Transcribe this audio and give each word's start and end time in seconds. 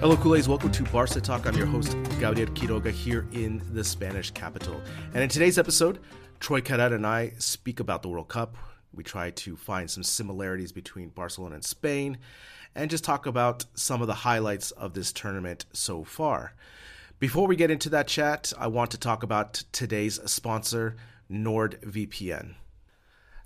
Hello, 0.00 0.16
Kool-Aids. 0.16 0.48
Welcome 0.48 0.70
to 0.70 0.84
Barca 0.84 1.20
Talk. 1.20 1.44
I'm 1.46 1.56
your 1.56 1.66
host, 1.66 1.96
Gabriel 2.18 2.48
Quiroga, 2.50 2.90
here 2.90 3.26
in 3.32 3.60
the 3.72 3.84
Spanish 3.84 4.30
capital. 4.30 4.80
And 5.12 5.22
in 5.22 5.28
today's 5.28 5.58
episode, 5.58 5.98
Troy 6.40 6.60
Carrera 6.60 6.94
and 6.94 7.06
I 7.06 7.32
speak 7.38 7.80
about 7.80 8.02
the 8.02 8.08
World 8.08 8.28
Cup. 8.28 8.56
We 8.94 9.04
try 9.04 9.30
to 9.30 9.56
find 9.56 9.90
some 9.90 10.02
similarities 10.02 10.72
between 10.72 11.08
Barcelona 11.10 11.56
and 11.56 11.64
Spain 11.64 12.18
and 12.74 12.90
just 12.90 13.04
talk 13.04 13.26
about 13.26 13.66
some 13.74 14.00
of 14.00 14.06
the 14.06 14.14
highlights 14.14 14.70
of 14.70 14.94
this 14.94 15.12
tournament 15.12 15.66
so 15.72 16.04
far. 16.04 16.54
Before 17.18 17.48
we 17.48 17.56
get 17.56 17.72
into 17.72 17.88
that 17.90 18.06
chat, 18.06 18.52
I 18.56 18.68
want 18.68 18.92
to 18.92 18.98
talk 18.98 19.24
about 19.24 19.64
today's 19.72 20.20
sponsor, 20.30 20.94
NordVPN. 21.28 22.54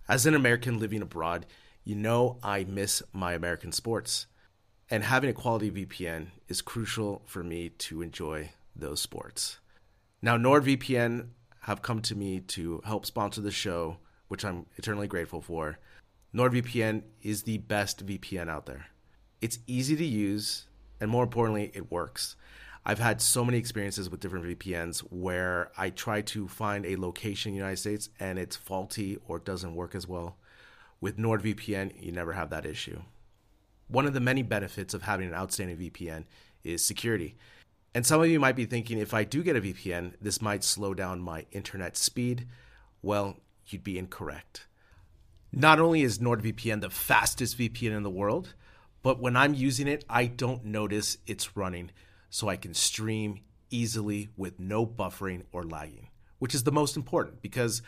As 0.06 0.26
an 0.26 0.34
American 0.34 0.78
living 0.78 1.00
abroad, 1.00 1.46
you 1.82 1.94
know 1.94 2.38
I 2.42 2.64
miss 2.64 3.02
my 3.14 3.32
American 3.32 3.72
sports. 3.72 4.26
And 4.90 5.02
having 5.02 5.30
a 5.30 5.32
quality 5.32 5.70
VPN 5.70 6.26
is 6.48 6.60
crucial 6.60 7.22
for 7.24 7.42
me 7.42 7.70
to 7.70 8.02
enjoy 8.02 8.50
those 8.76 9.00
sports. 9.00 9.58
Now, 10.20 10.36
NordVPN 10.36 11.28
have 11.60 11.80
come 11.80 12.02
to 12.02 12.14
me 12.14 12.40
to 12.40 12.82
help 12.84 13.06
sponsor 13.06 13.40
the 13.40 13.50
show, 13.50 13.96
which 14.28 14.44
I'm 14.44 14.66
eternally 14.76 15.08
grateful 15.08 15.40
for. 15.40 15.78
NordVPN 16.34 17.04
is 17.22 17.44
the 17.44 17.56
best 17.56 18.04
VPN 18.04 18.50
out 18.50 18.66
there. 18.66 18.88
It's 19.40 19.60
easy 19.66 19.96
to 19.96 20.04
use, 20.04 20.66
and 21.00 21.10
more 21.10 21.24
importantly, 21.24 21.70
it 21.72 21.90
works. 21.90 22.36
I've 22.84 22.98
had 22.98 23.20
so 23.20 23.44
many 23.44 23.58
experiences 23.58 24.10
with 24.10 24.20
different 24.20 24.44
VPNs 24.44 25.00
where 25.10 25.70
I 25.76 25.90
try 25.90 26.20
to 26.22 26.48
find 26.48 26.84
a 26.84 26.96
location 26.96 27.50
in 27.50 27.54
the 27.54 27.58
United 27.58 27.78
States 27.78 28.08
and 28.18 28.38
it's 28.38 28.56
faulty 28.56 29.18
or 29.28 29.38
doesn't 29.38 29.76
work 29.76 29.94
as 29.94 30.08
well. 30.08 30.36
With 31.00 31.16
NordVPN, 31.16 32.02
you 32.02 32.10
never 32.10 32.32
have 32.32 32.50
that 32.50 32.66
issue. 32.66 33.02
One 33.86 34.06
of 34.06 34.14
the 34.14 34.20
many 34.20 34.42
benefits 34.42 34.94
of 34.94 35.02
having 35.02 35.28
an 35.28 35.34
outstanding 35.34 35.76
VPN 35.76 36.24
is 36.64 36.84
security. 36.84 37.36
And 37.94 38.04
some 38.06 38.20
of 38.20 38.28
you 38.28 38.40
might 38.40 38.56
be 38.56 38.64
thinking 38.64 38.98
if 38.98 39.14
I 39.14 39.22
do 39.24 39.42
get 39.42 39.56
a 39.56 39.60
VPN, 39.60 40.14
this 40.20 40.42
might 40.42 40.64
slow 40.64 40.94
down 40.94 41.20
my 41.20 41.46
internet 41.52 41.96
speed. 41.96 42.48
Well, 43.00 43.36
you'd 43.66 43.84
be 43.84 43.98
incorrect. 43.98 44.66
Not 45.52 45.78
only 45.78 46.02
is 46.02 46.18
NordVPN 46.18 46.80
the 46.80 46.90
fastest 46.90 47.58
VPN 47.58 47.96
in 47.96 48.02
the 48.02 48.10
world, 48.10 48.54
but 49.02 49.20
when 49.20 49.36
I'm 49.36 49.54
using 49.54 49.86
it, 49.86 50.04
I 50.08 50.26
don't 50.26 50.64
notice 50.64 51.18
it's 51.26 51.56
running, 51.56 51.90
so 52.32 52.48
I 52.48 52.56
can 52.56 52.72
stream 52.72 53.40
easily 53.68 54.30
with 54.38 54.58
no 54.58 54.86
buffering 54.86 55.42
or 55.52 55.64
lagging, 55.64 56.08
which 56.38 56.54
is 56.54 56.64
the 56.64 56.72
most 56.72 56.96
important 56.96 57.42
because 57.42 57.82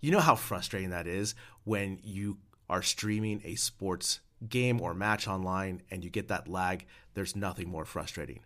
you 0.00 0.10
know 0.10 0.20
how 0.20 0.34
frustrating 0.34 0.88
that 0.88 1.06
is 1.06 1.34
when 1.64 2.00
you 2.02 2.38
are 2.70 2.80
streaming 2.80 3.42
a 3.44 3.56
sports 3.56 4.20
game 4.48 4.80
or 4.80 4.94
match 4.94 5.28
online 5.28 5.82
and 5.90 6.02
you 6.02 6.08
get 6.08 6.28
that 6.28 6.48
lag, 6.48 6.86
there's 7.12 7.36
nothing 7.36 7.68
more 7.68 7.84
frustrating. 7.84 8.40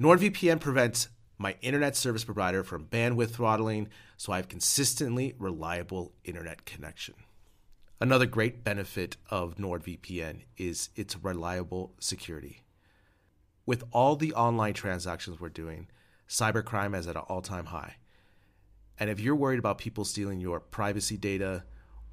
NordVPN 0.00 0.58
prevents 0.58 1.10
my 1.36 1.56
internet 1.60 1.94
service 1.94 2.24
provider 2.24 2.64
from 2.64 2.86
bandwidth 2.86 3.32
throttling, 3.32 3.88
so 4.16 4.32
I 4.32 4.36
have 4.36 4.48
consistently 4.48 5.34
reliable 5.38 6.14
internet 6.24 6.64
connection. 6.64 7.14
Another 8.00 8.24
great 8.24 8.64
benefit 8.64 9.18
of 9.28 9.56
NordVPN 9.56 10.44
is 10.56 10.88
its 10.96 11.22
reliable 11.22 11.92
security. 12.00 12.62
With 13.66 13.84
all 13.92 14.16
the 14.16 14.32
online 14.32 14.74
transactions 14.74 15.40
we're 15.40 15.48
doing, 15.50 15.88
cybercrime 16.28 16.96
is 16.96 17.06
at 17.06 17.16
an 17.16 17.22
all 17.28 17.42
time 17.42 17.66
high. 17.66 17.96
And 18.98 19.10
if 19.10 19.20
you're 19.20 19.36
worried 19.36 19.58
about 19.58 19.76
people 19.76 20.06
stealing 20.06 20.40
your 20.40 20.60
privacy 20.60 21.18
data, 21.18 21.64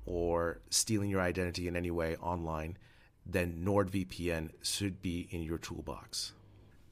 or 0.05 0.59
stealing 0.69 1.09
your 1.09 1.21
identity 1.21 1.67
in 1.67 1.75
any 1.75 1.91
way 1.91 2.15
online, 2.17 2.77
then 3.25 3.63
NordVPN 3.65 4.49
should 4.61 5.01
be 5.01 5.27
in 5.31 5.41
your 5.41 5.57
toolbox. 5.57 6.33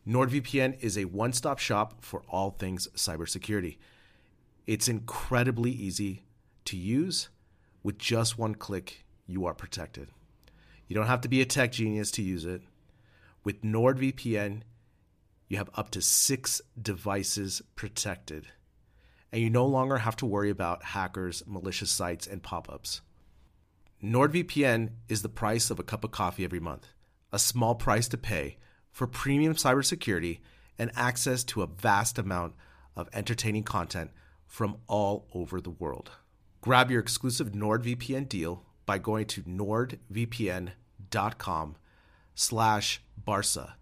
NordVPN 0.08 0.80
is 0.80 0.98
a 0.98 1.06
one 1.06 1.34
stop 1.34 1.60
shop 1.60 2.04
for 2.04 2.24
all 2.30 2.52
things 2.52 2.88
cybersecurity. 2.96 3.78
It's 4.66 4.88
incredibly 4.88 5.72
easy 5.72 6.24
to 6.66 6.78
use. 6.78 7.30
With 7.84 7.98
just 7.98 8.38
one 8.38 8.56
click, 8.56 9.04
you 9.26 9.46
are 9.46 9.54
protected. 9.54 10.10
You 10.88 10.96
don't 10.96 11.08
have 11.08 11.22
to 11.22 11.30
be 11.30 11.42
a 11.42 11.46
tech 11.46 11.72
genius 11.72 12.12
to 12.12 12.22
use 12.22 12.46
it. 12.46 12.62
With 13.44 13.62
NordVPN, 13.62 14.62
you 15.48 15.58
have 15.58 15.70
up 15.76 15.92
to 15.92 16.02
six 16.02 16.62
devices 16.80 17.62
protected 17.76 18.48
and 19.32 19.42
you 19.42 19.50
no 19.50 19.66
longer 19.66 20.00
have 20.00 20.18
to 20.18 20.26
worry 20.26 20.50
about 20.50 20.84
hackers, 20.84 21.42
malicious 21.48 21.90
sites, 21.90 22.28
and 22.28 22.44
pop 22.44 22.70
ups. 22.70 23.00
NordVPN 24.04 24.90
is 25.08 25.22
the 25.22 25.30
price 25.30 25.70
of 25.70 25.80
a 25.80 25.84
cup 25.84 26.04
of 26.04 26.12
coffee 26.12 26.44
every 26.44 26.60
month, 26.60 26.88
a 27.32 27.40
small 27.40 27.76
price 27.76 28.10
to 28.10 28.18
pay 28.18 28.58
for 28.92 29.08
premium 29.08 29.56
cybersecurity 29.56 30.40
and 30.78 30.92
access 30.96 31.46
to 31.46 31.62
a 31.62 31.68
vast 31.68 32.18
amount 32.18 32.56
of 32.96 33.08
entertaining 33.14 33.64
content 33.64 34.12
from 34.46 34.78
all 34.88 35.30
over 35.34 35.62
the 35.62 35.70
world. 35.70 36.12
Grab 36.60 36.92
your 36.92 37.00
exclusive 37.00 37.54
NordVPN 37.54 38.28
deal 38.28 38.66
by 38.86 38.98
going 38.98 39.28
to 39.28 39.44
nordvpn.com 39.44 41.76
slash 42.36 43.02
barca 43.18 43.76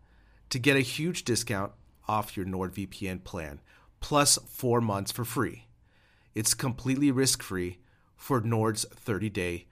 to 0.49 0.59
get 0.59 0.75
a 0.75 0.81
huge 0.81 1.23
discount 1.23 1.71
off 2.07 2.35
your 2.35 2.45
NordVPN 2.45 3.23
plan 3.23 3.61
plus 3.99 4.37
four 4.47 4.81
months 4.81 5.11
for 5.11 5.25
free. 5.25 5.67
It's 6.33 6.53
completely 6.53 7.11
risk 7.11 7.43
free 7.43 7.79
for 8.15 8.41
Nord's 8.41 8.85
30 8.85 9.29
day 9.29 9.65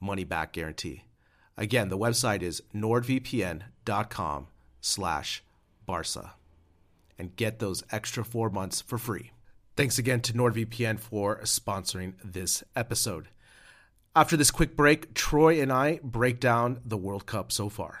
money 0.00 0.24
back 0.24 0.52
guarantee. 0.52 1.04
Again, 1.56 1.88
the 1.88 1.98
website 1.98 2.42
is 2.42 2.62
nordvpn.com 2.74 4.46
slash 4.80 5.42
barca 5.84 6.32
and 7.18 7.36
get 7.36 7.58
those 7.58 7.84
extra 7.90 8.24
four 8.24 8.48
months 8.48 8.80
for 8.80 8.96
free. 8.96 9.32
Thanks 9.76 9.98
again 9.98 10.20
to 10.22 10.32
NordVPN 10.32 10.98
for 10.98 11.40
sponsoring 11.42 12.14
this 12.24 12.64
episode. 12.74 13.28
After 14.16 14.36
this 14.36 14.50
quick 14.50 14.76
break, 14.76 15.14
Troy 15.14 15.60
and 15.60 15.72
I 15.72 16.00
break 16.02 16.40
down 16.40 16.80
the 16.84 16.96
World 16.96 17.26
Cup 17.26 17.52
so 17.52 17.68
far. 17.68 18.00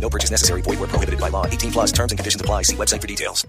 No 0.00 0.08
purchase 0.08 0.30
necessary. 0.30 0.62
Void 0.62 0.78
where 0.80 0.88
prohibited 0.88 1.20
by 1.20 1.28
law. 1.28 1.44
18 1.46 1.72
plus 1.72 1.92
terms 1.92 2.12
and 2.12 2.18
conditions 2.18 2.40
apply. 2.40 2.62
See 2.62 2.76
website 2.76 3.00
for 3.00 3.06
details. 3.06 3.46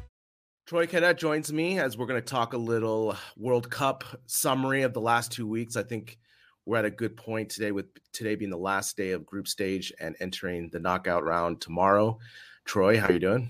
Troy 0.67 0.85
Cadet 0.85 1.17
joins 1.17 1.51
me 1.51 1.79
as 1.79 1.97
we're 1.97 2.05
going 2.05 2.21
to 2.21 2.25
talk 2.27 2.53
a 2.53 2.57
little 2.57 3.15
World 3.35 3.71
Cup 3.71 4.03
summary 4.27 4.83
of 4.83 4.93
the 4.93 5.01
last 5.01 5.31
two 5.31 5.47
weeks. 5.47 5.75
I 5.75 5.81
think 5.81 6.19
we're 6.65 6.77
at 6.77 6.85
a 6.85 6.91
good 6.91 7.17
point 7.17 7.49
today, 7.49 7.71
with 7.71 7.87
today 8.13 8.35
being 8.35 8.51
the 8.51 8.57
last 8.57 8.95
day 8.95 9.11
of 9.13 9.25
group 9.25 9.47
stage 9.47 9.91
and 9.99 10.15
entering 10.19 10.69
the 10.71 10.79
knockout 10.79 11.23
round 11.23 11.59
tomorrow. 11.59 12.19
Troy, 12.65 12.99
how 12.99 13.07
are 13.07 13.13
you 13.13 13.19
doing? 13.19 13.49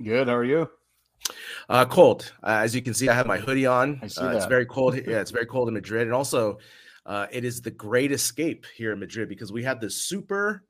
Good. 0.00 0.28
How 0.28 0.36
are 0.36 0.44
you? 0.44 0.70
Uh, 1.68 1.84
cold. 1.86 2.32
Uh, 2.42 2.60
as 2.62 2.72
you 2.72 2.82
can 2.82 2.94
see, 2.94 3.08
I 3.08 3.14
have 3.14 3.26
my 3.26 3.38
hoodie 3.38 3.66
on. 3.66 3.98
I 4.02 4.06
see 4.06 4.20
Uh, 4.20 4.36
it's 4.36 4.46
very 4.46 4.66
cold. 4.66 4.94
Yeah, 5.06 5.20
it's 5.20 5.32
very 5.32 5.46
cold 5.46 5.66
in 5.66 5.74
Madrid, 5.74 6.02
and 6.02 6.14
also 6.14 6.58
uh, 7.04 7.26
it 7.32 7.44
is 7.44 7.60
the 7.62 7.72
great 7.72 8.12
escape 8.12 8.64
here 8.76 8.92
in 8.92 9.00
Madrid 9.00 9.28
because 9.28 9.52
we 9.52 9.64
have 9.64 9.80
this 9.80 9.96
super, 9.96 10.62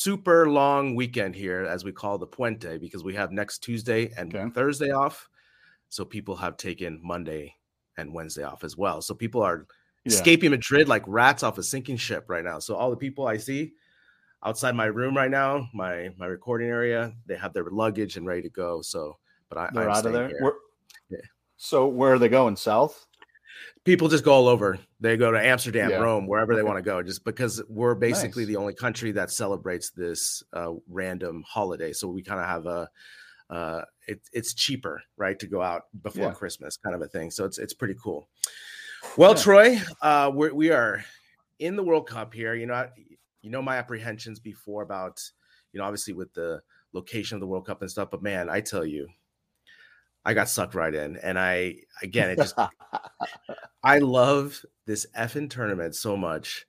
super 0.00 0.48
long 0.48 0.94
weekend 0.94 1.34
here, 1.34 1.62
as 1.64 1.82
we 1.84 1.90
call 1.90 2.16
the 2.16 2.26
Puente, 2.26 2.78
because 2.78 3.02
we 3.02 3.12
have 3.12 3.32
next 3.32 3.58
Tuesday 3.58 4.12
and 4.16 4.32
Okay. 4.32 4.48
Thursday 4.50 4.92
off. 4.92 5.28
So 5.88 6.04
people 6.04 6.36
have 6.36 6.56
taken 6.56 7.00
Monday 7.02 7.56
and 7.96 8.14
Wednesday 8.14 8.44
off 8.44 8.62
as 8.62 8.76
well. 8.76 9.02
So 9.02 9.14
people 9.14 9.42
are 9.42 9.66
Yeah. 10.04 10.12
escaping 10.12 10.52
Madrid 10.52 10.88
like 10.88 11.02
rats 11.08 11.42
off 11.42 11.58
a 11.58 11.62
sinking 11.64 11.96
ship 11.96 12.26
right 12.28 12.44
now. 12.44 12.60
So 12.60 12.76
all 12.76 12.88
the 12.90 12.96
people 12.96 13.26
I 13.26 13.36
see 13.36 13.72
outside 14.44 14.76
my 14.76 14.84
room 14.86 15.16
right 15.16 15.30
now, 15.30 15.68
my 15.74 16.10
my 16.16 16.26
recording 16.26 16.68
area, 16.68 17.12
they 17.26 17.34
have 17.36 17.52
their 17.52 17.64
luggage 17.64 18.16
and 18.16 18.24
ready 18.24 18.42
to 18.42 18.48
go. 18.48 18.82
So, 18.82 19.18
but 19.48 19.58
I, 19.58 19.70
They're 19.74 19.90
I'm 19.90 19.96
out 19.96 20.06
of 20.06 20.12
there. 20.12 20.28
here. 20.28 20.38
Where- 20.40 20.58
Yeah. 21.10 21.26
So 21.56 21.88
where 21.88 22.12
are 22.12 22.18
they 22.20 22.28
going? 22.28 22.54
South? 22.54 23.08
People 23.84 24.08
just 24.08 24.24
go 24.24 24.32
all 24.32 24.48
over. 24.48 24.78
They 25.00 25.16
go 25.16 25.30
to 25.30 25.40
Amsterdam, 25.40 25.90
Yeah. 25.90 25.96
Rome, 25.98 26.26
wherever 26.26 26.54
they 26.54 26.62
want 26.62 26.76
to 26.78 26.82
go, 26.82 27.02
just 27.02 27.24
because 27.24 27.62
we're 27.68 27.94
basically 27.94 28.42
Nice. 28.44 28.48
the 28.48 28.56
only 28.56 28.74
country 28.74 29.12
that 29.12 29.30
celebrates 29.30 29.90
this 29.90 30.42
uh, 30.52 30.72
random 30.88 31.42
holiday. 31.48 31.92
So 31.92 32.08
we 32.08 32.22
kind 32.22 32.40
of 32.40 32.46
have 32.46 32.66
a. 32.66 32.88
Uh, 33.48 33.82
it, 34.06 34.20
it's 34.32 34.54
cheaper, 34.54 35.02
right, 35.16 35.38
to 35.40 35.46
go 35.48 35.60
out 35.60 35.82
before 36.02 36.26
Yeah. 36.28 36.32
Christmas, 36.32 36.76
kind 36.76 36.94
of 36.94 37.02
a 37.02 37.08
thing. 37.08 37.30
So 37.32 37.44
it's 37.44 37.58
it's 37.58 37.74
pretty 37.74 37.96
cool. 38.00 38.28
Well, 39.16 39.34
Yeah. 39.34 39.42
Troy, 39.42 39.80
uh, 40.02 40.30
we're, 40.32 40.54
we 40.54 40.70
are 40.70 41.04
in 41.58 41.74
the 41.74 41.82
World 41.82 42.06
Cup 42.06 42.32
here. 42.32 42.54
You 42.54 42.66
know, 42.66 42.74
I- 42.74 42.90
you 43.42 43.50
know 43.50 43.62
my 43.62 43.76
apprehensions 43.78 44.38
before 44.38 44.82
about, 44.82 45.18
you 45.72 45.78
know, 45.78 45.84
obviously 45.84 46.12
with 46.12 46.32
the 46.34 46.60
location 46.92 47.36
of 47.36 47.40
the 47.40 47.46
World 47.46 47.66
Cup 47.66 47.80
and 47.80 47.90
stuff. 47.90 48.10
But 48.10 48.22
man, 48.22 48.50
I 48.50 48.60
tell 48.60 48.84
you, 48.84 49.08
I 50.24 50.34
got 50.34 50.48
sucked 50.48 50.74
right 50.74 50.94
in, 50.94 51.16
and 51.18 51.38
I 51.38 51.76
again, 52.02 52.30
it 52.30 52.36
just 52.36 52.54
I 53.82 53.98
love 53.98 54.60
this 54.86 55.06
effing 55.16 55.48
tournament 55.48 55.94
so 55.94 56.16
much. 56.16 56.66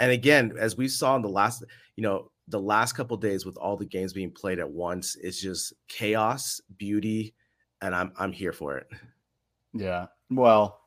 And 0.00 0.10
again, 0.10 0.52
as 0.58 0.76
we 0.76 0.88
saw 0.88 1.16
in 1.16 1.22
the 1.22 1.28
last, 1.28 1.64
you 1.96 2.02
know, 2.02 2.30
the 2.48 2.60
last 2.60 2.92
couple 2.94 3.16
days 3.16 3.44
with 3.44 3.56
all 3.56 3.76
the 3.76 3.84
games 3.84 4.12
being 4.12 4.30
played 4.30 4.58
at 4.58 4.70
once, 4.70 5.16
it's 5.16 5.40
just 5.40 5.72
chaos, 5.88 6.60
beauty, 6.76 7.34
and 7.82 7.94
I'm 7.94 8.12
I'm 8.16 8.32
here 8.32 8.52
for 8.52 8.76
it. 8.78 8.86
Yeah. 9.72 10.06
Well, 10.30 10.80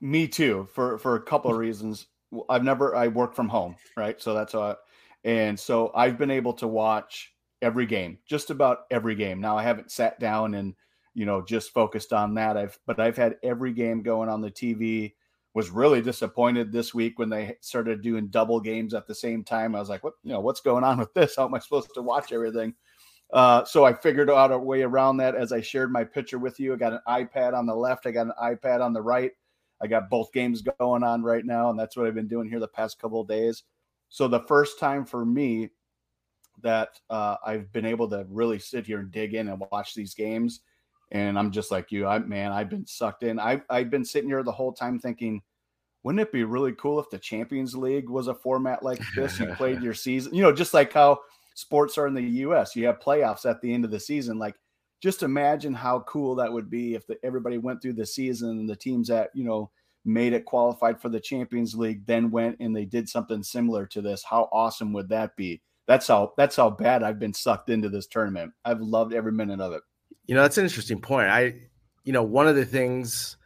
me 0.00 0.26
too. 0.28 0.68
For 0.72 0.98
for 0.98 1.16
a 1.16 1.22
couple 1.22 1.50
of 1.50 1.58
reasons. 1.58 2.06
I've 2.48 2.64
never 2.64 2.96
I 2.96 3.06
work 3.08 3.34
from 3.34 3.48
home, 3.48 3.76
right? 3.96 4.20
So 4.20 4.34
that's 4.34 4.54
uh 4.54 4.74
and 5.24 5.58
so 5.58 5.92
I've 5.94 6.18
been 6.18 6.32
able 6.32 6.52
to 6.54 6.66
watch 6.66 7.32
every 7.62 7.86
game, 7.86 8.18
just 8.26 8.50
about 8.50 8.80
every 8.90 9.14
game. 9.14 9.40
Now 9.40 9.56
I 9.56 9.62
haven't 9.62 9.92
sat 9.92 10.18
down 10.18 10.54
and 10.54 10.74
you 11.14 11.26
know 11.26 11.42
just 11.42 11.72
focused 11.72 12.12
on 12.12 12.34
that. 12.34 12.56
I've 12.56 12.78
but 12.86 13.00
I've 13.00 13.16
had 13.16 13.36
every 13.42 13.72
game 13.72 14.02
going 14.02 14.28
on 14.28 14.40
the 14.40 14.50
TV. 14.50 15.14
Was 15.54 15.70
really 15.70 16.02
disappointed 16.02 16.72
this 16.72 16.92
week 16.92 17.20
when 17.20 17.30
they 17.30 17.54
started 17.60 18.02
doing 18.02 18.26
double 18.26 18.58
games 18.60 18.92
at 18.92 19.06
the 19.06 19.14
same 19.14 19.44
time. 19.44 19.76
I 19.76 19.78
was 19.78 19.88
like, 19.88 20.02
what 20.02 20.14
you 20.24 20.32
know, 20.32 20.40
what's 20.40 20.60
going 20.60 20.82
on 20.82 20.98
with 20.98 21.14
this? 21.14 21.36
How 21.36 21.46
am 21.46 21.54
I 21.54 21.60
supposed 21.60 21.94
to 21.94 22.02
watch 22.02 22.32
everything? 22.32 22.74
Uh, 23.32 23.64
so 23.64 23.84
I 23.84 23.92
figured 23.92 24.30
out 24.30 24.52
a 24.52 24.58
way 24.58 24.82
around 24.82 25.18
that 25.18 25.34
as 25.34 25.52
I 25.52 25.60
shared 25.60 25.92
my 25.92 26.04
picture 26.04 26.38
with 26.38 26.58
you. 26.58 26.72
I 26.72 26.76
got 26.76 26.92
an 26.92 27.00
iPad 27.08 27.54
on 27.54 27.66
the 27.66 27.74
left, 27.74 28.06
I 28.06 28.10
got 28.10 28.26
an 28.26 28.32
iPad 28.42 28.80
on 28.80 28.92
the 28.92 29.02
right. 29.02 29.30
I 29.80 29.86
got 29.86 30.08
both 30.08 30.32
games 30.32 30.62
going 30.80 31.02
on 31.02 31.22
right 31.22 31.44
now, 31.44 31.70
and 31.70 31.78
that's 31.78 31.96
what 31.96 32.06
I've 32.06 32.14
been 32.14 32.28
doing 32.28 32.48
here 32.48 32.60
the 32.60 32.68
past 32.68 32.98
couple 32.98 33.20
of 33.20 33.28
days. 33.28 33.64
So 34.08 34.28
the 34.28 34.44
first 34.46 34.78
time 34.78 35.04
for 35.04 35.24
me 35.24 35.70
that 36.62 37.00
uh, 37.10 37.36
I've 37.44 37.72
been 37.72 37.84
able 37.84 38.08
to 38.10 38.24
really 38.28 38.58
sit 38.58 38.86
here 38.86 39.00
and 39.00 39.10
dig 39.10 39.34
in 39.34 39.48
and 39.48 39.62
watch 39.72 39.94
these 39.94 40.14
games, 40.14 40.60
and 41.14 41.38
I'm 41.38 41.52
just 41.52 41.70
like 41.70 41.92
you, 41.92 42.06
I 42.06 42.18
man, 42.18 42.52
I've 42.52 42.68
been 42.68 42.86
sucked 42.86 43.22
in. 43.22 43.38
I've 43.38 43.62
I've 43.70 43.88
been 43.88 44.04
sitting 44.04 44.28
here 44.28 44.42
the 44.42 44.52
whole 44.52 44.72
time 44.72 44.98
thinking, 44.98 45.40
wouldn't 46.02 46.20
it 46.20 46.32
be 46.32 46.42
really 46.42 46.72
cool 46.72 46.98
if 46.98 47.08
the 47.08 47.18
Champions 47.18 47.74
League 47.74 48.10
was 48.10 48.26
a 48.26 48.34
format 48.34 48.82
like 48.82 49.00
this? 49.16 49.38
You 49.38 49.46
played 49.54 49.80
your 49.80 49.94
season, 49.94 50.34
you 50.34 50.42
know, 50.42 50.52
just 50.52 50.74
like 50.74 50.92
how 50.92 51.20
sports 51.54 51.96
are 51.96 52.08
in 52.08 52.14
the 52.14 52.22
US. 52.22 52.74
You 52.74 52.86
have 52.86 52.98
playoffs 52.98 53.48
at 53.48 53.60
the 53.62 53.72
end 53.72 53.84
of 53.84 53.92
the 53.92 54.00
season. 54.00 54.38
Like, 54.38 54.56
just 55.00 55.22
imagine 55.22 55.72
how 55.72 56.00
cool 56.00 56.34
that 56.34 56.52
would 56.52 56.68
be 56.68 56.94
if 56.94 57.06
the, 57.06 57.16
everybody 57.24 57.58
went 57.58 57.80
through 57.80 57.92
the 57.92 58.06
season 58.06 58.50
and 58.50 58.68
the 58.68 58.76
teams 58.76 59.06
that, 59.08 59.30
you 59.34 59.44
know, 59.44 59.70
made 60.04 60.32
it 60.32 60.44
qualified 60.44 61.00
for 61.00 61.08
the 61.08 61.20
Champions 61.20 61.74
League 61.74 62.04
then 62.06 62.30
went 62.30 62.56
and 62.58 62.76
they 62.76 62.84
did 62.84 63.08
something 63.08 63.42
similar 63.42 63.86
to 63.86 64.02
this. 64.02 64.24
How 64.24 64.48
awesome 64.52 64.92
would 64.92 65.08
that 65.10 65.36
be? 65.36 65.62
That's 65.86 66.08
how 66.08 66.32
that's 66.36 66.56
how 66.56 66.70
bad 66.70 67.02
I've 67.02 67.18
been 67.18 67.34
sucked 67.34 67.70
into 67.70 67.88
this 67.88 68.06
tournament. 68.06 68.52
I've 68.64 68.80
loved 68.80 69.14
every 69.14 69.32
minute 69.32 69.60
of 69.60 69.72
it. 69.72 69.82
You 70.26 70.34
know, 70.34 70.42
that's 70.42 70.58
an 70.58 70.64
interesting 70.64 71.00
point. 71.00 71.28
I, 71.28 71.54
you 72.04 72.12
know, 72.12 72.22
one 72.22 72.46
of 72.48 72.56
the 72.56 72.64
things, 72.64 73.36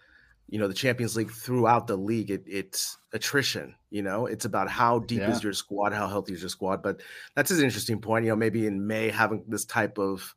you 0.49 0.59
know, 0.59 0.69
the 0.69 0.75
Champions 0.75 1.17
League 1.17 1.31
throughout 1.31 1.87
the 1.87 1.97
league, 1.97 2.31
it, 2.31 2.45
it's 2.47 2.97
attrition. 3.13 3.75
You 3.91 4.03
know, 4.03 4.27
it's 4.27 4.45
about 4.45 4.69
how 4.71 5.01
deep 5.01 5.21
Yeah. 5.21 5.31
is 5.31 5.43
your 5.43 5.53
squad, 5.53 5.93
how 5.93 6.07
healthy 6.09 6.35
is 6.35 6.41
your 6.43 6.49
squad. 6.51 6.83
But 6.83 7.01
that's 7.35 7.51
an 7.51 7.63
interesting 7.63 8.01
point. 8.01 8.25
You 8.25 8.31
know, 8.33 8.37
maybe 8.37 8.67
in 8.67 8.87
May 8.87 9.11
having 9.11 9.45
this 9.49 9.65
type 9.65 9.99
of 9.99 10.35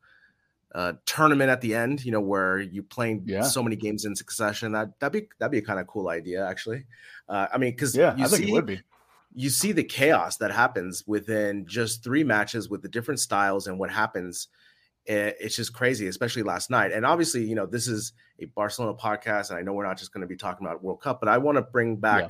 uh, 0.73 0.93
tournament 1.05 1.49
at 1.49 1.59
the 1.61 1.75
end, 1.75 2.03
you 2.05 2.11
know, 2.11 2.21
where 2.21 2.59
you 2.59 2.81
playing 2.81 3.23
Yeah. 3.25 3.41
so 3.41 3.61
many 3.61 3.75
games 3.75 4.05
in 4.05 4.15
succession. 4.15 4.71
That 4.71 4.97
that'd 4.99 5.11
be 5.11 5.27
that'd 5.37 5.51
be 5.51 5.57
a 5.57 5.61
kind 5.61 5.79
of 5.79 5.87
cool 5.87 6.09
idea, 6.09 6.47
actually. 6.47 6.85
Uh, 7.27 7.47
I 7.53 7.57
mean, 7.57 7.71
because 7.71 7.95
Yeah, 7.95 8.15
you 8.15 8.23
I 8.25 8.27
think 8.29 8.43
it 8.45 8.51
would 8.51 8.65
be. 8.65 8.81
you 9.35 9.49
see 9.49 9.73
the 9.73 9.83
chaos 9.83 10.37
that 10.37 10.51
happens 10.51 11.03
within 11.05 11.65
just 11.67 12.03
three 12.03 12.23
matches 12.23 12.69
with 12.69 12.81
the 12.81 12.89
different 12.89 13.19
styles 13.19 13.67
and 13.67 13.77
what 13.77 13.91
happens. 13.91 14.47
It's 15.11 15.55
just 15.55 15.73
crazy, 15.73 16.07
especially 16.07 16.43
last 16.43 16.69
night. 16.69 16.91
And 16.91 17.05
obviously, 17.05 17.43
you 17.43 17.55
know, 17.55 17.65
this 17.65 17.87
is 17.87 18.13
a 18.39 18.45
Barcelona 18.45 18.97
podcast, 18.97 19.49
and 19.49 19.59
I 19.59 19.61
know 19.61 19.73
we're 19.73 19.85
not 19.85 19.97
just 19.97 20.13
going 20.13 20.21
to 20.21 20.27
be 20.27 20.37
talking 20.37 20.65
about 20.65 20.83
World 20.83 21.01
Cup, 21.01 21.19
but 21.19 21.29
I 21.29 21.37
want 21.37 21.57
to 21.57 21.61
bring 21.61 21.97
back 21.97 22.23
Yeah. 22.23 22.29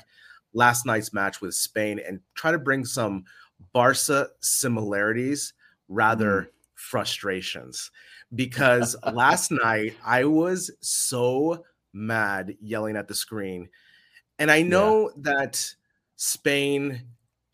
last 0.54 0.86
night's 0.86 1.14
match 1.14 1.42
with 1.42 1.54
Spain 1.54 2.00
and 2.06 2.20
try 2.34 2.52
to 2.52 2.58
bring 2.60 2.86
some 2.86 3.26
Barca 3.74 4.30
similarities 4.42 5.54
rather 5.88 6.42
mm. 6.42 6.48
frustrations. 6.76 7.92
Because 8.34 8.96
last 9.14 9.52
night 9.64 9.96
I 10.04 10.26
was 10.26 10.72
so 10.82 11.64
mad 11.94 12.56
yelling 12.62 12.96
at 12.96 13.08
the 13.08 13.16
screen. 13.16 13.70
And 14.40 14.50
I 14.50 14.62
know 14.64 15.12
that 15.18 15.76
Spain 16.16 17.04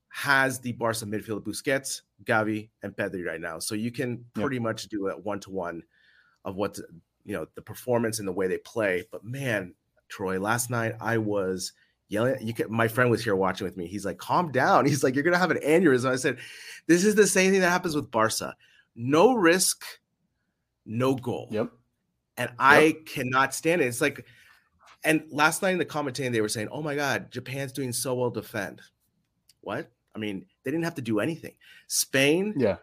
has 0.10 0.60
the 0.60 0.72
Barca 0.72 1.06
midfield 1.06 1.44
Busquets, 1.44 2.02
Gavi, 2.24 2.70
and 2.84 2.96
Pedri 2.96 3.26
right 3.26 3.42
now. 3.42 3.60
So 3.60 3.76
you 3.76 3.92
can 3.92 4.10
Yep. 4.36 4.44
pretty 4.44 4.60
much 4.60 4.88
do 4.90 5.08
a 5.08 5.18
one 5.18 5.40
to 5.42 5.52
one 5.52 5.84
of 6.46 6.56
what 6.56 6.78
you 7.26 7.34
know 7.34 7.46
the 7.56 7.62
performance 7.62 8.20
and 8.20 8.28
the 8.28 8.32
way 8.34 8.48
they 8.48 8.58
play. 8.60 9.06
But 9.12 9.24
man, 9.24 9.74
Troy, 10.10 10.40
last 10.40 10.70
night 10.70 10.96
I 11.02 11.18
was 11.18 11.74
yelling. 12.08 12.46
You 12.46 12.54
can, 12.54 12.72
my 12.72 12.88
friend 12.88 13.12
was 13.12 13.24
here 13.24 13.36
watching 13.36 13.66
with 13.66 13.76
me. 13.78 13.86
He's 13.88 14.06
like, 14.06 14.18
"Calm 14.18 14.52
down." 14.52 14.86
He's 14.86 15.04
like, 15.04 15.14
"You're 15.14 15.24
gonna 15.26 15.38
have 15.38 15.52
an 15.52 15.58
aneurysm." 15.58 16.10
I 16.10 16.16
said, 16.16 16.38
"This 16.88 17.04
is 17.04 17.16
the 17.16 17.28
same 17.28 17.52
thing 17.52 17.62
that 17.62 17.70
happens 17.70 17.96
with 17.96 18.10
Barca. 18.12 18.56
No 18.96 19.34
risk, 19.34 19.84
no 20.86 21.16
goal." 21.16 21.50
Yep. 21.52 21.72
and 22.40 22.52
I 22.60 22.98
cannot 23.08 23.54
stand 23.56 23.82
it. 23.82 23.86
It's 23.88 24.00
like, 24.00 24.24
and 25.04 25.24
last 25.32 25.64
night 25.64 25.72
in 25.72 25.80
the 25.80 25.86
commentating, 25.86 26.32
they 26.32 26.42
were 26.42 26.48
saying, 26.50 26.68
"Oh 26.72 26.82
my 26.84 26.96
God, 26.96 27.32
Japan's 27.32 27.72
doing 27.72 27.92
so 27.92 28.14
well 28.14 28.30
defend." 28.30 28.82
What? 29.62 29.92
I 30.16 30.20
mean, 30.20 30.46
they 30.68 30.72
didn't 30.72 30.84
have 30.84 30.96
to 30.96 31.02
do 31.02 31.22
anything. 31.22 31.54
Spain 31.88 32.54
Yeah. 32.58 32.76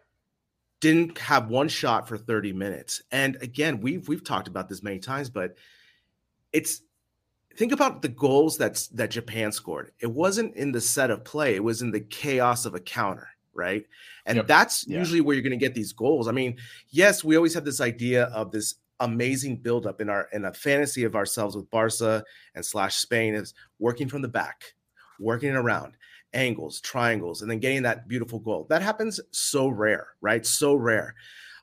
didn't 0.80 1.18
have 1.18 1.50
one 1.50 1.68
shot 1.68 2.08
for 2.08 2.16
30 2.16 2.54
minutes. 2.54 3.02
And 3.12 3.36
again, 3.42 3.82
we've 3.82 4.08
we've 4.08 4.24
talked 4.24 4.48
about 4.48 4.70
this 4.70 4.82
many 4.82 4.98
times, 4.98 5.28
but 5.28 5.54
it's 6.50 6.80
think 7.56 7.72
about 7.72 8.00
the 8.00 8.08
goals 8.08 8.56
that's 8.56 8.86
that 8.88 9.10
Japan 9.10 9.52
scored. 9.52 9.92
It 10.00 10.10
wasn't 10.10 10.56
in 10.56 10.72
the 10.72 10.80
set 10.80 11.10
of 11.10 11.24
play, 11.24 11.56
it 11.56 11.62
was 11.62 11.82
in 11.82 11.90
the 11.90 12.00
chaos 12.00 12.64
of 12.64 12.74
a 12.74 12.80
counter, 12.80 13.28
right? 13.52 13.84
And 14.24 14.36
Yep. 14.36 14.46
that's 14.46 14.86
Yeah. 14.88 15.00
usually 15.00 15.20
where 15.20 15.34
you're 15.36 15.42
going 15.42 15.50
to 15.58 15.62
get 15.66 15.74
these 15.74 15.92
goals. 15.92 16.26
I 16.26 16.32
mean, 16.32 16.56
yes, 16.88 17.22
we 17.22 17.36
always 17.36 17.52
have 17.52 17.66
this 17.66 17.82
idea 17.82 18.24
of 18.28 18.50
this 18.50 18.76
amazing 18.98 19.58
buildup 19.58 20.00
in 20.00 20.08
our 20.08 20.30
in 20.32 20.46
a 20.46 20.54
fantasy 20.54 21.04
of 21.04 21.14
ourselves 21.16 21.54
with 21.54 21.68
Barca 21.70 22.24
and 22.54 22.64
slash 22.64 22.96
Spain 22.96 23.34
is 23.34 23.52
working 23.78 24.08
from 24.08 24.22
the 24.22 24.28
back, 24.28 24.72
working 25.18 25.50
around 25.54 25.98
angles, 26.34 26.80
triangles, 26.80 27.42
and 27.42 27.50
then 27.50 27.58
getting 27.58 27.82
that 27.82 28.08
beautiful 28.08 28.38
goal. 28.38 28.66
That 28.68 28.82
happens 28.82 29.20
so 29.30 29.68
rare, 29.68 30.08
right? 30.20 30.44
So 30.44 30.74
rare. 30.74 31.14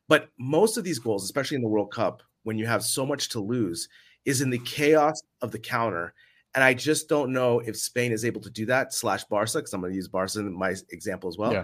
But 0.07 0.29
most 0.39 0.77
of 0.77 0.83
these 0.83 0.99
goals, 0.99 1.23
especially 1.23 1.55
in 1.55 1.61
the 1.61 1.69
World 1.69 1.91
Cup, 1.91 2.23
when 2.43 2.57
you 2.57 2.65
have 2.65 2.83
so 2.83 3.05
much 3.05 3.29
to 3.29 3.39
lose, 3.39 3.87
is 4.25 4.41
in 4.41 4.49
the 4.49 4.59
chaos 4.59 5.21
of 5.41 5.51
the 5.51 5.59
counter. 5.59 6.13
And 6.53 6.63
I 6.63 6.73
just 6.73 7.07
don't 7.07 7.31
know 7.31 7.59
if 7.59 7.77
Spain 7.77 8.11
is 8.11 8.25
able 8.25 8.41
to 8.41 8.49
do 8.49 8.65
that, 8.65 8.93
slash 8.93 9.23
Barca, 9.25 9.59
because 9.59 9.73
I'm 9.73 9.81
going 9.81 9.93
to 9.93 9.95
use 9.95 10.07
Barca 10.07 10.39
in 10.39 10.53
my 10.53 10.75
example 10.89 11.29
as 11.29 11.37
well. 11.37 11.53
Yeah. 11.53 11.63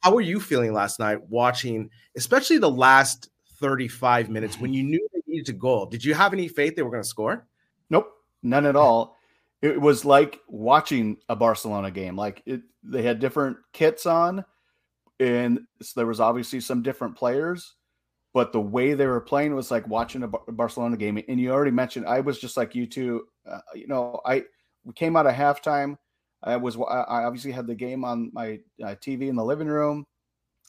How 0.00 0.12
were 0.12 0.20
you 0.20 0.40
feeling 0.40 0.72
last 0.72 0.98
night 0.98 1.22
watching, 1.28 1.88
especially 2.16 2.58
the 2.58 2.70
last 2.70 3.30
35 3.60 4.28
minutes 4.28 4.58
when 4.60 4.74
you 4.74 4.82
knew 4.82 5.08
they 5.12 5.20
needed 5.26 5.46
to 5.46 5.52
goal? 5.52 5.86
Did 5.86 6.04
you 6.04 6.14
have 6.14 6.32
any 6.32 6.48
faith 6.48 6.76
they 6.76 6.82
were 6.82 6.90
going 6.90 7.02
to 7.02 7.08
score? 7.08 7.46
Nope, 7.90 8.12
none 8.42 8.66
at 8.66 8.76
all. 8.76 9.13
It 9.64 9.80
was 9.80 10.04
like 10.04 10.40
watching 10.48 11.16
a 11.28 11.36
Barcelona 11.36 11.90
game. 11.90 12.16
Like 12.16 12.42
it, 12.46 12.62
they 12.82 13.02
had 13.02 13.18
different 13.18 13.56
kits 13.72 14.06
on, 14.06 14.44
and 15.18 15.60
there 15.96 16.06
was 16.06 16.20
obviously 16.20 16.60
some 16.60 16.82
different 16.82 17.16
players 17.16 17.74
but 18.34 18.52
the 18.52 18.60
way 18.60 18.94
they 18.94 19.06
were 19.06 19.20
playing 19.20 19.54
was 19.54 19.70
like 19.70 19.86
watching 19.86 20.24
a 20.24 20.28
Barcelona 20.28 20.96
game. 20.96 21.22
And 21.28 21.40
you 21.40 21.52
already 21.52 21.70
mentioned, 21.70 22.04
I 22.06 22.18
was 22.20 22.40
just 22.40 22.56
like 22.56 22.74
you 22.74 22.84
two. 22.84 23.22
Uh, 23.48 23.60
you 23.74 23.86
know, 23.86 24.20
I 24.26 24.42
we 24.84 24.92
came 24.92 25.16
out 25.16 25.26
of 25.26 25.34
halftime. 25.34 25.96
I 26.42 26.56
was 26.56 26.76
I 26.76 27.22
obviously 27.24 27.52
had 27.52 27.68
the 27.68 27.76
game 27.76 28.04
on 28.04 28.30
my 28.34 28.58
uh, 28.82 28.96
TV 28.96 29.28
in 29.28 29.36
the 29.36 29.44
living 29.44 29.68
room. 29.68 30.04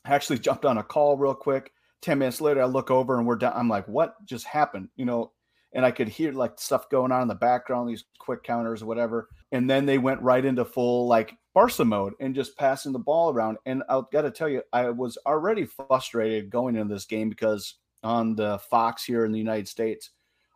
I 0.06 0.14
actually 0.14 0.40
jumped 0.48 0.64
on 0.64 0.78
a 0.78 0.84
call 0.84 1.18
real 1.18 1.34
quick. 1.34 1.72
Ten 2.04 2.20
minutes 2.20 2.40
later, 2.40 2.62
I 2.62 2.66
look 2.66 2.92
over 2.92 3.18
and 3.18 3.25
we're 3.25 3.36
done. 3.36 3.54
I'm 3.56 3.68
like, 3.68 3.88
what 3.88 4.14
just 4.25 4.46
happened? 4.46 4.90
You 4.96 5.06
know, 5.06 5.32
and 5.75 5.86
I 5.86 5.91
could 5.91 6.08
hear 6.08 6.32
like 6.32 6.53
stuff 6.58 6.89
going 6.89 7.12
on 7.12 7.22
in 7.22 7.27
the 7.27 7.36
background, 7.36 7.89
these 7.89 8.05
quick 8.17 8.44
counters 8.44 8.82
or 8.82 8.86
whatever. 8.86 9.27
And 9.51 9.70
then 9.70 9.86
they 9.86 9.98
went 9.98 10.22
right 10.22 10.44
into 10.44 10.63
full 10.63 11.08
like 11.08 11.36
Barca 11.53 11.84
mode 11.84 12.13
and 12.22 12.34
just 12.34 12.58
passing 12.58 12.94
the 12.94 13.00
ball 13.00 13.29
around. 13.32 13.58
And 13.65 13.84
I've 13.89 14.10
got 14.12 14.22
to 14.22 14.32
tell 14.32 14.48
you, 14.48 14.63
I 14.72 14.89
was 14.89 15.17
already 15.25 15.65
frustrated 15.65 16.50
going 16.50 16.77
into 16.77 16.94
this 16.94 17.05
game 17.05 17.29
because 17.29 17.75
on 18.03 18.36
the 18.36 18.58
Fox 18.70 19.03
here 19.03 19.25
in 19.25 19.34
the 19.34 19.38
United 19.38 19.67
States, 19.67 20.12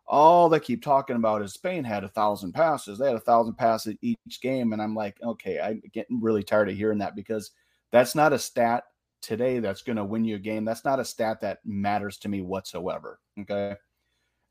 all 0.06 0.48
they 0.48 0.58
keep 0.58 0.82
talking 0.82 1.16
about 1.16 1.42
is 1.42 1.52
Spain 1.52 1.84
had 1.84 2.02
a 2.02 2.08
thousand 2.08 2.52
passes. 2.52 2.98
They 2.98 3.06
had 3.06 3.16
a 3.16 3.20
thousand 3.20 3.54
passes 3.54 3.96
each 4.00 4.40
game. 4.40 4.72
And 4.72 4.80
I'm 4.80 4.94
like, 4.94 5.18
okay, 5.22 5.60
I'm 5.60 5.82
getting 5.92 6.20
really 6.20 6.42
tired 6.42 6.70
of 6.70 6.76
hearing 6.76 6.98
that 6.98 7.14
because 7.14 7.50
that's 7.92 8.14
not 8.14 8.32
a 8.32 8.38
stat 8.38 8.84
today 9.20 9.58
that's 9.58 9.82
going 9.82 9.96
to 9.96 10.04
win 10.04 10.24
you 10.24 10.36
a 10.36 10.38
game. 10.38 10.64
That's 10.64 10.84
not 10.84 10.98
a 10.98 11.04
stat 11.04 11.42
that 11.42 11.58
matters 11.64 12.16
to 12.18 12.28
me 12.30 12.40
whatsoever. 12.40 13.20
Okay. 13.38 13.76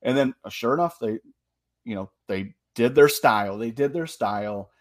And 0.01 0.17
then 0.17 0.33
uh, 0.43 0.49
sure 0.49 0.73
enough, 0.73 0.97
they, 0.99 1.19
you 1.83 1.95
know, 1.95 2.09
they 2.27 2.53
did 2.75 2.95
their 2.95 3.09
style. 3.09 3.57
They 3.57 3.71
did 3.71 3.93
their 3.93 4.07
style 4.07 4.71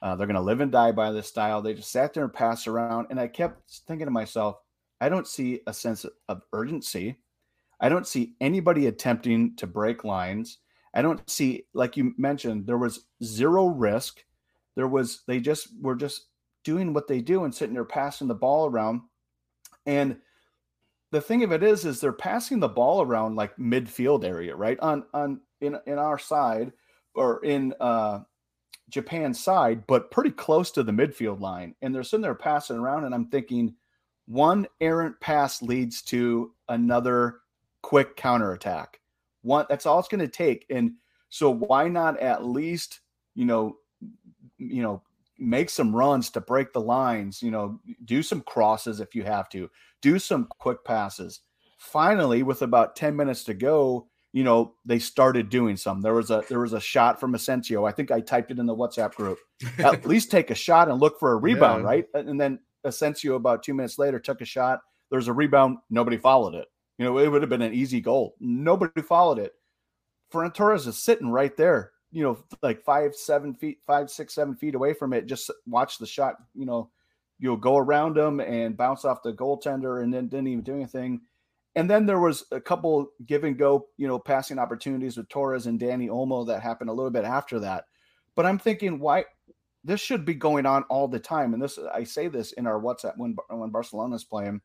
uh, 0.00 0.14
they're 0.14 0.26
going 0.26 0.36
to 0.36 0.40
live 0.40 0.60
and 0.60 0.70
die 0.70 0.92
by 0.92 1.10
this 1.10 1.26
style. 1.26 1.60
They 1.60 1.74
just 1.74 1.90
sat 1.90 2.14
there 2.14 2.24
and 2.24 2.32
passed 2.32 2.68
around. 2.68 3.08
And 3.10 3.18
I 3.18 3.26
kept 3.26 3.70
thinking 3.86 4.06
to 4.06 4.12
myself, 4.12 4.58
I 5.00 5.08
don't 5.08 5.26
see 5.26 5.60
a 5.66 5.74
sense 5.74 6.06
of 6.28 6.42
urgency. 6.52 7.16
I 7.80 7.88
don't 7.88 8.06
see 8.06 8.34
anybody 8.40 8.86
attempting 8.86 9.56
to 9.56 9.66
break 9.66 10.04
lines. 10.04 10.58
I 10.94 11.02
don't 11.02 11.28
see, 11.28 11.66
like 11.74 11.96
you 11.96 12.14
mentioned, 12.16 12.66
there 12.66 12.78
was 12.78 13.06
zero 13.22 13.66
risk. 13.66 14.24
There 14.76 14.88
was, 14.88 15.22
they 15.26 15.40
just 15.40 15.68
were 15.80 15.96
just 15.96 16.26
doing 16.64 16.92
what 16.92 17.08
they 17.08 17.20
do 17.20 17.44
and 17.44 17.54
sitting 17.54 17.74
there 17.74 17.84
passing 17.84 18.28
the 18.28 18.34
ball 18.34 18.66
around. 18.66 19.02
And 19.86 20.18
the 21.10 21.20
thing 21.20 21.42
of 21.42 21.52
it 21.52 21.62
is, 21.62 21.84
is 21.84 22.00
they're 22.00 22.12
passing 22.12 22.60
the 22.60 22.68
ball 22.68 23.02
around 23.02 23.36
like 23.36 23.56
midfield 23.56 24.24
area, 24.24 24.54
right? 24.54 24.78
On, 24.80 25.04
on, 25.14 25.40
in, 25.60 25.78
in 25.86 25.98
our 25.98 26.18
side 26.18 26.72
or 27.14 27.44
in, 27.44 27.74
uh, 27.80 28.20
Japan 28.88 29.34
side, 29.34 29.86
but 29.86 30.10
pretty 30.10 30.30
close 30.30 30.70
to 30.72 30.82
the 30.82 30.92
midfield 30.92 31.40
line. 31.40 31.74
And 31.82 31.94
they're 31.94 32.02
sitting 32.02 32.22
there 32.22 32.34
passing 32.34 32.78
around, 32.78 33.04
and 33.04 33.14
I'm 33.14 33.28
thinking 33.28 33.74
one 34.26 34.66
errant 34.80 35.20
pass 35.20 35.62
leads 35.62 36.02
to 36.02 36.52
another 36.68 37.40
quick 37.82 38.16
counterattack. 38.16 39.00
One 39.42 39.66
that's 39.68 39.86
all 39.86 39.98
it's 39.98 40.08
going 40.08 40.20
to 40.20 40.28
take. 40.28 40.66
And 40.70 40.92
so 41.28 41.50
why 41.50 41.88
not 41.88 42.18
at 42.20 42.44
least, 42.44 43.00
you 43.34 43.44
know, 43.44 43.76
you 44.58 44.82
know, 44.82 45.02
make 45.38 45.70
some 45.70 45.94
runs 45.94 46.30
to 46.30 46.40
break 46.40 46.72
the 46.72 46.80
lines, 46.80 47.42
you 47.42 47.50
know, 47.50 47.80
do 48.04 48.22
some 48.22 48.40
crosses 48.42 49.00
if 49.00 49.14
you 49.14 49.22
have 49.22 49.48
to, 49.50 49.70
do 50.02 50.18
some 50.18 50.48
quick 50.58 50.84
passes. 50.84 51.40
Finally, 51.78 52.42
with 52.42 52.62
about 52.62 52.96
10 52.96 53.14
minutes 53.14 53.44
to 53.44 53.54
go, 53.54 54.08
you 54.32 54.44
know 54.44 54.74
they 54.84 54.98
started 54.98 55.48
doing 55.48 55.76
some. 55.76 56.02
There 56.02 56.12
was 56.12 56.30
a 56.30 56.44
there 56.48 56.60
was 56.60 56.74
a 56.74 56.80
shot 56.80 57.18
from 57.18 57.34
Asensio. 57.34 57.86
I 57.86 57.92
think 57.92 58.10
I 58.10 58.20
typed 58.20 58.50
it 58.50 58.58
in 58.58 58.66
the 58.66 58.76
WhatsApp 58.76 59.14
group. 59.14 59.38
At 59.78 60.06
least 60.06 60.30
take 60.30 60.50
a 60.50 60.54
shot 60.54 60.90
and 60.90 61.00
look 61.00 61.18
for 61.18 61.32
a 61.32 61.36
rebound 61.36 61.82
yeah. 61.82 61.88
right? 61.88 62.04
And 62.12 62.38
then 62.38 62.58
Asensio 62.84 63.36
about 63.36 63.62
2 63.62 63.72
minutes 63.72 63.98
later 63.98 64.18
took 64.18 64.40
a 64.40 64.44
shot. 64.44 64.80
There's 65.10 65.28
a 65.28 65.32
rebound. 65.32 65.78
Nobody 65.88 66.18
followed 66.18 66.54
it. 66.54 66.66
You 66.98 67.06
know 67.06 67.18
it 67.18 67.28
would 67.28 67.42
have 67.42 67.48
been 67.48 67.62
an 67.62 67.72
easy 67.72 68.00
goal. 68.00 68.34
Nobody 68.38 69.00
followed 69.00 69.38
it. 69.38 69.54
Ferran 70.32 70.52
Torres 70.52 70.86
is 70.86 71.02
sitting 71.02 71.30
right 71.30 71.56
there 71.56 71.92
you 72.10 72.22
know 72.22 72.38
like 72.62 72.82
five 72.82 73.14
seven 73.14 73.54
feet 73.54 73.78
five 73.86 74.10
six 74.10 74.34
seven 74.34 74.54
feet 74.54 74.74
away 74.74 74.94
from 74.94 75.12
it 75.12 75.26
just 75.26 75.50
watch 75.66 75.98
the 75.98 76.06
shot 76.06 76.36
you 76.54 76.64
know 76.64 76.90
you'll 77.38 77.56
go 77.56 77.76
around 77.76 78.16
him 78.16 78.40
and 78.40 78.76
bounce 78.76 79.04
off 79.04 79.22
the 79.22 79.32
goaltender 79.32 80.02
and 80.02 80.12
then 80.12 80.26
didn't 80.28 80.48
even 80.48 80.64
do 80.64 80.74
anything 80.74 81.20
and 81.78 81.88
then 81.88 82.06
there 82.06 82.18
was 82.18 82.44
a 82.50 82.60
couple 82.60 83.12
give 83.24 83.44
and 83.44 83.56
go, 83.56 83.86
you 83.96 84.08
know, 84.08 84.18
passing 84.18 84.58
opportunities 84.58 85.16
with 85.16 85.28
Torres 85.28 85.66
and 85.66 85.78
Danny 85.78 86.08
Olmo 86.08 86.44
that 86.48 86.60
happened 86.60 86.90
a 86.90 86.92
little 86.92 87.12
bit 87.12 87.24
after 87.24 87.60
that. 87.60 87.84
But 88.34 88.46
I'm 88.46 88.58
thinking, 88.58 88.98
why 88.98 89.26
this 89.84 90.00
should 90.00 90.24
be 90.24 90.34
going 90.34 90.66
on 90.66 90.82
all 90.90 91.06
the 91.06 91.20
time. 91.20 91.54
And 91.54 91.62
this, 91.62 91.78
I 91.94 92.02
say 92.02 92.26
this 92.26 92.50
in 92.50 92.66
our 92.66 92.80
WhatsApp 92.80 93.16
when 93.16 93.36
when 93.48 93.70
Barcelona's 93.70 94.24
playing. 94.24 94.60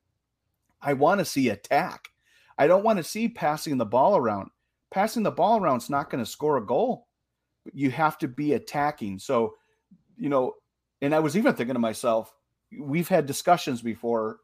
I 0.81 0.93
want 0.93 1.19
to 1.19 1.25
see 1.25 1.50
attack. 1.50 2.09
I 2.57 2.65
don't 2.65 2.83
want 2.83 2.97
to 2.97 3.03
see 3.03 3.27
passing 3.27 3.77
the 3.77 3.85
ball 3.85 4.17
around. 4.17 4.50
Passing 4.89 5.21
the 5.21 5.29
ball 5.29 5.62
around 5.62 5.83
is 5.83 5.91
not 5.91 6.09
going 6.09 6.23
to 6.23 6.29
score 6.29 6.57
a 6.57 6.65
goal. 6.65 7.07
You 7.74 7.91
have 7.91 8.17
to 8.20 8.27
be 8.27 8.53
attacking. 8.53 9.20
So, 9.20 9.55
you 10.17 10.29
know, 10.29 10.55
and 11.01 11.13
I 11.13 11.20
was 11.20 11.38
even 11.38 11.53
thinking 11.53 11.75
to 11.75 11.79
myself, 11.79 12.34
we've 12.79 13.08
had 13.08 13.25
discussions 13.25 13.82
before 13.82 14.39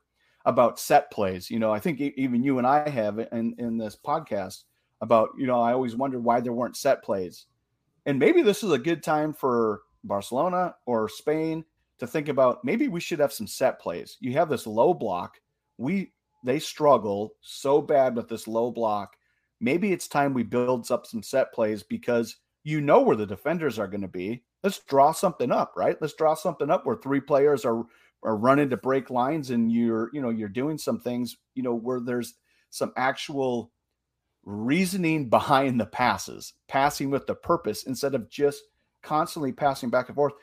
about 0.46 0.80
set 0.80 1.12
plays. 1.12 1.50
You 1.50 1.60
know, 1.60 1.72
I 1.72 1.80
think 1.80 2.00
even 2.02 2.44
you 2.44 2.58
and 2.58 2.68
I 2.68 2.88
have 2.90 3.20
in 3.20 3.56
in 3.58 3.78
this 3.78 3.96
podcast 3.96 4.64
about 5.02 5.30
you 5.38 5.48
know 5.48 5.62
I 5.62 5.74
always 5.74 5.96
wondered 5.96 6.24
why 6.24 6.40
there 6.40 6.54
weren't 6.54 6.78
set 6.78 7.04
plays, 7.04 7.46
and 8.06 8.20
maybe 8.20 8.42
this 8.42 8.64
is 8.64 8.72
a 8.72 8.78
good 8.78 9.04
time 9.04 9.34
for 9.34 9.82
Barcelona 10.04 10.76
or 10.86 11.10
Spain 11.10 11.66
to 12.00 12.08
think 12.08 12.30
about 12.30 12.64
maybe 12.64 12.88
we 12.88 13.00
should 13.00 13.20
have 13.20 13.34
some 13.34 13.48
set 13.48 13.80
plays. 13.80 14.18
You 14.20 14.34
have 14.34 14.50
this 14.50 14.68
low 14.68 14.94
block. 14.94 15.40
We 15.78 16.12
they 16.44 16.60
struggle 16.60 17.36
so 17.42 17.82
bad 17.82 18.16
with 18.16 18.30
this 18.30 18.48
low 18.48 18.72
block. 18.72 19.16
Maybe 19.60 19.92
it's 19.92 20.08
time 20.08 20.34
we 20.34 20.44
build 20.44 20.90
up 20.90 21.06
some 21.06 21.22
set 21.22 21.54
plays 21.54 21.84
because 21.84 22.38
you 22.64 22.82
know 22.82 23.02
where 23.02 23.16
the 23.16 23.26
defenders 23.26 23.80
are 23.80 23.88
going 23.88 24.02
to 24.02 24.08
be. 24.08 24.44
Let's 24.64 24.80
draw 24.80 25.12
something 25.12 25.52
up, 25.52 25.74
right? 25.78 25.98
Let's 26.02 26.14
draw 26.14 26.34
something 26.34 26.70
up 26.70 26.86
where 26.86 26.98
three 26.98 27.22
players 27.22 27.66
are 27.66 27.86
are 28.24 28.36
running 28.36 28.70
to 28.70 28.78
break 28.78 29.10
lines 29.10 29.50
and 29.50 29.72
you're 29.72 30.10
you 30.14 30.22
know 30.22 30.30
you're 30.30 30.50
doing 30.50 30.78
some 30.78 31.00
things 31.00 31.38
you 31.56 31.64
know 31.64 31.74
where 31.74 32.00
there's 32.00 32.36
some 32.70 32.92
actual 32.98 33.72
reasoning 34.44 35.30
behind 35.30 35.80
the 35.80 35.86
passes 35.86 36.54
passing 36.68 37.10
with 37.10 37.26
the 37.28 37.36
purpose 37.36 37.84
instead 37.84 38.16
of 38.16 38.30
just 38.30 38.64
constantly 39.04 39.52
passing 39.52 39.90
back 39.90 40.10
and 40.10 40.16
forth 40.16 40.34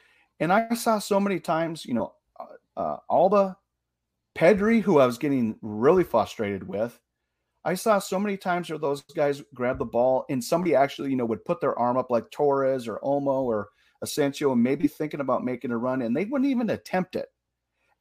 and 0.40 0.52
i 0.52 0.68
saw 0.75 0.99
so 0.99 1.20
many 1.20 1.38
times 1.38 1.85
you 1.85 1.94
know 1.94 2.14
uh, 2.40 2.80
uh, 2.80 2.96
alba 3.11 3.56
pedri 4.35 4.80
who 4.80 4.99
i 4.99 5.06
was 5.06 5.18
getting 5.18 5.56
really 5.61 6.04
frustrated 6.04 6.66
with 6.66 6.99
i 7.66 7.75
saw 7.75 7.99
so 7.99 8.18
many 8.18 8.37
times 8.37 8.70
where 8.70 8.78
those 8.78 9.02
guys 9.14 9.42
grab 9.54 9.78
the 9.78 9.85
ball 9.85 10.25
and 10.30 10.42
somebody 10.42 10.75
actually 10.75 11.11
you 11.11 11.16
know 11.16 11.26
would 11.26 11.44
put 11.44 11.61
their 11.61 11.78
arm 11.78 11.99
up 11.99 12.11
like 12.11 12.30
torres 12.30 12.88
or 12.88 12.99
olmo 13.00 13.42
or 13.42 13.68
asensio 14.02 14.52
and 14.52 14.62
maybe 14.62 14.88
thinking 14.88 15.20
about 15.20 15.44
making 15.44 15.70
a 15.70 15.76
run 15.76 16.02
and 16.02 16.16
they 16.16 16.25
wouldn't 16.25 16.50
even 16.50 16.70
attempt 16.70 17.16
it 17.16 17.28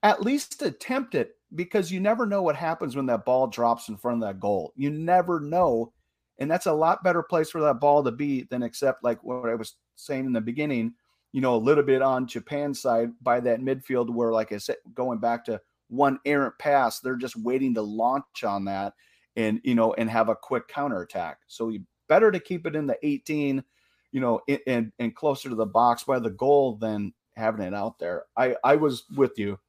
at 0.04 0.22
least 0.22 0.62
attempt 0.62 1.16
it 1.16 1.36
because 1.56 1.92
you 1.92 2.00
never 2.00 2.26
know 2.26 2.42
what 2.42 2.56
happens 2.56 2.96
when 2.96 3.08
that 3.08 3.26
ball 3.26 3.48
drops 3.48 3.90
in 3.90 3.98
front 3.98 4.22
of 4.22 4.28
that 4.28 4.40
goal. 4.40 4.74
You 4.76 4.90
never 4.92 5.40
know. 5.40 5.94
And 6.38 6.52
that's 6.52 6.66
a 6.66 6.74
lot 6.74 7.04
better 7.04 7.24
place 7.24 7.50
for 7.50 7.62
that 7.62 7.80
ball 7.80 8.04
to 8.04 8.12
be 8.12 8.44
than 8.44 8.62
except 8.62 9.04
like 9.04 9.24
what 9.24 9.50
I 9.50 9.56
was 9.56 9.76
saying 9.96 10.26
in 10.26 10.34
the 10.34 10.42
beginning, 10.42 10.94
you 11.32 11.42
know, 11.42 11.56
a 11.56 11.58
little 11.58 11.84
bit 11.84 12.02
on 12.02 12.28
Japan's 12.28 12.82
side 12.82 13.12
by 13.22 13.40
that 13.40 13.62
midfield 13.62 14.10
where, 14.10 14.32
like 14.32 14.52
I 14.52 14.58
said, 14.58 14.78
going 14.94 15.20
back 15.20 15.46
to 15.46 15.62
one 15.88 16.20
errant 16.26 16.58
pass, 16.60 17.00
they're 17.00 17.16
just 17.16 17.38
waiting 17.38 17.74
to 17.76 17.82
launch 17.82 18.44
on 18.44 18.66
that 18.66 18.94
and, 19.36 19.60
you 19.64 19.76
know, 19.76 19.94
and 19.94 20.10
have 20.10 20.30
a 20.30 20.36
quick 20.36 20.68
counterattack. 20.68 21.40
So 21.48 21.70
you 21.70 21.82
better 22.08 22.32
to 22.32 22.40
keep 22.40 22.66
it 22.66 22.76
in 22.76 22.88
the 22.88 22.98
18, 23.04 23.64
you 24.12 24.22
know, 24.22 24.42
and, 24.68 24.92
and 25.00 25.16
closer 25.16 25.50
to 25.50 25.56
the 25.56 25.66
box 25.66 26.04
by 26.04 26.20
the 26.20 26.30
goal 26.30 26.76
than 26.78 27.14
having 27.36 27.66
it 27.66 27.74
out 27.74 28.00
there. 28.00 28.26
I, 28.38 28.56
I 28.64 28.76
was 28.76 29.04
with 29.16 29.38
you 29.38 29.60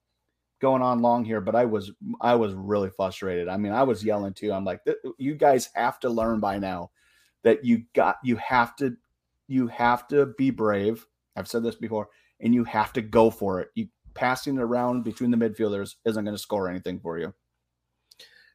going 0.60 0.82
on 0.82 1.00
long 1.00 1.24
here, 1.24 1.40
but 1.40 1.54
I 1.54 1.64
was 1.64 1.92
I 2.20 2.34
was 2.34 2.54
really 2.54 2.90
frustrated. 2.90 3.48
I 3.48 3.56
mean, 3.56 3.72
I 3.72 3.82
was 3.82 4.04
yelling 4.04 4.34
too. 4.34 4.52
I'm 4.52 4.64
like, 4.64 4.80
you 5.18 5.34
guys 5.34 5.68
have 5.74 6.00
to 6.00 6.08
learn 6.08 6.40
by 6.40 6.58
now 6.58 6.90
that 7.42 7.64
you 7.64 7.84
got 7.94 8.16
you 8.22 8.36
have 8.36 8.76
to 8.76 8.96
you 9.48 9.68
have 9.68 10.08
to 10.08 10.26
be 10.38 10.50
brave. 10.50 11.06
I've 11.36 11.48
said 11.48 11.62
this 11.62 11.76
before, 11.76 12.08
and 12.40 12.54
you 12.54 12.64
have 12.64 12.92
to 12.94 13.02
go 13.02 13.30
for 13.30 13.60
it. 13.60 13.70
You 13.74 13.88
passing 14.14 14.56
it 14.56 14.62
around 14.62 15.04
between 15.04 15.30
the 15.30 15.36
midfielders 15.36 15.96
isn't 16.04 16.24
going 16.24 16.34
to 16.34 16.42
score 16.42 16.68
anything 16.68 16.98
for 16.98 17.18
you. 17.18 17.34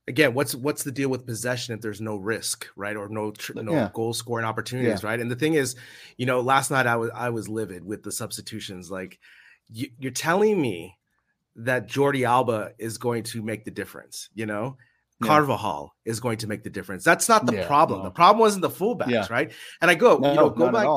Again, 0.08 0.34
what's 0.34 0.56
what's 0.56 0.84
the 0.84 0.92
deal 0.92 1.10
with 1.10 1.26
possession 1.26 1.76
if 1.76 1.82
there's 1.82 2.02
no 2.02 2.16
risk, 2.16 2.68
right, 2.76 2.96
or 2.96 3.08
no 3.08 3.34
no 3.56 3.72
yeah. 3.72 3.90
goal 3.94 4.14
scoring 4.14 4.46
opportunities, 4.46 5.04
yeah. 5.04 5.10
right? 5.10 5.20
And 5.20 5.30
the 5.30 5.36
thing 5.36 5.54
is, 5.54 5.76
you 6.18 6.26
know, 6.26 6.42
last 6.42 6.72
night 6.72 6.88
I 6.88 6.96
was 6.96 7.12
I 7.14 7.30
was 7.30 7.48
livid 7.48 7.86
with 7.86 8.04
the 8.04 8.12
substitutions. 8.12 8.90
Like, 8.90 9.20
you, 9.72 9.90
you're 10.00 10.12
telling 10.12 10.60
me 10.60 10.98
that 11.56 11.88
Jordi 11.88 12.26
Alba 12.28 12.72
is 12.80 12.98
going 12.98 13.24
to 13.24 13.42
make 13.42 13.64
the 13.66 13.72
difference, 13.72 14.30
you 14.34 14.46
know? 14.46 14.78
Yeah. 15.22 15.28
Carvajal 15.28 15.94
is 16.04 16.20
going 16.20 16.40
to 16.40 16.48
make 16.48 16.64
the 16.64 16.70
difference. 16.70 17.04
That's 17.04 17.30
not 17.30 17.46
the 17.46 17.58
yeah, 17.58 17.68
problem. 17.68 18.00
No. 18.00 18.06
The 18.06 18.12
problem 18.12 18.40
wasn't 18.40 18.64
the 18.64 18.70
fullbacks, 18.70 19.10
yeah. 19.10 19.28
right? 19.30 19.52
And 19.82 19.92
I 19.92 19.96
go, 19.96 20.18
no, 20.18 20.30
you 20.30 20.36
know, 20.36 20.50
go 20.50 20.72
back, 20.72 20.88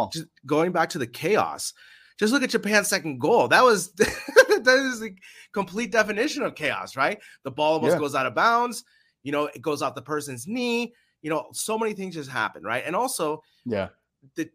going 0.46 0.72
back 0.72 0.90
to 0.90 0.98
the 0.98 1.06
chaos. 1.06 1.74
Just 2.18 2.32
look 2.32 2.42
at 2.42 2.50
Japan's 2.50 2.88
second 2.88 3.18
goal. 3.18 3.48
That 3.48 3.64
was 3.64 3.92
that 3.92 4.78
is 4.92 5.00
the 5.00 5.14
complete 5.52 5.90
definition 5.90 6.42
of 6.42 6.54
chaos, 6.54 6.96
right? 6.96 7.18
The 7.42 7.50
ball 7.50 7.74
almost 7.74 7.98
goes 7.98 8.14
out 8.14 8.26
of 8.26 8.34
bounds. 8.34 8.84
You 9.22 9.32
know, 9.32 9.46
it 9.46 9.62
goes 9.62 9.82
off 9.82 9.94
the 9.94 10.02
person's 10.02 10.46
knee. 10.46 10.94
You 11.22 11.30
know, 11.30 11.48
so 11.52 11.78
many 11.78 11.94
things 11.94 12.14
just 12.14 12.30
happen, 12.30 12.62
right? 12.62 12.84
And 12.86 12.94
also, 12.94 13.42
yeah, 13.64 13.88
the, 14.36 14.48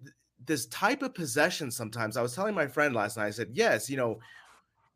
this 0.45 0.67
type 0.67 1.01
of 1.01 1.13
possession. 1.13 1.71
Sometimes 1.71 2.15
I 2.15 2.21
was 2.21 2.35
telling 2.35 2.55
my 2.55 2.67
friend 2.67 2.95
last 2.95 3.17
night. 3.17 3.25
I 3.25 3.31
said, 3.31 3.49
yes, 3.53 3.89
you 3.89 3.97
know, 3.97 4.19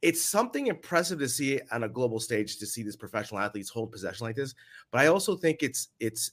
it's 0.01 0.21
something 0.21 0.67
impressive 0.67 1.19
to 1.19 1.29
see 1.29 1.59
on 1.71 1.83
a 1.83 1.89
global 1.89 2.19
stage 2.19 2.57
to 2.57 2.65
see 2.65 2.83
these 2.83 2.95
professional 2.95 3.39
athletes 3.39 3.69
hold 3.69 3.91
possession 3.91 4.25
like 4.25 4.35
this. 4.35 4.53
But 4.91 5.01
I 5.01 5.07
also 5.07 5.35
think 5.35 5.63
it's 5.63 5.89
it's 5.99 6.31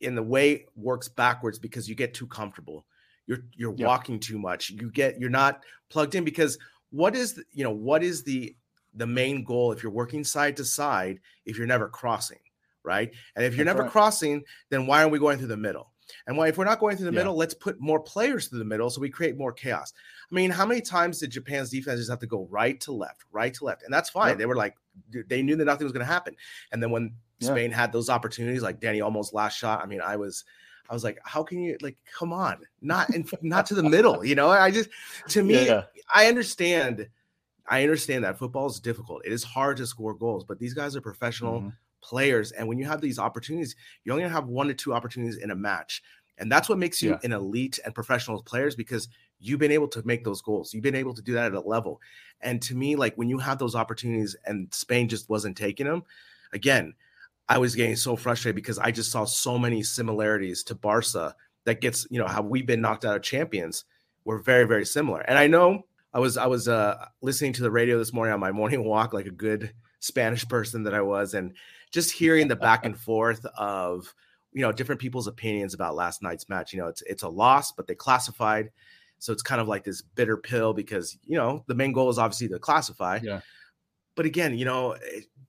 in 0.00 0.14
the 0.14 0.22
way 0.22 0.66
works 0.76 1.08
backwards 1.08 1.58
because 1.58 1.88
you 1.88 1.94
get 1.94 2.14
too 2.14 2.26
comfortable. 2.26 2.84
You're 3.30 3.44
you're 3.54 3.74
yep. 3.76 3.86
walking 3.86 4.18
too 4.18 4.40
much. 4.40 4.70
You 4.70 4.90
get 4.90 5.20
you're 5.20 5.30
not 5.30 5.62
plugged 5.88 6.16
in 6.16 6.24
because 6.24 6.58
what 6.90 7.14
is 7.14 7.34
the, 7.34 7.44
you 7.52 7.62
know 7.62 7.70
what 7.70 8.02
is 8.02 8.24
the 8.24 8.56
the 8.94 9.06
main 9.06 9.44
goal 9.44 9.70
if 9.70 9.84
you're 9.84 9.92
working 9.92 10.24
side 10.24 10.56
to 10.56 10.64
side 10.64 11.20
if 11.46 11.56
you're 11.56 11.68
never 11.68 11.88
crossing, 11.88 12.40
right? 12.82 13.12
And 13.36 13.44
if 13.44 13.54
you're 13.54 13.64
That's 13.64 13.76
never 13.76 13.84
right. 13.84 13.92
crossing, 13.92 14.42
then 14.70 14.84
why 14.88 14.98
aren't 14.98 15.12
we 15.12 15.20
going 15.20 15.38
through 15.38 15.46
the 15.46 15.56
middle? 15.56 15.92
And 16.26 16.36
why 16.36 16.48
if 16.48 16.58
we're 16.58 16.64
not 16.64 16.80
going 16.80 16.96
through 16.96 17.06
the 17.06 17.12
yeah. 17.12 17.20
middle, 17.20 17.36
let's 17.36 17.54
put 17.54 17.80
more 17.80 18.00
players 18.00 18.48
through 18.48 18.58
the 18.58 18.64
middle 18.64 18.90
so 18.90 19.00
we 19.00 19.10
create 19.10 19.38
more 19.38 19.52
chaos. 19.52 19.92
I 20.28 20.34
mean, 20.34 20.50
how 20.50 20.66
many 20.66 20.80
times 20.80 21.20
did 21.20 21.30
Japan's 21.30 21.70
defense 21.70 22.00
just 22.00 22.10
have 22.10 22.18
to 22.18 22.26
go 22.26 22.48
right 22.50 22.80
to 22.80 22.90
left, 22.90 23.26
right 23.30 23.54
to 23.54 23.64
left? 23.64 23.84
And 23.84 23.94
that's 23.94 24.10
fine. 24.10 24.30
Yep. 24.30 24.38
They 24.38 24.46
were 24.46 24.56
like, 24.56 24.74
they 25.28 25.40
knew 25.40 25.54
that 25.54 25.66
nothing 25.66 25.84
was 25.84 25.92
going 25.92 26.04
to 26.04 26.12
happen. 26.12 26.34
And 26.72 26.82
then 26.82 26.90
when 26.90 27.14
yeah. 27.38 27.50
Spain 27.50 27.70
had 27.70 27.92
those 27.92 28.10
opportunities, 28.10 28.62
like 28.62 28.80
danny 28.80 29.00
Olmo's 29.00 29.32
last 29.32 29.56
shot, 29.56 29.84
I 29.84 29.86
mean, 29.86 30.00
I 30.00 30.16
was, 30.16 30.44
I 30.90 30.92
was 30.92 31.04
like, 31.04 31.18
how 31.24 31.44
can 31.44 31.62
you 31.62 31.78
like, 31.80 31.96
come 32.18 32.32
on, 32.32 32.58
not 32.82 33.14
in, 33.14 33.24
not 33.42 33.64
to 33.66 33.74
the 33.74 33.82
middle, 33.82 34.24
you 34.24 34.34
know? 34.34 34.50
I 34.50 34.72
just, 34.72 34.90
to 35.28 35.44
me, 35.44 35.66
yeah. 35.66 35.84
I 36.12 36.26
understand, 36.26 37.08
I 37.68 37.82
understand 37.84 38.24
that 38.24 38.38
football 38.38 38.66
is 38.66 38.80
difficult. 38.80 39.22
It 39.24 39.32
is 39.32 39.44
hard 39.44 39.76
to 39.76 39.86
score 39.86 40.14
goals, 40.14 40.44
but 40.44 40.58
these 40.58 40.74
guys 40.74 40.96
are 40.96 41.00
professional 41.00 41.60
mm-hmm. 41.60 41.68
players, 42.02 42.50
and 42.50 42.66
when 42.66 42.76
you 42.76 42.86
have 42.86 43.00
these 43.00 43.20
opportunities, 43.20 43.76
you 44.04 44.12
only 44.12 44.28
have 44.28 44.48
one 44.48 44.66
to 44.66 44.74
two 44.74 44.92
opportunities 44.92 45.36
in 45.36 45.52
a 45.52 45.54
match. 45.54 46.02
And 46.38 46.50
that's 46.50 46.68
what 46.68 46.78
makes 46.78 47.00
you 47.02 47.10
yeah. 47.10 47.18
an 47.22 47.32
elite 47.32 47.78
and 47.84 47.94
professional 47.94 48.42
players 48.42 48.74
because 48.74 49.08
you've 49.38 49.60
been 49.60 49.70
able 49.70 49.88
to 49.88 50.02
make 50.04 50.24
those 50.24 50.42
goals. 50.42 50.74
You've 50.74 50.82
been 50.82 50.94
able 50.94 51.14
to 51.14 51.22
do 51.22 51.34
that 51.34 51.46
at 51.46 51.54
a 51.54 51.60
level. 51.60 52.00
And 52.40 52.60
to 52.62 52.74
me, 52.74 52.96
like 52.96 53.14
when 53.16 53.28
you 53.28 53.38
have 53.38 53.58
those 53.58 53.74
opportunities 53.74 54.34
and 54.46 54.72
Spain 54.72 55.08
just 55.08 55.28
wasn't 55.28 55.56
taking 55.56 55.86
them, 55.86 56.02
again, 56.52 56.94
I 57.50 57.58
was 57.58 57.74
getting 57.74 57.96
so 57.96 58.14
frustrated 58.14 58.54
because 58.54 58.78
I 58.78 58.92
just 58.92 59.10
saw 59.10 59.24
so 59.24 59.58
many 59.58 59.82
similarities 59.82 60.62
to 60.64 60.76
Barca 60.76 61.34
that 61.64 61.80
gets, 61.80 62.06
you 62.08 62.20
know, 62.20 62.28
how 62.28 62.42
we've 62.42 62.64
been 62.64 62.80
knocked 62.80 63.04
out 63.04 63.16
of 63.16 63.22
champions. 63.22 63.84
We're 64.24 64.38
very, 64.38 64.68
very 64.68 64.86
similar. 64.86 65.20
And 65.22 65.36
I 65.36 65.48
know 65.48 65.82
I 66.14 66.20
was 66.20 66.36
I 66.36 66.46
was 66.46 66.68
uh 66.68 67.06
listening 67.22 67.52
to 67.54 67.62
the 67.62 67.70
radio 67.70 67.98
this 67.98 68.12
morning 68.12 68.32
on 68.32 68.38
my 68.38 68.52
morning 68.52 68.84
walk, 68.84 69.12
like 69.12 69.26
a 69.26 69.32
good 69.32 69.74
Spanish 69.98 70.48
person 70.48 70.84
that 70.84 70.94
I 70.94 71.02
was, 71.02 71.34
and 71.34 71.52
just 71.90 72.12
hearing 72.12 72.46
the 72.46 72.54
back 72.54 72.84
and 72.84 72.96
forth 72.96 73.44
of 73.58 74.14
you 74.52 74.62
know 74.62 74.70
different 74.70 75.00
people's 75.00 75.26
opinions 75.26 75.74
about 75.74 75.96
last 75.96 76.22
night's 76.22 76.48
match. 76.48 76.72
You 76.72 76.78
know, 76.78 76.86
it's 76.86 77.02
it's 77.02 77.24
a 77.24 77.28
loss, 77.28 77.72
but 77.72 77.88
they 77.88 77.96
classified. 77.96 78.70
So 79.18 79.32
it's 79.32 79.42
kind 79.42 79.60
of 79.60 79.66
like 79.66 79.82
this 79.82 80.02
bitter 80.02 80.36
pill 80.36 80.72
because, 80.72 81.18
you 81.26 81.36
know, 81.36 81.64
the 81.66 81.74
main 81.74 81.92
goal 81.92 82.08
is 82.08 82.18
obviously 82.18 82.48
to 82.48 82.58
classify. 82.58 83.18
Yeah. 83.22 83.40
But 84.14 84.24
again, 84.24 84.56
you 84.56 84.64
know, 84.64 84.96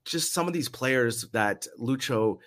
just 0.06 0.34
some 0.34 0.48
of 0.48 0.54
these 0.54 0.70
players 0.70 1.28
that 1.30 1.68
Lucho 1.80 2.40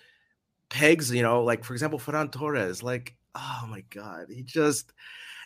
pegs, 0.69 1.13
you 1.13 1.23
know, 1.23 1.43
like 1.43 1.65
for 1.65 1.73
example, 1.73 1.99
Ferran 1.99 2.31
Torres, 2.31 2.83
like, 2.83 3.17
oh 3.35 3.67
my 3.69 3.83
God, 3.91 4.27
he 4.29 4.43
just 4.43 4.93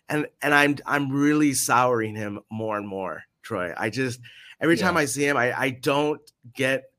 and 0.08 0.26
and 0.42 0.54
I'm 0.54 0.76
I'm 0.86 1.10
really 1.10 1.52
souring 1.52 2.14
him 2.14 2.40
more 2.50 2.76
and 2.76 2.88
more, 2.88 3.24
Troy. 3.42 3.72
I 3.76 3.90
just 3.90 4.20
every 4.60 4.76
yeah. 4.76 4.82
time 4.82 4.96
I 4.96 5.04
see 5.04 5.26
him, 5.26 5.36
I 5.36 5.58
I 5.58 5.70
don't 5.70 6.20
get 6.54 6.90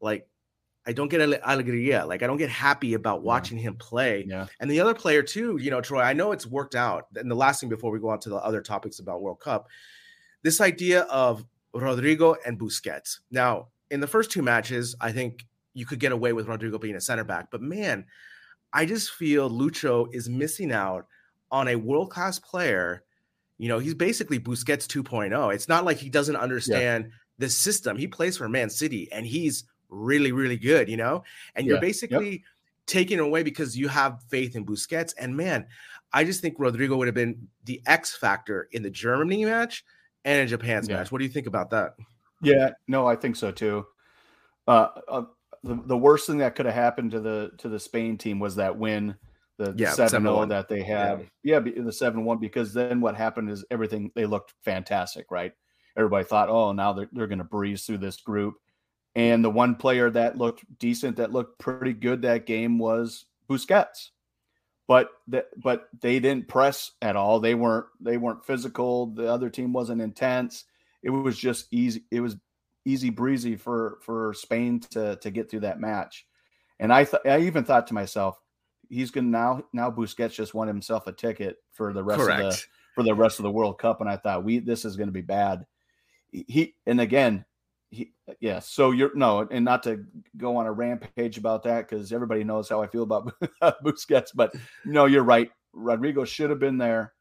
like 0.00 0.26
I 0.86 0.92
don't 0.92 1.08
get 1.08 1.20
alegría. 1.20 2.06
Like 2.06 2.22
I 2.22 2.26
don't 2.26 2.36
get 2.36 2.50
happy 2.50 2.94
about 2.94 3.22
watching 3.22 3.58
yeah. 3.58 3.64
him 3.64 3.76
play. 3.76 4.24
Yeah. 4.26 4.46
And 4.58 4.70
the 4.70 4.80
other 4.80 4.94
player 4.94 5.22
too, 5.22 5.58
you 5.60 5.70
know, 5.70 5.80
Troy, 5.80 6.00
I 6.00 6.12
know 6.14 6.32
it's 6.32 6.46
worked 6.46 6.74
out. 6.74 7.06
And 7.16 7.30
the 7.30 7.34
last 7.34 7.60
thing 7.60 7.68
before 7.68 7.90
we 7.90 8.00
go 8.00 8.08
on 8.10 8.20
to 8.20 8.30
the 8.30 8.36
other 8.36 8.62
topics 8.62 8.98
about 8.98 9.22
World 9.22 9.40
Cup, 9.40 9.68
this 10.42 10.60
idea 10.60 11.02
of 11.02 11.44
Rodrigo 11.72 12.36
and 12.46 12.58
Busquets. 12.58 13.18
Now, 13.30 13.68
in 13.90 14.00
the 14.00 14.06
first 14.06 14.30
two 14.30 14.42
matches, 14.42 14.94
I 15.00 15.12
think 15.12 15.44
you 15.74 15.86
could 15.86 16.00
get 16.00 16.12
away 16.12 16.32
with 16.32 16.48
Rodrigo 16.48 16.78
being 16.78 16.96
a 16.96 17.00
center 17.00 17.24
back. 17.24 17.50
But 17.50 17.62
man, 17.62 18.04
I 18.72 18.86
just 18.86 19.12
feel 19.12 19.50
Lucho 19.50 20.12
is 20.12 20.28
missing 20.28 20.72
out 20.72 21.06
on 21.50 21.68
a 21.68 21.76
world-class 21.76 22.38
player. 22.38 23.02
You 23.58 23.68
know, 23.68 23.78
he's 23.78 23.94
basically 23.94 24.38
Busquets 24.38 24.86
2.0. 24.86 25.54
It's 25.54 25.68
not 25.68 25.84
like 25.84 25.98
he 25.98 26.08
doesn't 26.08 26.36
understand 26.36 27.04
yeah. 27.04 27.10
the 27.38 27.50
system. 27.50 27.96
He 27.96 28.06
plays 28.06 28.36
for 28.36 28.48
Man 28.48 28.70
City 28.70 29.08
and 29.12 29.26
he's 29.26 29.64
really, 29.88 30.32
really 30.32 30.56
good, 30.56 30.88
you 30.88 30.96
know? 30.96 31.24
And 31.54 31.66
you're 31.66 31.80
basically 31.80 32.30
yep. 32.30 32.40
taking 32.86 33.18
away 33.18 33.42
because 33.42 33.76
you 33.76 33.88
have 33.88 34.22
faith 34.28 34.56
in 34.56 34.64
Busquets. 34.64 35.14
And 35.18 35.36
man, 35.36 35.66
I 36.12 36.24
just 36.24 36.40
think 36.40 36.56
Rodrigo 36.58 36.96
would 36.96 37.08
have 37.08 37.14
been 37.14 37.48
the 37.64 37.82
X 37.86 38.16
factor 38.16 38.68
in 38.72 38.82
the 38.82 38.90
Germany 38.90 39.44
match 39.44 39.84
and 40.24 40.40
in 40.40 40.48
Japan's 40.48 40.88
yeah. 40.88 40.96
match. 40.96 41.12
What 41.12 41.18
do 41.18 41.24
you 41.24 41.30
think 41.30 41.46
about 41.46 41.70
that? 41.70 41.94
Yeah, 42.42 42.70
no, 42.88 43.06
I 43.06 43.16
think 43.16 43.36
so 43.36 43.50
too. 43.50 43.86
Uh, 44.66 44.88
uh, 45.08 45.22
the, 45.62 45.80
the 45.86 45.96
worst 45.96 46.26
thing 46.26 46.38
that 46.38 46.54
could 46.54 46.66
have 46.66 46.74
happened 46.74 47.10
to 47.10 47.20
the 47.20 47.50
to 47.58 47.68
the 47.68 47.80
Spain 47.80 48.16
team 48.16 48.38
was 48.38 48.56
that 48.56 48.78
win, 48.78 49.16
the, 49.60 49.72
the 49.72 49.86
7 49.92 50.22
0 50.22 50.46
that 50.46 50.68
they 50.68 50.82
had. 50.82 51.26
Yeah, 51.42 51.60
yeah 51.60 51.82
the 51.82 51.92
7 51.92 52.24
1, 52.24 52.38
because 52.38 52.72
then 52.72 53.00
what 53.00 53.14
happened 53.14 53.50
is 53.50 53.64
everything, 53.70 54.10
they 54.14 54.24
looked 54.24 54.54
fantastic, 54.64 55.30
right? 55.30 55.52
Everybody 55.96 56.24
thought, 56.24 56.48
oh, 56.48 56.72
now 56.72 56.92
they're, 56.92 57.08
they're 57.12 57.26
going 57.26 57.38
to 57.38 57.44
breeze 57.44 57.84
through 57.84 57.98
this 57.98 58.16
group. 58.16 58.54
And 59.14 59.44
the 59.44 59.50
one 59.50 59.74
player 59.74 60.08
that 60.10 60.38
looked 60.38 60.64
decent, 60.78 61.16
that 61.16 61.32
looked 61.32 61.58
pretty 61.58 61.92
good 61.92 62.22
that 62.22 62.46
game 62.46 62.78
was 62.78 63.26
Busquets. 63.48 64.10
But 64.86 65.10
that 65.28 65.46
but 65.56 65.88
they 66.00 66.18
didn't 66.18 66.48
press 66.48 66.92
at 67.00 67.14
all. 67.14 67.38
They 67.38 67.54
weren't 67.54 67.86
they 68.00 68.16
weren't 68.16 68.44
physical. 68.44 69.06
The 69.06 69.32
other 69.32 69.48
team 69.48 69.72
wasn't 69.72 70.00
intense. 70.00 70.64
It 71.02 71.10
was 71.10 71.38
just 71.38 71.66
easy. 71.70 72.04
It 72.10 72.20
was 72.20 72.36
easy 72.84 73.10
breezy 73.10 73.56
for 73.56 73.98
for 74.02 74.34
Spain 74.34 74.80
to 74.90 75.16
to 75.16 75.30
get 75.30 75.50
through 75.50 75.60
that 75.60 75.80
match. 75.80 76.26
And 76.78 76.92
I 76.92 77.04
th- 77.04 77.22
I 77.26 77.40
even 77.40 77.64
thought 77.64 77.86
to 77.88 77.94
myself, 77.94 78.40
he's 78.88 79.10
gonna 79.10 79.28
now 79.28 79.62
now 79.72 79.90
Busquets 79.90 80.34
just 80.34 80.54
won 80.54 80.68
himself 80.68 81.06
a 81.06 81.12
ticket 81.12 81.56
for 81.72 81.92
the 81.92 82.02
rest 82.04 82.20
Correct. 82.20 82.40
of 82.40 82.52
the 82.52 82.64
for 82.94 83.02
the 83.02 83.14
rest 83.14 83.38
of 83.38 83.44
the 83.44 83.50
World 83.50 83.78
Cup. 83.78 84.00
And 84.00 84.10
I 84.10 84.16
thought 84.16 84.44
we 84.44 84.58
this 84.58 84.84
is 84.84 84.96
gonna 84.96 85.12
be 85.12 85.20
bad. 85.20 85.66
He 86.32 86.74
and 86.86 87.00
again, 87.00 87.44
he, 87.90 88.12
yeah. 88.40 88.60
So 88.60 88.92
you're 88.92 89.14
no, 89.14 89.46
and 89.50 89.64
not 89.64 89.82
to 89.84 90.04
go 90.36 90.56
on 90.56 90.66
a 90.66 90.72
rampage 90.72 91.38
about 91.38 91.62
that 91.64 91.88
because 91.88 92.12
everybody 92.12 92.44
knows 92.44 92.68
how 92.68 92.82
I 92.82 92.86
feel 92.86 93.02
about 93.04 93.32
Busquets, 93.84 94.30
but 94.34 94.54
no, 94.84 95.06
you're 95.06 95.24
right. 95.24 95.50
rodrigo 95.72 96.24
should 96.24 96.50
have 96.50 96.60
been 96.60 96.78
there. 96.78 97.14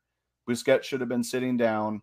Busquets 0.47 0.83
should 0.83 0.99
have 0.99 1.09
been 1.09 1.23
sitting 1.23 1.57
down. 1.57 2.01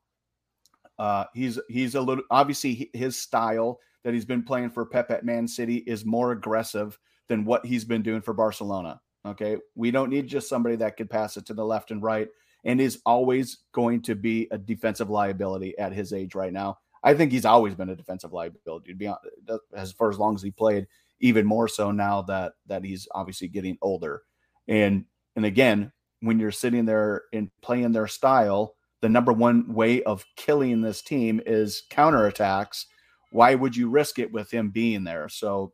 Uh, 0.98 1.24
he's 1.34 1.58
he's 1.68 1.94
a 1.94 2.00
little 2.00 2.24
obviously 2.30 2.90
his 2.92 3.20
style 3.20 3.78
that 4.04 4.14
he's 4.14 4.24
been 4.24 4.42
playing 4.42 4.70
for 4.70 4.86
Pep 4.86 5.10
at 5.10 5.24
Man 5.24 5.46
City 5.46 5.78
is 5.78 6.04
more 6.04 6.32
aggressive 6.32 6.98
than 7.28 7.44
what 7.44 7.66
he's 7.66 7.84
been 7.84 8.02
doing 8.02 8.22
for 8.22 8.32
Barcelona. 8.32 9.00
Okay, 9.26 9.56
we 9.74 9.90
don't 9.90 10.10
need 10.10 10.28
just 10.28 10.48
somebody 10.48 10.76
that 10.76 10.96
could 10.96 11.10
pass 11.10 11.36
it 11.36 11.46
to 11.46 11.54
the 11.54 11.64
left 11.64 11.90
and 11.90 12.02
right 12.02 12.28
and 12.64 12.80
is 12.80 13.00
always 13.04 13.58
going 13.72 14.02
to 14.02 14.14
be 14.14 14.48
a 14.50 14.58
defensive 14.58 15.10
liability 15.10 15.76
at 15.78 15.92
his 15.92 16.12
age 16.12 16.34
right 16.34 16.52
now. 16.52 16.78
I 17.02 17.14
think 17.14 17.30
he's 17.30 17.44
always 17.44 17.74
been 17.74 17.90
a 17.90 17.96
defensive 17.96 18.32
liability. 18.32 18.92
To 18.92 18.96
be 18.96 19.06
honest, 19.06 19.64
as 19.74 19.92
far 19.92 20.10
as 20.10 20.18
long 20.18 20.34
as 20.34 20.42
he 20.42 20.50
played, 20.50 20.86
even 21.20 21.46
more 21.46 21.68
so 21.68 21.90
now 21.90 22.22
that 22.22 22.52
that 22.66 22.84
he's 22.84 23.08
obviously 23.12 23.48
getting 23.48 23.78
older. 23.82 24.22
And 24.68 25.04
and 25.36 25.44
again, 25.44 25.92
when 26.20 26.38
you're 26.38 26.52
sitting 26.52 26.84
there 26.84 27.22
and 27.32 27.50
playing 27.62 27.92
their 27.92 28.08
style, 28.08 28.74
the 29.02 29.08
number 29.08 29.32
one 29.32 29.72
way 29.72 30.02
of 30.02 30.24
killing 30.36 30.80
this 30.80 31.02
team 31.02 31.40
is 31.46 31.82
counterattacks, 31.90 32.86
why 33.30 33.54
would 33.54 33.76
you 33.76 33.88
risk 33.88 34.18
it 34.18 34.32
with 34.32 34.50
him 34.50 34.70
being 34.70 35.04
there? 35.04 35.28
So, 35.28 35.72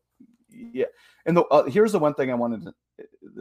yeah. 0.51 0.87
And 1.27 1.37
the, 1.37 1.45
uh, 1.45 1.65
here's 1.65 1.93
the 1.93 1.99
one 1.99 2.15
thing 2.15 2.31
I 2.31 2.35
wanted 2.35 2.65
to 2.65 2.75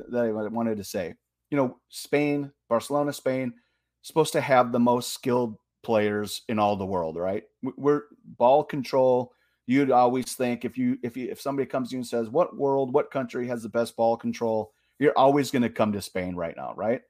that 0.09 0.25
I 0.25 0.31
wanted 0.31 0.77
to 0.77 0.83
say. 0.83 1.13
You 1.49 1.57
know, 1.57 1.77
Spain, 1.89 2.51
Barcelona, 2.69 3.11
Spain, 3.11 3.53
supposed 4.01 4.33
to 4.33 4.41
have 4.41 4.71
the 4.71 4.79
most 4.79 5.13
skilled 5.13 5.57
players 5.83 6.43
in 6.47 6.59
all 6.59 6.75
the 6.75 6.85
world, 6.85 7.17
right? 7.17 7.43
We're 7.61 8.03
ball 8.37 8.63
control. 8.63 9.33
You'd 9.67 9.91
always 9.91 10.33
think 10.33 10.65
if 10.65 10.77
you 10.77 10.97
if 11.03 11.17
you 11.17 11.29
if 11.29 11.41
somebody 11.41 11.65
comes 11.65 11.89
to 11.89 11.95
you 11.95 11.99
and 11.99 12.07
says, 12.07 12.29
"What 12.29 12.57
world, 12.57 12.93
what 12.93 13.11
country 13.11 13.47
has 13.47 13.63
the 13.63 13.69
best 13.69 13.95
ball 13.95 14.17
control?" 14.17 14.73
You're 14.99 15.17
always 15.17 15.49
going 15.49 15.63
to 15.63 15.69
come 15.69 15.91
to 15.93 16.01
Spain 16.01 16.35
right 16.35 16.55
now, 16.55 16.73
right? 16.75 17.01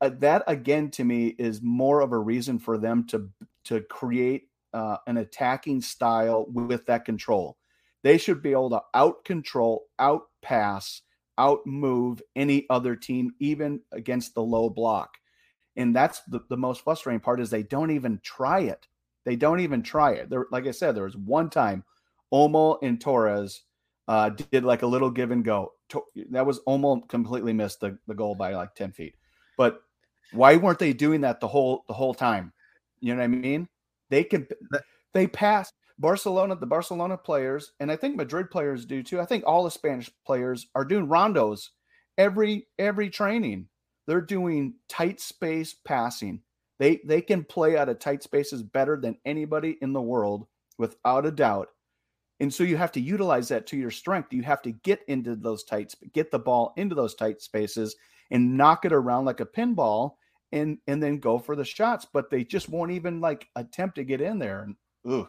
Uh, 0.00 0.10
that 0.18 0.42
again 0.46 0.90
to 0.90 1.04
me 1.04 1.28
is 1.38 1.62
more 1.62 2.00
of 2.00 2.12
a 2.12 2.18
reason 2.18 2.58
for 2.58 2.78
them 2.78 3.06
to 3.06 3.30
to 3.64 3.80
create 3.82 4.48
uh, 4.72 4.96
an 5.06 5.16
attacking 5.16 5.80
style 5.80 6.46
with 6.48 6.86
that 6.86 7.04
control. 7.04 7.56
They 8.02 8.18
should 8.18 8.42
be 8.42 8.52
able 8.52 8.70
to 8.70 8.82
out 8.94 9.24
control, 9.24 9.84
out 9.98 10.22
pass, 10.42 11.02
out 11.38 11.66
move 11.66 12.22
any 12.34 12.66
other 12.70 12.96
team, 12.96 13.32
even 13.38 13.80
against 13.92 14.34
the 14.34 14.42
low 14.42 14.70
block. 14.70 15.14
And 15.76 15.94
that's 15.94 16.20
the, 16.28 16.40
the 16.48 16.56
most 16.56 16.82
frustrating 16.82 17.20
part 17.20 17.40
is 17.40 17.50
they 17.50 17.62
don't 17.62 17.90
even 17.90 18.20
try 18.22 18.60
it. 18.60 18.86
They 19.24 19.36
don't 19.36 19.60
even 19.60 19.82
try 19.82 20.12
it. 20.12 20.30
There, 20.30 20.46
like 20.50 20.66
I 20.66 20.72
said, 20.72 20.94
there 20.94 21.04
was 21.04 21.16
one 21.16 21.50
time 21.50 21.84
Olmo 22.32 22.78
and 22.82 23.00
Torres 23.00 23.62
uh, 24.08 24.30
did 24.30 24.64
like 24.64 24.82
a 24.82 24.86
little 24.86 25.10
give 25.10 25.30
and 25.30 25.44
go. 25.44 25.72
That 26.30 26.46
was 26.46 26.60
Olmo 26.66 27.06
completely 27.08 27.52
missed 27.52 27.80
the, 27.80 27.98
the 28.06 28.14
goal 28.14 28.34
by 28.34 28.54
like 28.54 28.74
10 28.74 28.92
feet. 28.92 29.14
But 29.60 29.82
why 30.32 30.56
weren't 30.56 30.78
they 30.78 30.94
doing 30.94 31.20
that 31.20 31.38
the 31.38 31.46
whole 31.46 31.84
the 31.86 31.92
whole 31.92 32.14
time? 32.14 32.54
You 33.00 33.12
know 33.12 33.18
what 33.18 33.24
I 33.24 33.26
mean? 33.26 33.68
They 34.08 34.24
can 34.24 34.48
they 35.12 35.26
pass 35.26 35.70
Barcelona, 35.98 36.56
the 36.56 36.64
Barcelona 36.64 37.18
players, 37.18 37.72
and 37.78 37.92
I 37.92 37.96
think 37.96 38.16
Madrid 38.16 38.50
players 38.50 38.86
do 38.86 39.02
too. 39.02 39.20
I 39.20 39.26
think 39.26 39.44
all 39.46 39.62
the 39.62 39.70
Spanish 39.70 40.10
players 40.24 40.68
are 40.74 40.86
doing 40.86 41.08
rondos 41.08 41.68
every 42.16 42.68
every 42.78 43.10
training. 43.10 43.68
They're 44.06 44.22
doing 44.22 44.76
tight 44.88 45.20
space 45.20 45.74
passing. 45.84 46.40
They 46.78 47.02
they 47.04 47.20
can 47.20 47.44
play 47.44 47.76
out 47.76 47.90
of 47.90 47.98
tight 47.98 48.22
spaces 48.22 48.62
better 48.62 48.96
than 48.98 49.18
anybody 49.26 49.76
in 49.82 49.92
the 49.92 50.00
world, 50.00 50.46
without 50.78 51.26
a 51.26 51.30
doubt. 51.30 51.68
And 52.40 52.52
so 52.54 52.64
you 52.64 52.78
have 52.78 52.92
to 52.92 53.00
utilize 53.00 53.48
that 53.48 53.66
to 53.66 53.76
your 53.76 53.90
strength. 53.90 54.32
You 54.32 54.42
have 54.42 54.62
to 54.62 54.72
get 54.72 55.00
into 55.06 55.36
those 55.36 55.64
tight, 55.64 55.94
get 56.14 56.30
the 56.30 56.38
ball 56.38 56.72
into 56.78 56.94
those 56.94 57.14
tight 57.14 57.42
spaces 57.42 57.94
and 58.30 58.56
knock 58.56 58.84
it 58.84 58.92
around 58.92 59.24
like 59.24 59.40
a 59.40 59.46
pinball 59.46 60.12
and 60.52 60.78
and 60.86 61.02
then 61.02 61.18
go 61.18 61.38
for 61.38 61.56
the 61.56 61.64
shots. 61.64 62.06
But 62.12 62.30
they 62.30 62.44
just 62.44 62.68
won't 62.68 62.92
even 62.92 63.20
like 63.20 63.48
attempt 63.56 63.96
to 63.96 64.04
get 64.04 64.20
in 64.20 64.38
there. 64.38 64.62
And 64.62 64.76
ooh, 65.10 65.28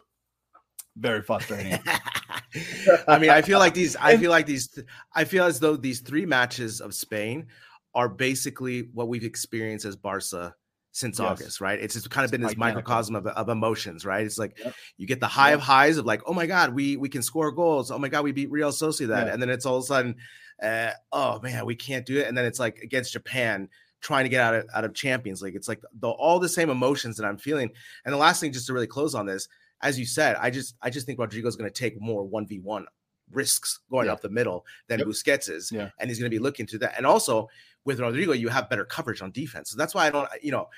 very 0.96 1.22
frustrating. 1.22 1.78
I 3.08 3.18
mean, 3.18 3.30
I 3.30 3.42
feel 3.42 3.58
like 3.58 3.74
these. 3.74 3.96
I 3.96 4.16
feel 4.18 4.30
like 4.30 4.46
these. 4.46 4.78
I 5.14 5.24
feel 5.24 5.44
as 5.44 5.60
though 5.60 5.76
these 5.76 6.00
three 6.00 6.26
matches 6.26 6.80
of 6.80 6.94
Spain 6.94 7.46
are 7.94 8.08
basically 8.08 8.88
what 8.94 9.08
we've 9.08 9.24
experienced 9.24 9.84
as 9.84 9.96
Barca 9.96 10.54
since 10.92 11.18
yes. 11.18 11.26
August, 11.26 11.60
right? 11.60 11.80
It's 11.80 11.94
just 11.94 12.10
kind 12.10 12.24
of 12.24 12.30
been 12.30 12.42
this 12.42 12.56
microcosm 12.56 13.16
of, 13.16 13.26
of 13.26 13.48
emotions, 13.48 14.04
right? 14.04 14.24
It's 14.24 14.38
like 14.38 14.58
yep. 14.58 14.74
you 14.98 15.06
get 15.06 15.20
the 15.20 15.26
high 15.26 15.50
yep. 15.50 15.58
of 15.58 15.64
highs 15.64 15.96
of 15.96 16.04
like, 16.04 16.22
oh 16.26 16.34
my 16.34 16.46
god, 16.46 16.74
we 16.74 16.96
we 16.96 17.08
can 17.08 17.22
score 17.22 17.50
goals. 17.50 17.90
Oh 17.90 17.98
my 17.98 18.08
god, 18.08 18.24
we 18.24 18.32
beat 18.32 18.50
Real 18.50 18.70
Sociedad, 18.70 19.26
yeah. 19.26 19.32
and 19.32 19.40
then 19.40 19.50
it's 19.50 19.66
all 19.66 19.78
of 19.78 19.84
a 19.84 19.86
sudden, 19.86 20.16
uh, 20.62 20.92
oh 21.12 21.40
man, 21.40 21.66
we 21.66 21.74
can't 21.74 22.06
do 22.06 22.18
it. 22.18 22.28
And 22.28 22.36
then 22.36 22.44
it's 22.44 22.60
like 22.60 22.78
against 22.78 23.12
Japan, 23.12 23.68
trying 24.00 24.24
to 24.24 24.28
get 24.28 24.40
out 24.40 24.54
of 24.54 24.66
out 24.74 24.84
of 24.84 24.94
Champions 24.94 25.42
League. 25.42 25.56
It's 25.56 25.68
like 25.68 25.80
the, 26.00 26.08
all 26.08 26.38
the 26.38 26.48
same 26.48 26.70
emotions 26.70 27.16
that 27.16 27.26
I'm 27.26 27.38
feeling. 27.38 27.70
And 28.04 28.12
the 28.12 28.18
last 28.18 28.40
thing, 28.40 28.52
just 28.52 28.66
to 28.66 28.72
really 28.72 28.86
close 28.86 29.14
on 29.14 29.26
this, 29.26 29.48
as 29.82 29.98
you 29.98 30.06
said, 30.06 30.36
I 30.36 30.50
just 30.50 30.76
I 30.82 30.90
just 30.90 31.06
think 31.06 31.18
Rodrygo's 31.18 31.56
going 31.56 31.70
to 31.70 31.78
take 31.78 32.00
more 32.00 32.24
one 32.24 32.46
v 32.46 32.60
one 32.60 32.86
risks 33.30 33.80
going 33.90 34.06
yeah. 34.06 34.12
up 34.12 34.20
the 34.20 34.28
middle 34.28 34.64
than 34.88 34.98
yep. 34.98 35.08
Busquets 35.08 35.48
is, 35.50 35.70
yeah. 35.72 35.88
and 35.98 36.10
he's 36.10 36.18
going 36.18 36.30
to 36.30 36.34
be 36.34 36.42
looking 36.42 36.66
to 36.66 36.78
that. 36.78 36.94
And 36.96 37.06
also 37.06 37.48
with 37.84 37.98
Rodrigo, 37.98 38.32
you 38.32 38.48
have 38.48 38.68
better 38.68 38.84
coverage 38.84 39.22
on 39.22 39.30
defense. 39.32 39.70
So 39.70 39.76
that's 39.76 39.94
why 39.94 40.06
I 40.06 40.10
don't, 40.10 40.28
you 40.42 40.52
know, 40.52 40.68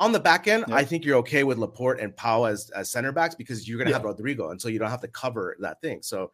on 0.00 0.12
the 0.12 0.18
back 0.18 0.48
end, 0.48 0.64
I 0.72 0.82
think 0.82 1.04
you're 1.04 1.18
okay 1.18 1.44
with 1.44 1.58
Laporte 1.58 2.00
and 2.00 2.16
Pau 2.16 2.44
as, 2.44 2.70
as 2.70 2.90
center 2.90 3.12
backs 3.12 3.34
because 3.34 3.68
you're 3.68 3.76
going 3.76 3.86
to 3.86 3.90
yeah. 3.90 3.98
have 3.98 4.04
Rodrigo, 4.04 4.50
and 4.50 4.60
so 4.60 4.68
you 4.68 4.78
don't 4.78 4.90
have 4.90 5.02
to 5.02 5.08
cover 5.08 5.56
that 5.60 5.82
thing. 5.82 6.00
So, 6.02 6.32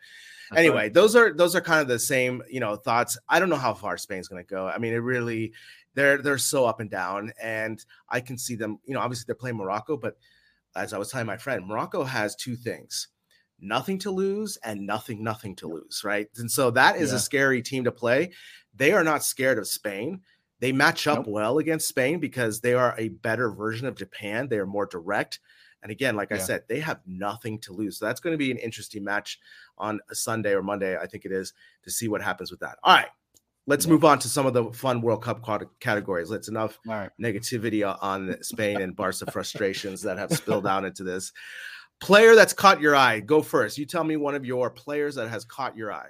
That's 0.50 0.60
anyway, 0.60 0.76
right. 0.76 0.94
those 0.94 1.16
are 1.16 1.32
those 1.34 1.56
are 1.56 1.60
kind 1.60 1.80
of 1.80 1.88
the 1.88 1.98
same, 1.98 2.42
you 2.48 2.60
know, 2.60 2.76
thoughts. 2.76 3.18
I 3.28 3.40
don't 3.40 3.50
know 3.50 3.56
how 3.56 3.74
far 3.74 3.98
Spain's 3.98 4.28
going 4.28 4.42
to 4.42 4.48
go. 4.48 4.68
I 4.68 4.78
mean, 4.78 4.94
it 4.94 4.98
really, 4.98 5.52
they're 5.94 6.22
they're 6.22 6.38
so 6.38 6.64
up 6.64 6.78
and 6.78 6.88
down, 6.88 7.32
and 7.42 7.84
I 8.08 8.20
can 8.20 8.38
see 8.38 8.54
them. 8.54 8.78
You 8.86 8.94
know, 8.94 9.00
obviously 9.00 9.24
they're 9.26 9.34
playing 9.34 9.56
Morocco, 9.56 9.96
but 9.96 10.16
as 10.76 10.92
I 10.92 10.98
was 10.98 11.10
telling 11.10 11.26
my 11.26 11.36
friend, 11.36 11.66
Morocco 11.66 12.04
has 12.04 12.36
two 12.36 12.54
things 12.54 13.08
nothing 13.58 13.98
to 13.98 14.10
lose 14.10 14.58
and 14.62 14.86
nothing, 14.86 15.24
nothing 15.24 15.56
to 15.56 15.66
lose, 15.66 16.02
right? 16.04 16.28
And 16.36 16.50
so 16.50 16.70
that 16.72 16.96
is 16.96 17.10
yeah. 17.10 17.16
a 17.16 17.18
scary 17.18 17.62
team 17.62 17.84
to 17.84 17.92
play. 17.92 18.32
They 18.74 18.92
are 18.92 19.02
not 19.02 19.24
scared 19.24 19.58
of 19.58 19.66
Spain. 19.66 20.20
They 20.60 20.72
match 20.72 21.06
up 21.06 21.18
nope. 21.18 21.26
well 21.28 21.58
against 21.58 21.88
Spain 21.88 22.18
because 22.18 22.60
they 22.60 22.74
are 22.74 22.94
a 22.98 23.08
better 23.08 23.50
version 23.50 23.86
of 23.86 23.94
Japan. 23.94 24.48
They 24.48 24.58
are 24.58 24.66
more 24.66 24.86
direct. 24.86 25.40
And 25.82 25.92
again, 25.92 26.16
like 26.16 26.30
yeah. 26.30 26.36
I 26.36 26.40
said, 26.40 26.62
they 26.68 26.80
have 26.80 27.00
nothing 27.06 27.58
to 27.60 27.72
lose. 27.72 27.98
So 27.98 28.06
that's 28.06 28.20
going 28.20 28.32
to 28.32 28.38
be 28.38 28.50
an 28.50 28.58
interesting 28.58 29.04
match 29.04 29.38
on 29.78 30.00
a 30.10 30.14
Sunday 30.14 30.52
or 30.52 30.62
Monday, 30.62 30.96
I 30.96 31.06
think 31.06 31.24
it 31.24 31.32
is, 31.32 31.52
to 31.84 31.90
see 31.90 32.08
what 32.08 32.22
happens 32.22 32.50
with 32.50 32.60
that. 32.60 32.78
All 32.82 32.96
right. 32.96 33.08
Let's 33.68 33.84
yeah. 33.84 33.92
move 33.92 34.04
on 34.04 34.18
to 34.20 34.28
some 34.28 34.46
of 34.46 34.54
the 34.54 34.72
fun 34.72 35.00
World 35.00 35.22
Cup 35.22 35.44
categories. 35.80 36.30
Let's 36.30 36.48
enough 36.48 36.78
right. 36.86 37.10
negativity 37.20 37.84
on 38.02 38.36
Spain 38.42 38.80
and 38.80 38.96
Barca 38.96 39.30
frustrations 39.30 40.02
that 40.02 40.18
have 40.18 40.32
spilled 40.32 40.66
out 40.68 40.84
into 40.84 41.04
this. 41.04 41.32
Player 42.00 42.34
that's 42.34 42.52
caught 42.52 42.80
your 42.80 42.94
eye. 42.94 43.20
Go 43.20 43.42
first. 43.42 43.78
You 43.78 43.86
tell 43.86 44.04
me 44.04 44.16
one 44.16 44.34
of 44.34 44.44
your 44.44 44.70
players 44.70 45.14
that 45.16 45.28
has 45.28 45.44
caught 45.44 45.76
your 45.76 45.92
eye. 45.92 46.08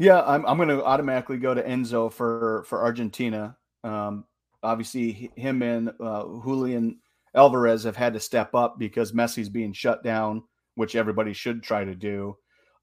Yeah, 0.00 0.22
I'm, 0.22 0.46
I'm 0.46 0.56
going 0.56 0.70
to 0.70 0.82
automatically 0.82 1.36
go 1.36 1.52
to 1.52 1.62
Enzo 1.62 2.10
for 2.10 2.64
for 2.66 2.82
Argentina. 2.82 3.58
Um, 3.84 4.24
obviously, 4.62 5.30
him 5.36 5.60
and 5.60 5.92
uh, 6.00 6.24
Julian 6.42 7.00
Alvarez 7.34 7.84
have 7.84 7.96
had 7.96 8.14
to 8.14 8.20
step 8.20 8.54
up 8.54 8.78
because 8.78 9.12
Messi's 9.12 9.50
being 9.50 9.74
shut 9.74 10.02
down, 10.02 10.42
which 10.74 10.96
everybody 10.96 11.34
should 11.34 11.62
try 11.62 11.84
to 11.84 11.94
do. 11.94 12.34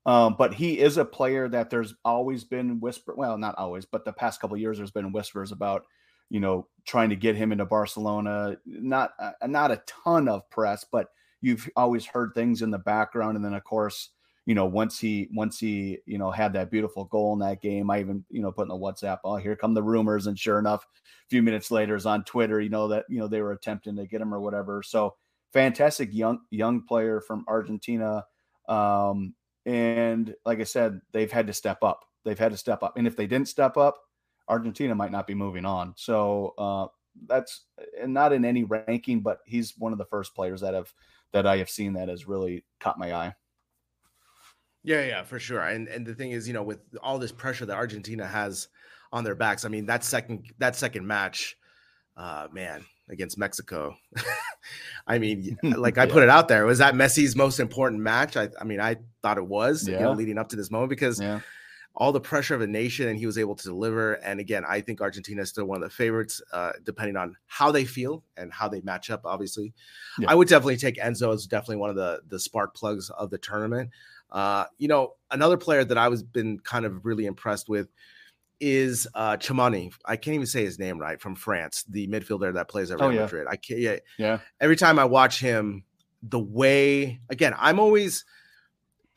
Um, 0.06 0.36
but 0.38 0.54
he 0.54 0.78
is 0.78 0.98
a 0.98 1.06
player 1.06 1.50
that 1.50 1.72
there's 1.72 1.96
always 2.06 2.44
been 2.44 2.80
whisper. 2.80 3.16
Well, 3.18 3.36
not 3.40 3.58
always, 3.58 3.86
but 3.86 4.06
the 4.06 4.14
past 4.14 4.40
couple 4.40 4.56
years 4.56 4.78
there's 4.78 4.92
been 4.92 5.12
whispers 5.12 5.52
about, 5.52 5.86
you 6.30 6.40
know, 6.40 6.68
trying 6.86 7.10
to 7.10 7.16
get 7.16 7.36
him 7.36 7.52
into 7.52 7.66
Barcelona. 7.66 8.58
Not 8.68 9.14
uh, 9.18 9.32
not 9.48 9.72
a 9.72 9.82
ton 9.88 10.28
of 10.28 10.48
press, 10.52 10.86
but 10.92 11.08
you've 11.42 11.68
always 11.76 12.06
heard 12.06 12.36
things 12.36 12.62
in 12.62 12.70
the 12.70 12.78
background. 12.78 13.38
And 13.38 13.44
then 13.44 13.56
of 13.56 13.64
course, 13.64 14.12
you 14.48 14.56
know, 14.56 14.66
once 14.66 14.98
he 14.98 15.28
once 15.34 15.60
he 15.60 16.00
you 16.06 16.18
know 16.18 16.32
had 16.32 16.54
that 16.54 16.72
beautiful 16.72 17.04
goal 17.04 17.34
in 17.34 17.40
that 17.40 17.62
game, 17.62 17.92
I 17.92 18.00
even 18.00 18.24
you 18.32 18.42
know 18.42 18.50
put 18.50 18.62
in 18.62 18.70
the 18.70 18.76
WhatsApp, 18.76 19.20
oh 19.26 19.36
here 19.36 19.58
come 19.58 19.74
the 19.74 19.84
rumors, 19.84 20.26
and 20.26 20.40
sure 20.40 20.58
enough, 20.58 20.86
a 20.86 21.30
few 21.30 21.44
minutes 21.44 21.70
later 21.70 21.98
is 21.98 22.06
on 22.06 22.24
Twitter, 22.24 22.62
you 22.62 22.70
know 22.70 22.88
that 22.88 23.04
you 23.10 23.20
know 23.20 23.28
they 23.28 23.42
were 23.42 23.52
attempting 23.52 23.98
to 23.98 24.08
get 24.08 24.22
him 24.22 24.34
or 24.34 24.40
whatever. 24.40 24.82
So 24.82 25.16
fantastic 25.52 26.14
young 26.14 26.40
young 26.50 26.84
player 26.84 27.20
from 27.20 27.44
Argentina. 27.46 28.24
Um, 28.70 29.36
and 29.66 30.34
like 30.46 30.62
I 30.62 30.64
said, 30.64 31.02
they've 31.12 31.32
had 31.32 31.48
to 31.48 31.54
step 31.54 31.84
up. 31.84 32.06
They've 32.24 32.40
had 32.40 32.54
to 32.54 32.58
step 32.58 32.84
up. 32.84 32.96
And 32.96 33.06
if 33.06 33.18
they 33.18 33.28
didn't 33.28 33.50
step 33.50 33.76
up, 33.76 33.98
Argentina 34.48 34.96
might 34.96 35.12
not 35.12 35.28
be 35.28 35.34
moving 35.34 35.66
on. 35.66 35.94
So 35.98 36.54
uh, 36.58 36.88
that's 37.26 37.66
and 38.02 38.14
not 38.14 38.32
in 38.32 38.46
any 38.46 38.64
ranking, 38.64 39.20
but 39.20 39.40
he's 39.46 39.74
one 39.78 39.92
of 39.92 39.98
the 39.98 40.06
first 40.06 40.34
players 40.34 40.62
that 40.62 40.74
have 40.74 40.94
that 41.34 41.46
I 41.46 41.58
have 41.58 41.70
seen 41.70 41.92
that 41.94 42.08
has 42.08 42.30
really 42.30 42.64
caught 42.80 42.98
my 42.98 43.14
eye. 43.14 43.34
Yeah, 44.88 45.06
yeah, 45.06 45.23
for 45.23 45.38
sure. 45.38 45.60
And 45.60 45.89
and 45.89 46.06
the 46.06 46.15
thing 46.15 46.32
is, 46.32 46.47
you 46.47 46.54
know, 46.54 46.63
with 46.63 46.80
all 47.04 47.19
this 47.19 47.34
pressure 47.34 47.65
that 47.65 47.76
Argentina 47.76 48.26
has 48.26 48.69
on 49.12 49.26
their 49.26 49.36
backs, 49.36 49.65
I 49.65 49.67
mean, 49.67 49.86
that 49.88 50.06
second 50.06 50.45
that 50.60 50.78
second 50.78 51.06
match, 51.06 51.58
uh, 52.15 52.47
man, 52.54 52.86
against 53.10 53.38
Mexico. 53.38 53.97
I 55.08 55.19
mean, 55.19 55.58
like 55.63 55.97
I 55.97 56.06
yeah. 56.06 56.13
put 56.13 56.23
it 56.23 56.30
out 56.30 56.47
there, 56.47 56.65
was 56.65 56.78
that 56.78 56.93
Messi's 56.93 57.36
most 57.36 57.60
important 57.60 58.02
match? 58.02 58.38
I, 58.38 58.47
I 58.62 58.63
mean, 58.63 58.80
I 58.80 58.95
thought 59.21 59.38
it 59.38 59.45
was, 59.45 59.86
yeah. 59.86 59.95
you 59.95 60.04
know, 60.04 60.13
leading 60.13 60.38
up 60.38 60.47
to 60.50 60.56
this 60.56 60.71
moment 60.71 60.89
because 60.89 61.19
yeah. 61.19 61.41
all 61.93 62.13
the 62.13 62.21
pressure 62.21 62.56
of 62.56 62.62
a 62.62 62.67
nation 62.67 63.10
and 63.10 63.19
he 63.19 63.26
was 63.26 63.38
able 63.38 63.56
to 63.56 63.63
deliver. 63.65 64.13
And 64.13 64.39
again, 64.39 64.63
I 64.65 64.80
think 64.80 65.02
Argentina 65.02 65.41
is 65.41 65.50
still 65.50 65.65
one 65.65 65.84
of 65.84 65.89
the 65.89 65.93
favorites, 65.93 66.41
uh, 66.54 66.71
depending 66.86 67.17
on 67.17 67.36
how 67.47 67.73
they 67.73 67.84
feel 67.84 68.23
and 68.38 68.54
how 68.54 68.69
they 68.69 68.80
match 68.82 69.10
up. 69.10 69.26
Obviously, 69.26 69.73
I 70.26 70.34
would 70.34 70.47
definitely 70.47 70.78
take 70.78 70.95
Enzo 70.95 71.34
as 71.34 71.45
definitely 71.45 71.78
one 71.78 71.89
of 71.89 71.97
the 71.97 72.21
the 72.30 72.39
spark 72.39 72.73
plugs 72.73 73.10
of 73.10 73.30
the 73.30 73.38
tournament. 73.38 73.89
Uh, 74.32 74.66
you 74.78 74.88
know, 74.88 75.13
another 75.32 75.58
player 75.58 75.84
that 75.84 75.98
I 75.98 76.08
was 76.08 76.24
been 76.24 76.60
kind 76.60 76.86
of 76.86 77.06
really 77.06 77.26
impressed 77.26 77.70
with 77.70 77.90
is 78.60 79.08
uh 79.13 79.38
Tchouameni. 79.38 79.94
I 80.06 80.16
can't 80.16 80.34
even 80.36 80.48
say 80.48 80.66
his 80.66 80.80
name 80.80 81.00
right 81.00 81.22
from 81.22 81.36
France, 81.36 81.86
the 81.88 82.08
midfielder 82.08 82.54
that 82.56 82.68
plays 82.68 82.92
at 82.92 83.00
oh, 83.02 83.08
Real 83.08 83.12
oh, 83.12 83.20
yeah. 83.20 83.26
Madrid. 83.26 83.48
I 83.48 83.56
can't 83.56 83.80
yeah. 83.80 83.98
Yeah. 84.18 84.40
Every 84.60 84.76
time 84.76 84.98
I 84.98 85.06
watch 85.06 85.40
him, 85.40 85.84
the 86.24 86.40
way 86.40 87.20
again, 87.30 87.54
I'm 87.58 87.80
always 87.80 88.26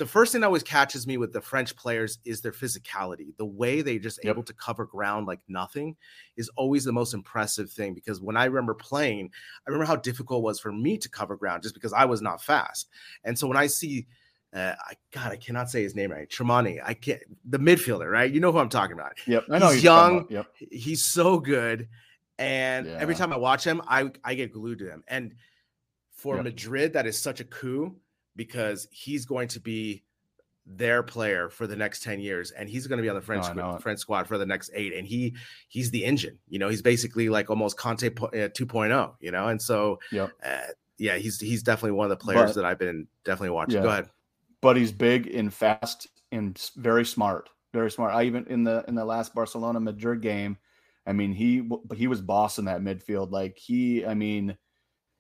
the 0.01 0.07
first 0.07 0.33
thing 0.33 0.41
that 0.41 0.47
always 0.47 0.63
catches 0.63 1.07
me 1.07 1.19
with 1.19 1.35
the 1.35 1.43
French 1.43 1.77
players 1.77 2.21
is 2.25 2.41
their 2.41 2.53
physicality. 2.53 3.37
The 3.37 3.45
way 3.45 3.83
they 3.83 3.99
just 3.99 4.19
yep. 4.25 4.35
able 4.35 4.43
to 4.45 4.55
cover 4.55 4.87
ground 4.87 5.27
like 5.27 5.41
nothing 5.47 5.95
is 6.39 6.49
always 6.57 6.85
the 6.85 6.93
most 6.93 7.13
impressive 7.13 7.71
thing. 7.71 7.93
Because 7.93 8.19
when 8.19 8.35
I 8.35 8.47
remember 8.47 8.73
playing, 8.73 9.31
I 9.67 9.71
remember 9.71 9.85
how 9.85 9.97
difficult 9.97 10.41
it 10.41 10.45
was 10.45 10.59
for 10.59 10.73
me 10.73 10.97
to 10.97 11.09
cover 11.11 11.37
ground 11.37 11.63
just 11.63 11.75
because 11.75 11.93
I 11.93 12.07
was 12.07 12.23
not 12.23 12.43
fast. 12.43 12.89
And 13.25 13.39
so 13.39 13.47
when 13.47 13.59
I 13.59 13.67
see, 13.67 14.07
uh, 14.53 14.75
I 14.79 14.95
God, 15.13 15.33
I 15.33 15.37
cannot 15.37 15.71
say 15.71 15.83
his 15.83 15.95
name 15.95 16.11
right, 16.11 16.29
Tchouameni, 16.29 16.81
I 16.85 16.95
can't. 16.95 17.21
The 17.45 17.59
midfielder, 17.59 18.11
right? 18.11 18.31
You 18.31 18.41
know 18.41 18.51
who 18.51 18.59
I'm 18.59 18.69
talking 18.69 18.95
about. 18.95 19.13
Yep, 19.27 19.45
I 19.51 19.59
know 19.59 19.71
he's 19.71 19.85
young. 19.85 20.27
Yep, 20.29 20.47
he's 20.71 21.05
so 21.05 21.39
good, 21.39 21.89
and 22.39 22.87
yeah. 22.87 22.99
every 22.99 23.15
time 23.15 23.33
I 23.33 23.37
watch 23.37 23.65
him, 23.65 23.81
I 23.87 24.11
I 24.25 24.35
get 24.35 24.53
glued 24.53 24.81
to 24.81 24.89
him. 24.89 25.05
And 25.07 25.35
for 26.13 26.37
yep. 26.37 26.45
Madrid, 26.45 26.93
that 26.95 27.07
is 27.07 27.19
such 27.19 27.41
a 27.41 27.45
coup 27.45 27.97
because 28.35 28.89
he's 28.91 29.25
going 29.25 29.49
to 29.49 29.61
be 29.61 30.03
their 30.67 31.03
player 31.03 31.49
for 31.49 31.67
the 31.67 31.75
next 31.75 32.03
10 32.03 32.21
years 32.21 32.53
and 32.53 32.69
he's 32.69 32.87
going 32.87 32.99
to 32.99 33.03
be 33.03 33.09
on 33.09 33.17
the 33.17 33.21
French 33.21 33.45
no, 33.57 33.77
French 33.79 33.99
squad 33.99 34.29
for 34.29 34.39
the 34.39 34.47
next 34.47 34.71
8 34.73 34.95
and 34.95 35.07
he 35.07 35.35
he's 35.69 35.91
the 35.91 36.05
engine 36.05 36.39
you 36.49 36.59
know 36.61 36.69
he's 36.69 36.83
basically 36.83 37.29
like 37.29 37.51
almost 37.51 37.77
Kanté 37.77 38.07
uh, 38.23 38.49
2.0 38.51 39.15
you 39.21 39.33
know 39.33 39.49
and 39.49 39.61
so 39.61 39.99
yep. 40.13 40.31
uh, 40.45 40.61
yeah 40.99 41.17
he's 41.17 41.41
he's 41.41 41.63
definitely 41.63 41.93
one 41.93 42.05
of 42.05 42.11
the 42.11 42.23
players 42.23 42.51
but, 42.51 42.57
that 42.57 42.65
I've 42.67 42.79
been 42.79 43.09
definitely 43.25 43.51
watching 43.51 43.77
yeah. 43.77 43.83
go 43.83 43.89
ahead 43.89 44.11
but 44.61 44.77
he's 44.77 44.93
big 44.93 45.27
and 45.35 45.53
fast 45.53 46.09
and 46.33 46.71
very 46.77 47.05
smart 47.05 47.49
very 47.73 47.91
smart 47.91 48.15
I 48.15 48.25
even 48.25 48.47
in 48.47 48.65
the 48.65 48.85
in 48.89 48.95
the 48.95 49.05
last 49.05 49.35
Barcelona 49.35 49.81
Madrid 49.81 50.23
game 50.23 50.57
I 51.07 51.13
mean 51.13 51.33
he 51.33 51.69
he 51.95 52.07
was 52.07 52.21
bossing 52.21 52.67
that 52.67 52.83
midfield 52.83 53.31
like 53.31 53.57
he 53.59 54.05
I 54.05 54.15
mean 54.15 54.57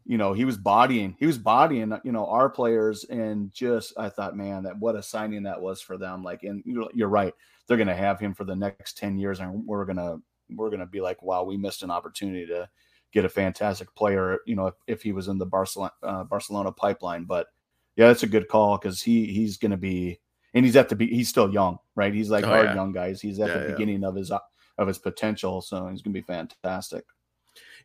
you 0.06 0.18
know, 0.18 0.32
he 0.32 0.44
was 0.44 0.56
bodying, 0.56 1.14
he 1.18 1.26
was 1.26 1.38
bodying, 1.38 1.92
you 2.04 2.12
know, 2.12 2.26
our 2.26 2.48
players, 2.48 3.04
and 3.04 3.52
just 3.52 3.92
I 3.98 4.08
thought, 4.08 4.36
man, 4.36 4.62
that 4.64 4.78
what 4.78 4.96
a 4.96 5.02
signing 5.02 5.42
that 5.44 5.60
was 5.60 5.80
for 5.80 5.96
them. 5.98 6.24
Like, 6.24 6.42
and 6.42 6.62
you're 6.64 7.08
right, 7.08 7.34
they're 7.66 7.76
to 7.76 7.94
have 7.94 8.18
him 8.18 8.34
for 8.34 8.44
the 8.44 8.56
next 8.56 8.96
ten 8.96 9.18
years, 9.18 9.40
and 9.40 9.66
we're 9.66 9.84
gonna 9.84 10.16
we're 10.50 10.70
gonna 10.70 10.86
be 10.86 11.00
like, 11.00 11.22
wow, 11.22 11.44
we 11.44 11.56
missed 11.56 11.82
an 11.82 11.90
opportunity 11.90 12.46
to 12.46 12.68
get 13.12 13.24
a 13.24 13.28
fantastic 13.28 13.94
player, 13.94 14.38
you 14.46 14.56
know, 14.56 14.68
if, 14.68 14.74
if 14.86 15.02
he 15.02 15.12
was 15.12 15.28
in 15.28 15.38
the 15.38 15.46
Barcelona 15.46 15.92
uh, 16.02 16.24
Barcelona 16.24 16.72
pipeline. 16.72 17.24
But 17.24 17.48
yeah, 17.96 18.08
that's 18.08 18.22
a 18.22 18.28
good 18.28 18.48
call 18.48 18.78
because 18.78 19.02
he 19.02 19.26
he's 19.26 19.56
going 19.56 19.70
to 19.70 19.76
be, 19.76 20.20
and 20.54 20.64
he's 20.64 20.76
at 20.76 20.88
the 20.88 20.96
be, 20.96 21.06
he's 21.06 21.28
still 21.28 21.52
young, 21.52 21.78
right? 21.94 22.14
He's 22.14 22.30
like 22.30 22.44
oh, 22.44 22.50
our 22.50 22.64
yeah. 22.64 22.74
young 22.74 22.92
guys. 22.92 23.20
He's 23.20 23.38
at 23.40 23.48
yeah, 23.48 23.58
the 23.58 23.64
yeah. 23.64 23.70
beginning 23.72 24.04
of 24.04 24.14
his 24.14 24.30
of 24.30 24.88
his 24.88 24.98
potential, 24.98 25.60
so 25.60 25.88
he's 25.88 26.02
going 26.02 26.14
to 26.14 26.20
be 26.20 26.22
fantastic. 26.22 27.04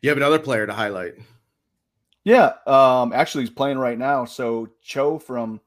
You 0.02 0.08
have 0.08 0.16
another 0.16 0.38
player 0.38 0.66
to 0.66 0.72
highlight. 0.72 1.14
Yeah, 2.24 2.54
um, 2.66 3.12
actually, 3.12 3.44
he's 3.44 3.50
playing 3.50 3.78
right 3.78 3.98
now. 3.98 4.24
So 4.24 4.68
Cho 4.82 5.18
from 5.18 5.60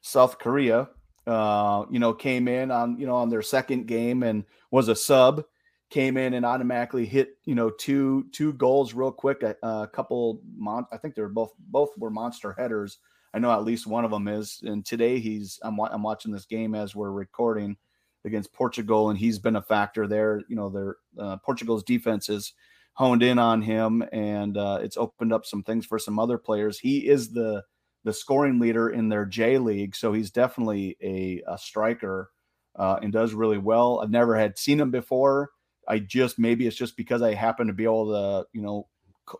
South 0.00 0.38
Korea, 0.38 0.88
uh, 1.26 1.84
you 1.90 1.98
know, 1.98 2.12
came 2.12 2.48
in 2.48 2.70
on 2.70 2.98
you 2.98 3.06
know 3.06 3.16
on 3.16 3.28
their 3.28 3.42
second 3.42 3.86
game 3.86 4.22
and 4.22 4.44
was 4.70 4.88
a 4.88 4.96
sub. 4.96 5.44
Came 5.88 6.16
in 6.16 6.34
and 6.34 6.44
automatically 6.44 7.06
hit 7.06 7.38
you 7.44 7.54
know 7.54 7.70
two 7.70 8.26
two 8.32 8.52
goals 8.54 8.94
real 8.94 9.12
quick. 9.12 9.42
A, 9.42 9.56
a 9.62 9.88
couple, 9.92 10.40
mon- 10.56 10.86
I 10.90 10.96
think 10.96 11.14
they're 11.14 11.28
both 11.28 11.52
both 11.58 11.90
were 11.98 12.10
monster 12.10 12.54
headers. 12.58 12.98
I 13.36 13.38
know 13.38 13.52
at 13.52 13.64
least 13.64 13.86
one 13.86 14.06
of 14.06 14.10
them 14.10 14.28
is. 14.28 14.62
And 14.64 14.84
today 14.84 15.18
he's 15.18 15.60
I'm 15.62 15.78
I'm 15.78 16.02
watching 16.02 16.32
this 16.32 16.46
game 16.46 16.74
as 16.74 16.96
we're 16.96 17.10
recording 17.10 17.76
against 18.24 18.54
Portugal, 18.54 19.10
and 19.10 19.18
he's 19.18 19.38
been 19.38 19.56
a 19.56 19.62
factor 19.62 20.06
there. 20.06 20.40
You 20.48 20.56
know, 20.56 20.70
their 20.70 20.96
uh, 21.18 21.36
Portugal's 21.36 21.84
defense 21.84 22.30
is 22.30 22.54
honed 22.94 23.22
in 23.22 23.38
on 23.38 23.60
him, 23.60 24.02
and 24.10 24.56
uh, 24.56 24.78
it's 24.80 24.96
opened 24.96 25.34
up 25.34 25.44
some 25.44 25.62
things 25.62 25.84
for 25.84 25.98
some 25.98 26.18
other 26.18 26.38
players. 26.38 26.78
He 26.78 27.06
is 27.06 27.30
the 27.30 27.62
the 28.04 28.12
scoring 28.14 28.58
leader 28.58 28.88
in 28.88 29.10
their 29.10 29.26
J 29.26 29.58
League, 29.58 29.94
so 29.94 30.14
he's 30.14 30.30
definitely 30.30 30.96
a, 31.02 31.42
a 31.46 31.58
striker 31.58 32.30
uh, 32.76 33.00
and 33.02 33.12
does 33.12 33.34
really 33.34 33.58
well. 33.58 34.00
I've 34.02 34.10
never 34.10 34.34
had 34.34 34.56
seen 34.56 34.80
him 34.80 34.90
before. 34.90 35.50
I 35.86 35.98
just 35.98 36.38
maybe 36.38 36.66
it's 36.66 36.76
just 36.76 36.96
because 36.96 37.20
I 37.20 37.34
happen 37.34 37.66
to 37.66 37.74
be 37.74 37.84
able 37.84 38.12
to 38.12 38.46
you 38.54 38.62
know 38.62 38.88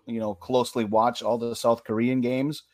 you 0.04 0.20
know 0.20 0.34
closely 0.34 0.84
watch 0.84 1.22
all 1.22 1.38
the 1.38 1.56
South 1.56 1.82
Korean 1.82 2.20
games, 2.20 2.64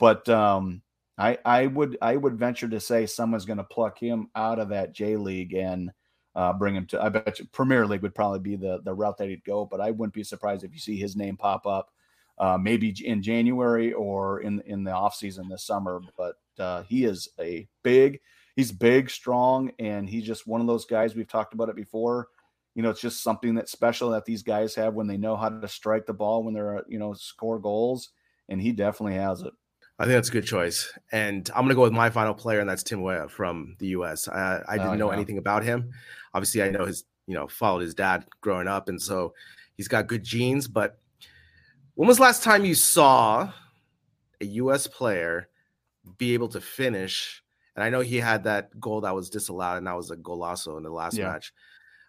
but 0.00 0.28
um, 0.30 0.82
I 1.16 1.38
I 1.44 1.66
would 1.66 1.98
I 2.02 2.16
would 2.16 2.38
venture 2.38 2.68
to 2.68 2.80
say 2.80 3.06
someone's 3.06 3.44
going 3.44 3.58
to 3.58 3.64
pluck 3.64 3.98
him 3.98 4.28
out 4.34 4.58
of 4.58 4.70
that 4.70 4.92
J 4.92 5.16
League 5.16 5.52
and 5.52 5.92
uh, 6.34 6.54
bring 6.54 6.74
him 6.74 6.86
to. 6.86 7.00
I 7.00 7.10
bet 7.10 7.38
you 7.38 7.46
Premier 7.52 7.86
League 7.86 8.02
would 8.02 8.14
probably 8.14 8.40
be 8.40 8.56
the 8.56 8.80
the 8.82 8.94
route 8.94 9.18
that 9.18 9.28
he'd 9.28 9.44
go, 9.44 9.66
but 9.66 9.80
I 9.80 9.90
wouldn't 9.90 10.14
be 10.14 10.24
surprised 10.24 10.64
if 10.64 10.72
you 10.72 10.80
see 10.80 10.96
his 10.96 11.14
name 11.14 11.36
pop 11.36 11.66
up, 11.66 11.90
uh, 12.38 12.56
maybe 12.60 12.94
in 13.04 13.22
January 13.22 13.92
or 13.92 14.40
in 14.40 14.62
in 14.62 14.82
the 14.82 14.92
off 14.92 15.14
season 15.14 15.48
this 15.48 15.64
summer. 15.64 16.00
But 16.16 16.36
uh, 16.58 16.82
he 16.84 17.04
is 17.04 17.28
a 17.38 17.68
big, 17.82 18.20
he's 18.56 18.72
big, 18.72 19.10
strong, 19.10 19.72
and 19.78 20.08
he's 20.08 20.24
just 20.24 20.46
one 20.46 20.62
of 20.62 20.66
those 20.66 20.86
guys. 20.86 21.14
We've 21.14 21.28
talked 21.28 21.52
about 21.52 21.68
it 21.68 21.76
before. 21.76 22.28
You 22.74 22.82
know, 22.82 22.90
it's 22.90 23.00
just 23.00 23.22
something 23.22 23.54
that's 23.56 23.72
special 23.72 24.10
that 24.10 24.24
these 24.24 24.42
guys 24.42 24.74
have 24.76 24.94
when 24.94 25.08
they 25.08 25.18
know 25.18 25.36
how 25.36 25.50
to 25.50 25.68
strike 25.68 26.06
the 26.06 26.14
ball 26.14 26.44
when 26.44 26.54
they're 26.54 26.82
you 26.88 26.98
know 26.98 27.12
score 27.12 27.58
goals, 27.58 28.08
and 28.48 28.58
he 28.62 28.72
definitely 28.72 29.16
has 29.16 29.42
it. 29.42 29.52
I 30.00 30.04
think 30.04 30.14
that's 30.14 30.30
a 30.30 30.32
good 30.32 30.46
choice. 30.46 30.90
And 31.12 31.48
I'm 31.50 31.64
going 31.64 31.68
to 31.68 31.74
go 31.74 31.82
with 31.82 31.92
my 31.92 32.08
final 32.08 32.32
player, 32.32 32.60
and 32.60 32.70
that's 32.70 32.82
Tim 32.82 33.02
Weah 33.02 33.28
from 33.28 33.76
the 33.80 33.88
U.S. 33.88 34.28
I, 34.28 34.62
I 34.66 34.78
didn't 34.78 34.92
oh, 34.92 34.94
know 34.94 35.10
anything 35.10 35.36
about 35.36 35.62
him. 35.62 35.92
Obviously, 36.32 36.62
I 36.62 36.70
know 36.70 36.86
his, 36.86 37.04
you 37.26 37.34
know, 37.34 37.46
followed 37.46 37.80
his 37.80 37.92
dad 37.92 38.24
growing 38.40 38.66
up. 38.66 38.88
And 38.88 39.00
so 39.00 39.34
he's 39.76 39.88
got 39.88 40.06
good 40.06 40.24
genes. 40.24 40.66
But 40.66 40.98
when 41.96 42.08
was 42.08 42.16
the 42.16 42.22
last 42.22 42.42
time 42.42 42.64
you 42.64 42.74
saw 42.74 43.52
a 44.40 44.44
U.S. 44.46 44.86
player 44.86 45.50
be 46.16 46.32
able 46.32 46.48
to 46.48 46.62
finish? 46.62 47.42
And 47.76 47.84
I 47.84 47.90
know 47.90 48.00
he 48.00 48.16
had 48.16 48.44
that 48.44 48.80
goal 48.80 49.02
that 49.02 49.14
was 49.14 49.28
disallowed, 49.28 49.76
and 49.76 49.86
that 49.86 49.96
was 49.96 50.10
a 50.10 50.16
golazo 50.16 50.78
in 50.78 50.82
the 50.82 50.90
last 50.90 51.18
yeah. 51.18 51.26
match. 51.26 51.52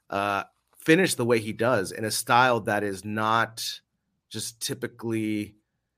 Uh, 0.09 0.43
finish 0.77 1.15
the 1.15 1.25
way 1.25 1.39
he 1.39 1.51
does 1.51 1.91
in 1.91 2.05
a 2.05 2.11
style 2.11 2.61
that 2.61 2.85
is 2.85 3.03
not 3.03 3.81
just 4.29 4.61
typically 4.61 5.55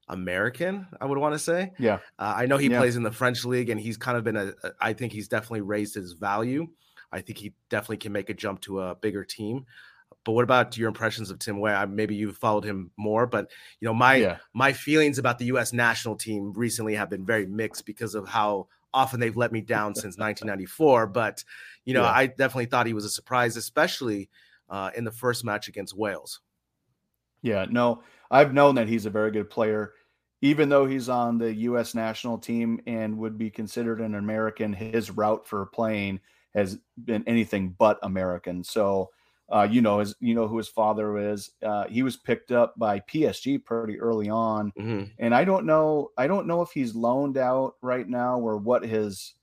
American, 0.07 0.87
I 0.99 1.05
would 1.05 1.17
want 1.17 1.33
to 1.33 1.39
say. 1.39 1.71
Yeah. 1.79 1.99
Uh, 2.19 2.33
I 2.37 2.45
know 2.45 2.57
he 2.57 2.69
yeah. 2.69 2.79
plays 2.79 2.95
in 2.95 3.03
the 3.03 3.11
French 3.11 3.45
league 3.45 3.69
and 3.69 3.79
he's 3.79 3.97
kind 3.97 4.17
of 4.17 4.23
been 4.23 4.35
a, 4.35 4.53
I 4.79 4.93
think 4.93 5.13
he's 5.13 5.27
definitely 5.27 5.61
raised 5.61 5.95
his 5.95 6.13
value. 6.13 6.67
I 7.11 7.21
think 7.21 7.37
he 7.37 7.53
definitely 7.69 7.97
can 7.97 8.11
make 8.11 8.29
a 8.29 8.33
jump 8.33 8.61
to 8.61 8.81
a 8.81 8.95
bigger 8.95 9.23
team. 9.23 9.65
But 10.25 10.33
what 10.33 10.43
about 10.43 10.77
your 10.77 10.87
impressions 10.87 11.29
of 11.29 11.39
Tim 11.39 11.59
Weah? 11.59 11.85
Maybe 11.87 12.15
you've 12.15 12.37
followed 12.37 12.63
him 12.63 12.91
more, 12.97 13.25
but 13.25 13.51
you 13.79 13.87
know 13.87 13.93
my 13.93 14.15
yeah. 14.15 14.37
my 14.53 14.71
feelings 14.71 15.17
about 15.17 15.37
the 15.37 15.45
U.S. 15.45 15.73
national 15.73 16.15
team 16.15 16.53
recently 16.53 16.95
have 16.95 17.09
been 17.09 17.25
very 17.25 17.45
mixed 17.45 17.85
because 17.85 18.15
of 18.15 18.27
how 18.27 18.67
often 18.93 19.19
they've 19.19 19.35
let 19.35 19.51
me 19.51 19.59
down 19.59 19.95
since 19.95 20.17
1994. 20.17 21.07
But 21.07 21.43
you 21.83 21.93
know, 21.93 22.03
yeah. 22.03 22.11
I 22.11 22.27
definitely 22.27 22.67
thought 22.67 22.87
he 22.87 22.93
was 22.93 23.05
a 23.05 23.09
surprise, 23.09 23.57
especially 23.57 24.29
uh, 24.69 24.91
in 24.95 25.03
the 25.03 25.11
first 25.11 25.43
match 25.43 25.67
against 25.67 25.97
Wales. 25.97 26.39
Yeah, 27.41 27.65
no, 27.69 28.03
I've 28.33 28.53
known 28.53 28.75
that 28.75 28.87
he's 28.87 29.05
a 29.05 29.11
very 29.11 29.29
good 29.29 29.49
player, 29.49 29.93
even 30.41 30.67
though 30.67 30.87
he's 30.87 31.07
on 31.07 31.37
the 31.37 31.53
U.S. 31.53 31.93
national 31.93 32.39
team 32.39 32.81
and 32.87 33.19
would 33.19 33.37
be 33.37 33.51
considered 33.51 34.01
an 34.01 34.15
American. 34.15 34.73
His 34.73 35.11
route 35.11 35.47
for 35.47 35.67
playing 35.67 36.19
has 36.55 36.79
been 37.05 37.23
anything 37.27 37.75
but 37.77 37.99
American. 38.01 38.63
So, 38.63 39.11
uh, 39.51 39.67
you 39.69 39.81
know, 39.81 39.99
his, 39.99 40.15
you 40.19 40.33
know 40.33 40.47
who 40.47 40.57
his 40.57 40.67
father 40.67 41.31
is. 41.31 41.51
Uh, 41.61 41.85
he 41.87 42.01
was 42.01 42.17
picked 42.17 42.51
up 42.51 42.73
by 42.75 43.01
PSG 43.01 43.63
pretty 43.63 43.99
early 43.99 44.29
on, 44.29 44.71
mm-hmm. 44.79 45.03
and 45.19 45.35
I 45.35 45.43
don't 45.43 45.67
know. 45.67 46.09
I 46.17 46.25
don't 46.25 46.47
know 46.47 46.63
if 46.63 46.71
he's 46.71 46.95
loaned 46.95 47.37
out 47.37 47.75
right 47.83 48.09
now 48.09 48.39
or 48.39 48.57
what 48.57 48.83
his 48.83 49.35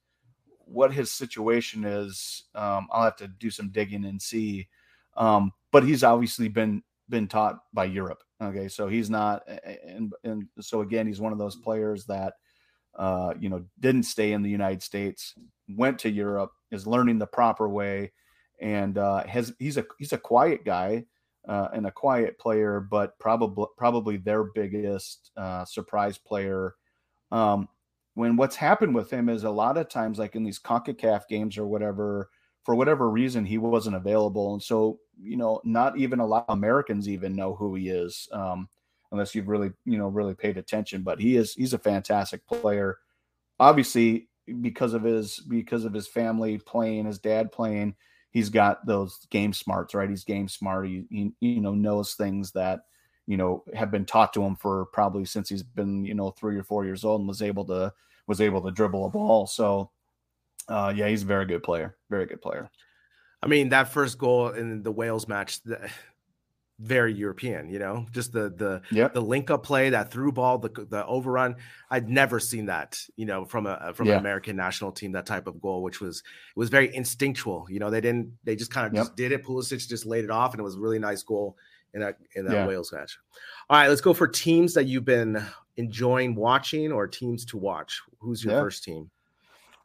what 0.64 0.92
his 0.92 1.12
situation 1.12 1.84
is. 1.84 2.44
Um, 2.56 2.88
I'll 2.90 3.04
have 3.04 3.16
to 3.16 3.28
do 3.28 3.50
some 3.50 3.68
digging 3.68 4.04
and 4.04 4.20
see. 4.20 4.68
Um, 5.16 5.52
but 5.70 5.84
he's 5.84 6.02
obviously 6.02 6.48
been 6.48 6.82
been 7.10 7.28
taught 7.28 7.58
by 7.72 7.84
Europe. 7.84 8.22
Okay, 8.42 8.68
so 8.68 8.88
he's 8.88 9.10
not, 9.10 9.42
and 9.86 10.12
and 10.24 10.46
so 10.60 10.80
again, 10.80 11.06
he's 11.06 11.20
one 11.20 11.32
of 11.32 11.38
those 11.38 11.56
players 11.56 12.06
that, 12.06 12.34
uh, 12.98 13.34
you 13.38 13.50
know, 13.50 13.64
didn't 13.78 14.04
stay 14.04 14.32
in 14.32 14.42
the 14.42 14.48
United 14.50 14.82
States, 14.82 15.34
went 15.68 15.98
to 16.00 16.10
Europe, 16.10 16.52
is 16.70 16.86
learning 16.86 17.18
the 17.18 17.26
proper 17.26 17.68
way, 17.68 18.12
and 18.60 18.96
uh, 18.96 19.26
has 19.26 19.52
he's 19.58 19.76
a 19.76 19.84
he's 19.98 20.14
a 20.14 20.18
quiet 20.18 20.64
guy 20.64 21.04
uh, 21.48 21.68
and 21.74 21.86
a 21.86 21.90
quiet 21.90 22.38
player, 22.38 22.80
but 22.80 23.18
probably 23.18 23.66
probably 23.76 24.16
their 24.16 24.44
biggest 24.44 25.30
uh, 25.36 25.64
surprise 25.64 26.16
player. 26.16 26.74
Um, 27.30 27.68
when 28.14 28.36
what's 28.36 28.56
happened 28.56 28.94
with 28.94 29.10
him 29.10 29.28
is 29.28 29.44
a 29.44 29.50
lot 29.50 29.76
of 29.76 29.88
times, 29.88 30.18
like 30.18 30.34
in 30.34 30.44
these 30.44 30.58
Concacaf 30.58 31.28
games 31.28 31.58
or 31.58 31.66
whatever, 31.66 32.30
for 32.64 32.74
whatever 32.74 33.10
reason, 33.10 33.44
he 33.44 33.58
wasn't 33.58 33.96
available, 33.96 34.52
and 34.52 34.62
so 34.62 34.98
you 35.22 35.36
know, 35.36 35.60
not 35.64 35.98
even 35.98 36.20
a 36.20 36.26
lot 36.26 36.46
of 36.48 36.56
Americans 36.56 37.08
even 37.08 37.36
know 37.36 37.54
who 37.54 37.74
he 37.74 37.88
is, 37.88 38.28
um, 38.32 38.68
unless 39.12 39.34
you've 39.34 39.48
really, 39.48 39.72
you 39.84 39.98
know, 39.98 40.08
really 40.08 40.34
paid 40.34 40.56
attention. 40.56 41.02
But 41.02 41.20
he 41.20 41.36
is 41.36 41.54
he's 41.54 41.74
a 41.74 41.78
fantastic 41.78 42.46
player. 42.46 42.98
Obviously, 43.58 44.28
because 44.60 44.94
of 44.94 45.02
his 45.02 45.40
because 45.40 45.84
of 45.84 45.92
his 45.92 46.08
family 46.08 46.58
playing, 46.58 47.06
his 47.06 47.18
dad 47.18 47.52
playing, 47.52 47.94
he's 48.30 48.48
got 48.48 48.86
those 48.86 49.26
game 49.30 49.52
smarts, 49.52 49.94
right? 49.94 50.08
He's 50.08 50.24
game 50.24 50.48
smart. 50.48 50.86
He, 50.86 51.04
he 51.10 51.32
you 51.40 51.60
know 51.60 51.74
knows 51.74 52.14
things 52.14 52.52
that 52.52 52.80
you 53.26 53.36
know 53.36 53.64
have 53.74 53.90
been 53.90 54.06
taught 54.06 54.32
to 54.34 54.42
him 54.42 54.56
for 54.56 54.86
probably 54.86 55.24
since 55.24 55.48
he's 55.48 55.62
been 55.62 56.04
you 56.04 56.14
know 56.14 56.30
three 56.30 56.56
or 56.56 56.64
four 56.64 56.84
years 56.84 57.04
old 57.04 57.20
and 57.20 57.28
was 57.28 57.42
able 57.42 57.64
to 57.66 57.92
was 58.26 58.40
able 58.40 58.62
to 58.62 58.70
dribble 58.70 59.06
a 59.06 59.10
ball. 59.10 59.46
So 59.46 59.90
Uh, 60.70 60.92
yeah, 60.94 61.08
he's 61.08 61.22
a 61.22 61.26
very 61.26 61.46
good 61.46 61.62
player. 61.62 61.96
Very 62.08 62.26
good 62.26 62.40
player. 62.40 62.70
I 63.42 63.48
mean, 63.48 63.70
that 63.70 63.92
first 63.92 64.18
goal 64.18 64.48
in 64.48 64.82
the 64.82 64.92
Wales 64.92 65.26
match, 65.26 65.62
the, 65.62 65.90
very 66.80 67.12
European, 67.12 67.68
you 67.68 67.78
know, 67.78 68.06
just 68.10 68.32
the 68.32 68.50
the 68.56 68.80
yep. 68.90 69.12
the 69.12 69.20
link 69.20 69.50
up 69.50 69.62
play, 69.62 69.90
that 69.90 70.10
through 70.10 70.32
ball, 70.32 70.58
the 70.58 70.68
the 70.88 71.04
overrun. 71.06 71.56
I'd 71.90 72.08
never 72.08 72.40
seen 72.40 72.66
that, 72.66 72.98
you 73.16 73.26
know, 73.26 73.44
from 73.44 73.66
a 73.66 73.92
from 73.94 74.06
yeah. 74.06 74.14
an 74.14 74.20
American 74.20 74.56
national 74.56 74.92
team, 74.92 75.12
that 75.12 75.26
type 75.26 75.46
of 75.46 75.60
goal, 75.60 75.82
which 75.82 76.00
was 76.00 76.18
it 76.20 76.58
was 76.58 76.70
very 76.70 76.94
instinctual. 76.94 77.66
You 77.68 77.80
know, 77.80 77.90
they 77.90 78.00
didn't 78.00 78.32
they 78.44 78.56
just 78.56 78.72
kind 78.72 78.86
of 78.86 78.94
yep. 78.94 79.02
just 79.02 79.16
did 79.16 79.32
it. 79.32 79.44
Pulisic 79.44 79.86
just 79.86 80.06
laid 80.06 80.24
it 80.24 80.30
off, 80.30 80.52
and 80.52 80.60
it 80.60 80.64
was 80.64 80.76
a 80.76 80.80
really 80.80 80.98
nice 80.98 81.22
goal 81.22 81.56
in 81.92 82.00
that 82.00 82.16
in 82.34 82.46
that 82.46 82.54
yeah. 82.54 82.66
Wales 82.66 82.92
match. 82.92 83.18
All 83.68 83.78
right, 83.78 83.88
let's 83.88 84.00
go 84.00 84.14
for 84.14 84.26
teams 84.26 84.72
that 84.74 84.84
you've 84.84 85.04
been 85.04 85.44
enjoying 85.76 86.34
watching 86.34 86.92
or 86.92 87.06
teams 87.06 87.44
to 87.46 87.58
watch. 87.58 88.00
Who's 88.20 88.42
your 88.42 88.54
yeah. 88.54 88.60
first 88.60 88.84
team? 88.84 89.10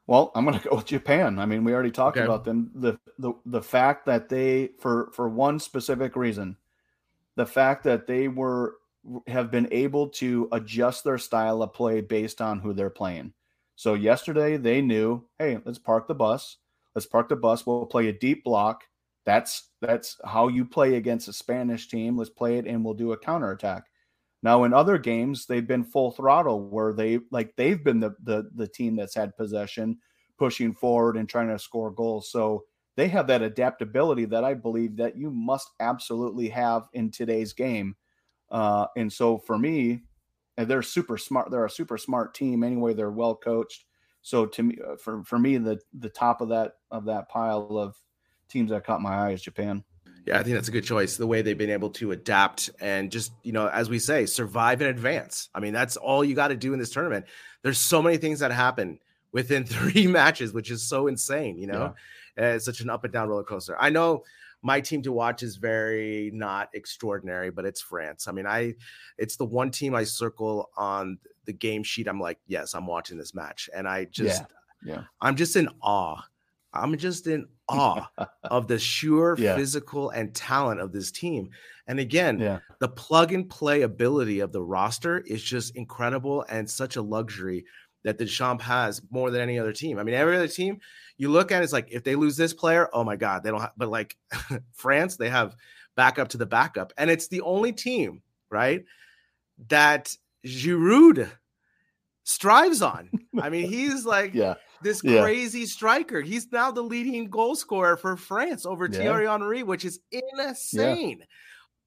Well, 0.08 0.32
I'm 0.36 0.46
going 0.46 0.60
to 0.60 0.70
go 0.70 0.76
with 0.76 0.86
Japan. 0.86 1.40
I 1.40 1.46
mean, 1.46 1.64
we 1.64 1.74
already 1.74 1.92
talked 1.92 2.18
okay. 2.18 2.26
about 2.26 2.46
them. 2.46 2.72
The, 2.76 3.00
the 3.18 3.34
the 3.46 3.62
fact 3.62 4.06
that 4.06 4.30
they 4.30 4.70
for 4.80 5.10
for 5.14 5.28
one 5.28 5.60
specific 5.60 6.16
reason, 6.16 6.58
the 7.36 7.46
fact 7.46 7.84
that 7.86 8.06
they 8.06 8.28
were 8.28 8.76
have 9.28 9.52
been 9.52 9.68
able 9.72 10.10
to 10.10 10.48
adjust 10.52 11.04
their 11.04 11.18
style 11.18 11.62
of 11.62 11.74
play 11.74 12.02
based 12.02 12.42
on 12.42 12.60
who 12.60 12.74
they're 12.74 12.90
playing. 12.90 13.34
So 13.76 13.94
yesterday 13.94 14.58
they 14.58 14.82
knew, 14.82 15.24
hey, 15.38 15.60
let's 15.66 15.80
park 15.80 16.08
the 16.08 16.16
bus. 16.16 16.58
Let's 16.94 17.06
park 17.06 17.30
the 17.30 17.36
bus. 17.36 17.66
We'll 17.66 17.86
play 17.86 18.08
a 18.08 18.14
deep 18.14 18.44
block. 18.44 18.84
That's 19.26 19.70
that's 19.82 20.18
how 20.24 20.48
you 20.48 20.66
play 20.66 20.96
against 20.96 21.28
a 21.28 21.34
Spanish 21.34 21.88
team. 21.88 22.18
Let's 22.18 22.30
play 22.30 22.58
it 22.58 22.68
and 22.68 22.86
we'll 22.86 22.94
do 22.94 23.12
a 23.12 23.18
counterattack. 23.18 23.86
Now 24.46 24.64
in 24.64 24.76
other 24.76 25.00
games, 25.00 25.48
they've 25.48 25.66
been 25.66 25.84
full 25.84 26.12
throttle 26.12 26.70
where 26.70 26.94
they 26.94 27.20
like 27.32 27.56
they've 27.56 27.84
been 27.84 28.00
the 28.00 28.12
the 28.22 28.48
the 28.54 28.68
team 28.68 28.96
that's 28.96 29.16
had 29.16 29.36
possession, 29.36 29.98
pushing 30.38 30.72
forward 30.72 31.18
and 31.18 31.28
trying 31.28 31.48
to 31.48 31.58
score 31.58 31.90
goals. 31.90 32.30
So 32.30 32.66
they 32.96 33.08
have 33.08 33.26
that 33.26 33.42
adaptability 33.42 34.26
that 34.26 34.44
I 34.44 34.54
believe 34.54 34.98
that 34.98 35.18
you 35.18 35.32
must 35.32 35.72
absolutely 35.80 36.48
have 36.50 36.88
in 36.94 37.10
today's 37.10 37.54
game. 37.54 37.96
Uh, 38.52 38.86
and 38.96 39.12
so 39.12 39.40
for 39.40 39.58
me, 39.58 40.04
they're 40.60 40.84
super 40.84 41.18
smart. 41.18 41.50
They're 41.50 41.66
a 41.66 41.70
super 41.70 41.98
smart 41.98 42.36
team 42.36 42.64
anyway. 42.64 42.94
They're 42.94 43.10
well 43.10 43.36
coached. 43.36 43.86
So 44.22 44.46
to 44.46 44.62
me, 44.62 44.78
uh, 44.88 44.98
for 44.98 45.24
for 45.24 45.40
me, 45.40 45.58
the 45.58 45.80
the 45.98 46.10
top 46.10 46.42
of 46.42 46.50
that 46.50 46.74
of 46.92 47.06
that 47.06 47.30
pile 47.30 47.80
of 47.80 47.96
teams 48.48 48.70
that 48.70 48.86
caught 48.86 49.02
my 49.02 49.16
eye 49.16 49.32
is 49.32 49.42
Japan. 49.42 49.84
Yeah, 50.26 50.40
I 50.40 50.44
think 50.44 50.56
that's 50.56 50.68
a 50.68 50.72
good 50.72 50.84
choice. 50.84 51.18
The 51.18 51.28
way 51.28 51.42
they've 51.42 51.58
been 51.58 51.70
able 51.70 51.92
to 51.92 52.12
adapt 52.12 52.72
and 52.80 53.12
just, 53.12 53.32
you 53.44 53.52
know, 53.52 53.68
as 53.68 53.90
we 53.90 54.00
say, 54.00 54.26
survive 54.26 54.82
in 54.82 54.88
advance. 54.88 55.50
I 55.54 55.60
mean, 55.60 55.74
that's 55.74 55.98
all 55.98 56.24
you 56.24 56.34
got 56.34 56.48
to 56.48 56.56
do 56.56 56.74
in 56.74 56.80
this 56.80 56.90
tournament. 56.90 57.26
There's 57.62 57.78
so 57.78 58.02
many 58.02 58.18
things 58.18 58.40
that 58.40 58.52
happen 58.52 59.00
within 59.32 59.66
three 59.66 60.08
matches, 60.08 60.52
which 60.52 60.72
is 60.72 60.88
so 60.88 61.08
insane, 61.08 61.60
you 61.60 61.68
know? 61.68 61.94
Yeah. 62.38 62.44
Eh, 62.44 62.56
it's 62.56 62.66
such 62.66 62.82
an 62.82 62.90
up 62.90 63.04
and 63.04 63.14
down 63.14 63.30
roller 63.30 63.44
coaster. 63.44 63.78
I 63.80 63.92
know 63.92 64.24
my 64.66 64.82
team 64.82 65.04
to 65.04 65.12
watch 65.12 65.44
is 65.44 65.58
very 65.58 66.32
not 66.34 66.70
extraordinary, 66.74 67.52
but 67.52 67.66
it's 67.66 67.82
France. 67.82 68.28
I 68.28 68.32
mean, 68.32 68.48
I 68.48 68.74
it's 69.18 69.36
the 69.36 69.46
one 69.46 69.70
team 69.70 69.94
I 69.94 70.04
circle 70.04 70.72
on 70.76 71.20
the 71.46 71.54
game 71.54 71.84
sheet. 71.84 72.08
I'm 72.08 72.20
like, 72.20 72.40
yes, 72.48 72.74
I'm 72.74 72.88
watching 72.88 73.18
this 73.18 73.36
match. 73.36 73.70
And 73.76 73.88
I 73.88 74.06
just 74.06 74.44
yeah, 74.84 74.96
yeah. 74.96 75.04
I'm 75.22 75.36
just 75.36 75.56
in 75.56 75.70
awe 75.84 76.20
I'm 76.76 76.98
just 76.98 77.28
in 77.28 77.48
awe 77.70 78.08
of 78.44 78.68
the 78.68 78.78
sheer 78.78 79.36
yeah. 79.38 79.56
physical 79.56 80.10
and 80.12 80.34
talent 80.34 80.82
of 80.82 80.92
this 80.92 81.12
team. 81.12 81.50
And 81.88 82.00
again, 82.00 82.40
yeah. 82.40 82.60
the 82.80 82.88
plug 82.88 83.32
and 83.32 83.50
play 83.50 83.82
ability 83.82 84.40
of 84.40 84.52
the 84.52 84.62
roster 84.62 85.20
is 85.20 85.44
just 85.44 85.76
incredible 85.76 86.46
and 86.50 86.70
such 86.70 86.96
a 86.96 87.02
luxury 87.02 87.66
that 88.04 88.20
Deschamps 88.20 88.62
has 88.62 89.02
more 89.10 89.32
than 89.32 89.42
any 89.42 89.58
other 89.58 89.74
team. 89.74 89.98
I 89.98 90.04
mean, 90.04 90.16
every 90.16 90.36
other 90.36 90.48
team 90.48 90.80
you 91.18 91.30
look 91.30 91.52
at 91.52 91.64
it's 91.64 91.74
like 91.74 91.88
if 91.92 92.04
they 92.04 92.16
lose 92.16 92.38
this 92.38 92.54
player, 92.54 92.90
oh 92.94 93.04
my 93.04 93.16
god, 93.16 93.44
they 93.44 93.52
don't 93.52 93.62
have, 93.62 93.74
but 93.78 93.90
like 93.90 94.16
France, 94.74 95.18
they 95.18 95.30
have 95.30 95.56
backup 95.96 96.30
to 96.30 96.38
the 96.38 96.46
backup. 96.46 96.94
And 96.98 97.10
it's 97.10 97.28
the 97.28 97.42
only 97.42 97.72
team, 97.72 98.22
right, 98.50 98.84
that 99.70 100.16
Giroud 100.46 101.30
strives 102.24 102.82
on. 102.82 103.10
I 103.40 103.50
mean, 103.50 103.70
he's 103.70 104.06
like 104.06 104.34
yeah 104.34 104.56
this 104.82 105.02
yeah. 105.04 105.22
crazy 105.22 105.66
striker. 105.66 106.22
He's 106.22 106.52
now 106.52 106.72
the 106.72 106.82
leading 106.82 107.30
goal 107.30 107.56
scorer 107.56 107.98
for 107.98 108.18
France 108.18 108.66
over 108.66 108.88
yeah. 108.92 108.98
Thierry 108.98 109.28
Henry, 109.28 109.64
which 109.64 109.86
is 109.86 110.00
insane. 110.12 111.20
Yeah. 111.20 111.26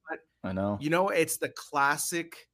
But 0.09 0.19
I 0.49 0.53
know. 0.53 0.79
You 0.81 0.91
know, 0.91 1.09
it's 1.09 1.37
the 1.39 1.49
classic, 1.49 2.49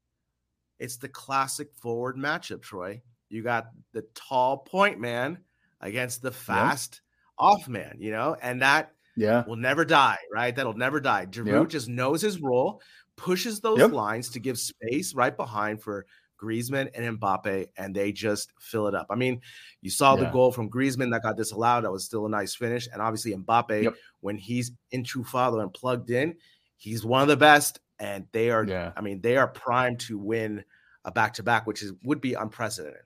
it's 0.79 0.97
the 0.97 1.09
classic 1.09 1.69
forward 1.75 2.17
matchup, 2.17 2.63
Troy. 2.63 3.03
You 3.29 3.43
got 3.43 3.69
the 3.93 4.05
tall 4.15 4.59
point 4.59 5.01
man 5.01 5.39
against 5.81 6.23
the 6.23 6.31
fast 6.31 7.01
off 7.39 7.69
man, 7.69 7.97
you 7.99 8.11
know, 8.11 8.37
and 8.41 8.63
that 8.63 8.93
yeah 9.17 9.45
will 9.47 9.57
never 9.57 9.85
die, 9.85 10.19
right? 10.33 10.55
That'll 10.55 10.75
never 10.75 11.01
die. 11.01 11.27
Giroud 11.27 11.69
just 11.69 11.89
knows 11.89 12.21
his 12.21 12.41
role, 12.41 12.81
pushes 13.17 13.61
those 13.61 13.79
yep. 13.79 13.93
lines 13.93 14.31
to 14.31 14.41
give 14.41 14.59
space 14.59 15.15
right 15.15 15.37
behind 15.37 15.83
for 15.83 16.07
Griezmann 16.45 16.91
and 16.95 17.19
Mbappe, 17.19 17.69
and 17.77 17.95
they 17.95 18.13
just 18.13 18.53
fill 18.61 18.87
it 18.89 18.95
up. 18.95 19.07
I 19.11 19.15
mean, 19.15 19.41
you 19.81 19.91
saw 19.91 20.15
yeah. 20.15 20.25
the 20.25 20.31
goal 20.31 20.53
from 20.53 20.71
Griezmann 20.71 21.11
that 21.13 21.23
got 21.23 21.37
disallowed. 21.37 21.85
That 21.85 21.93
was 21.93 22.05
still 22.05 22.27
a 22.27 22.29
nice 22.29 22.55
finish. 22.55 22.89
And 22.93 23.01
obviously, 23.01 23.35
Mbappe, 23.35 23.85
yep. 23.85 23.95
when 24.21 24.37
he's 24.37 24.73
enchufado 24.93 25.63
and 25.63 25.73
plugged 25.73 26.11
in, 26.11 26.35
he's 26.77 27.05
one 27.05 27.23
of 27.23 27.29
the 27.29 27.37
best. 27.37 27.81
And 27.99 28.27
they 28.33 28.51
are, 28.51 28.65
yeah. 28.65 28.93
I 28.97 29.01
mean, 29.01 29.21
they 29.21 29.37
are 29.37 29.47
primed 29.47 30.01
to 30.01 30.19
win 30.19 30.65
a 31.05 31.13
back 31.13 31.35
to 31.35 31.43
back, 31.43 31.67
which 31.67 31.83
is 31.83 31.93
would 32.03 32.21
be 32.21 32.35
unprecedented. 32.35 33.03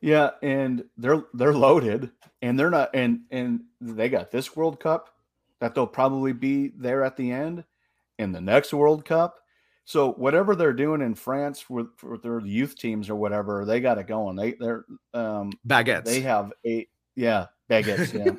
Yeah, 0.00 0.30
and 0.42 0.84
they're 0.98 1.24
they're 1.32 1.54
loaded, 1.54 2.10
and 2.42 2.58
they're 2.58 2.70
not, 2.70 2.90
and 2.94 3.20
and 3.30 3.62
they 3.80 4.08
got 4.08 4.30
this 4.30 4.54
World 4.54 4.78
Cup 4.78 5.08
that 5.60 5.74
they'll 5.74 5.86
probably 5.86 6.34
be 6.34 6.68
there 6.76 7.02
at 7.02 7.16
the 7.16 7.32
end, 7.32 7.64
and 8.18 8.34
the 8.34 8.40
next 8.40 8.74
World 8.74 9.06
Cup 9.06 9.36
so 9.86 10.12
whatever 10.14 10.56
they're 10.56 10.72
doing 10.72 11.00
in 11.00 11.14
France 11.14 11.70
with, 11.70 11.86
with 12.02 12.20
their 12.20 12.40
youth 12.40 12.76
teams 12.76 13.08
or 13.08 13.14
whatever, 13.14 13.64
they 13.64 13.78
got 13.78 13.98
it 13.98 14.08
going. 14.08 14.34
They 14.34 14.54
they're 14.58 14.84
um 15.14 15.52
baguettes. 15.66 16.04
They 16.04 16.20
have 16.22 16.52
eight, 16.64 16.88
yeah, 17.14 17.46
baguettes. 17.70 18.12
Yeah. 18.12 18.34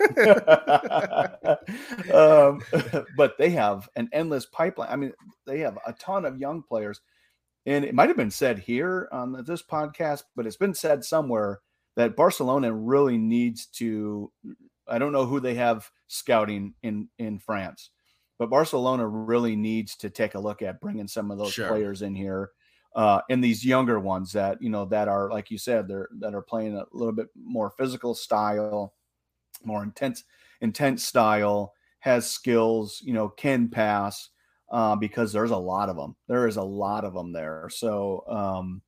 um, 2.13 3.05
but 3.17 3.38
they 3.38 3.51
have 3.51 3.88
an 3.95 4.10
endless 4.12 4.45
pipeline. 4.45 4.89
I 4.91 4.97
mean, 4.97 5.13
they 5.45 5.60
have 5.60 5.79
a 5.88 5.93
ton 5.93 6.25
of 6.25 6.38
young 6.38 6.63
players, 6.63 6.99
and 7.65 7.86
it 7.86 7.95
might 7.95 8.10
have 8.10 8.17
been 8.17 8.29
said 8.29 8.60
here 8.60 9.07
on 9.13 9.41
this 9.45 9.63
podcast, 9.63 10.23
but 10.36 10.45
it's 10.45 10.57
been 10.57 10.73
said 10.73 11.05
somewhere 11.05 11.62
that 11.95 12.17
Barcelona 12.17 12.73
really 12.73 13.17
needs 13.17 13.67
to. 13.77 14.33
I 14.86 14.99
don't 14.99 15.13
know 15.13 15.25
who 15.25 15.39
they 15.39 15.55
have 15.55 15.89
scouting 16.10 16.73
in 16.83 17.07
in 17.17 17.39
France 17.39 17.89
but 18.39 18.50
Barcelona 18.50 19.08
really 19.08 19.56
needs 19.56 19.95
to 19.97 20.10
take 20.10 20.36
a 20.36 20.39
look 20.39 20.62
at 20.62 20.80
bringing 20.80 21.08
some 21.08 21.32
of 21.32 21.38
those 21.38 21.54
sure. 21.54 21.67
players 21.67 22.02
in 22.02 22.15
here, 22.15 22.52
uh, 22.95 23.21
and 23.30 23.43
these 23.43 23.65
younger 23.65 24.00
ones 24.00 24.32
that 24.34 24.62
you 24.62 24.69
know 24.69 24.86
that 24.86 25.08
are 25.08 25.30
like 25.30 25.52
you 25.52 25.58
said, 25.58 25.88
they're 25.88 26.10
that 26.19 26.34
are 26.34 26.41
playing 26.41 26.78
a 26.78 26.86
little 26.91 27.13
bit 27.13 27.28
more 27.36 27.71
physical 27.71 28.13
style, 28.13 28.93
more 29.63 29.84
intense 29.84 30.23
intense 30.62 31.04
style, 31.04 31.73
has 32.00 32.30
skills, 32.30 33.02
you 33.04 33.13
know, 33.13 33.30
can 33.30 33.69
pass. 33.69 34.30
Uh, 34.69 34.97
because 34.97 35.32
there's 35.32 35.52
a 35.52 35.58
lot 35.58 35.88
of 35.88 35.95
them. 35.95 36.13
There 36.28 36.45
is 36.45 36.58
a 36.58 36.62
lot 36.62 37.06
of 37.06 37.13
them 37.13 37.32
there. 37.32 37.69
So, 37.71 38.26
um, 38.28 38.82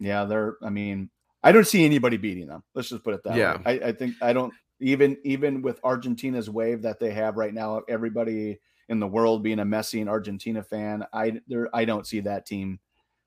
yeah, 0.00 0.24
they're. 0.24 0.56
I 0.62 0.70
mean, 0.70 1.10
I 1.42 1.52
don't 1.52 1.66
see 1.66 1.84
anybody 1.84 2.16
beating 2.16 2.46
them. 2.46 2.62
Let's 2.74 2.88
just 2.88 3.04
put 3.04 3.12
it 3.12 3.22
that 3.24 3.36
yeah. 3.36 3.56
way. 3.56 3.62
I, 3.66 3.88
I 3.88 3.92
think 3.92 4.14
I 4.22 4.32
don't 4.32 4.54
even 4.80 5.16
even 5.24 5.62
with 5.62 5.80
Argentina's 5.84 6.48
wave 6.50 6.82
that 6.82 6.98
they 6.98 7.10
have 7.12 7.36
right 7.36 7.54
now. 7.54 7.82
Everybody 7.88 8.58
in 8.88 9.00
the 9.00 9.06
world 9.06 9.42
being 9.42 9.58
a 9.58 9.64
Messi 9.64 10.00
and 10.00 10.08
Argentina 10.08 10.62
fan. 10.62 11.04
I 11.12 11.40
there 11.46 11.68
I 11.74 11.84
don't 11.84 12.06
see 12.06 12.20
that 12.20 12.46
team. 12.46 12.78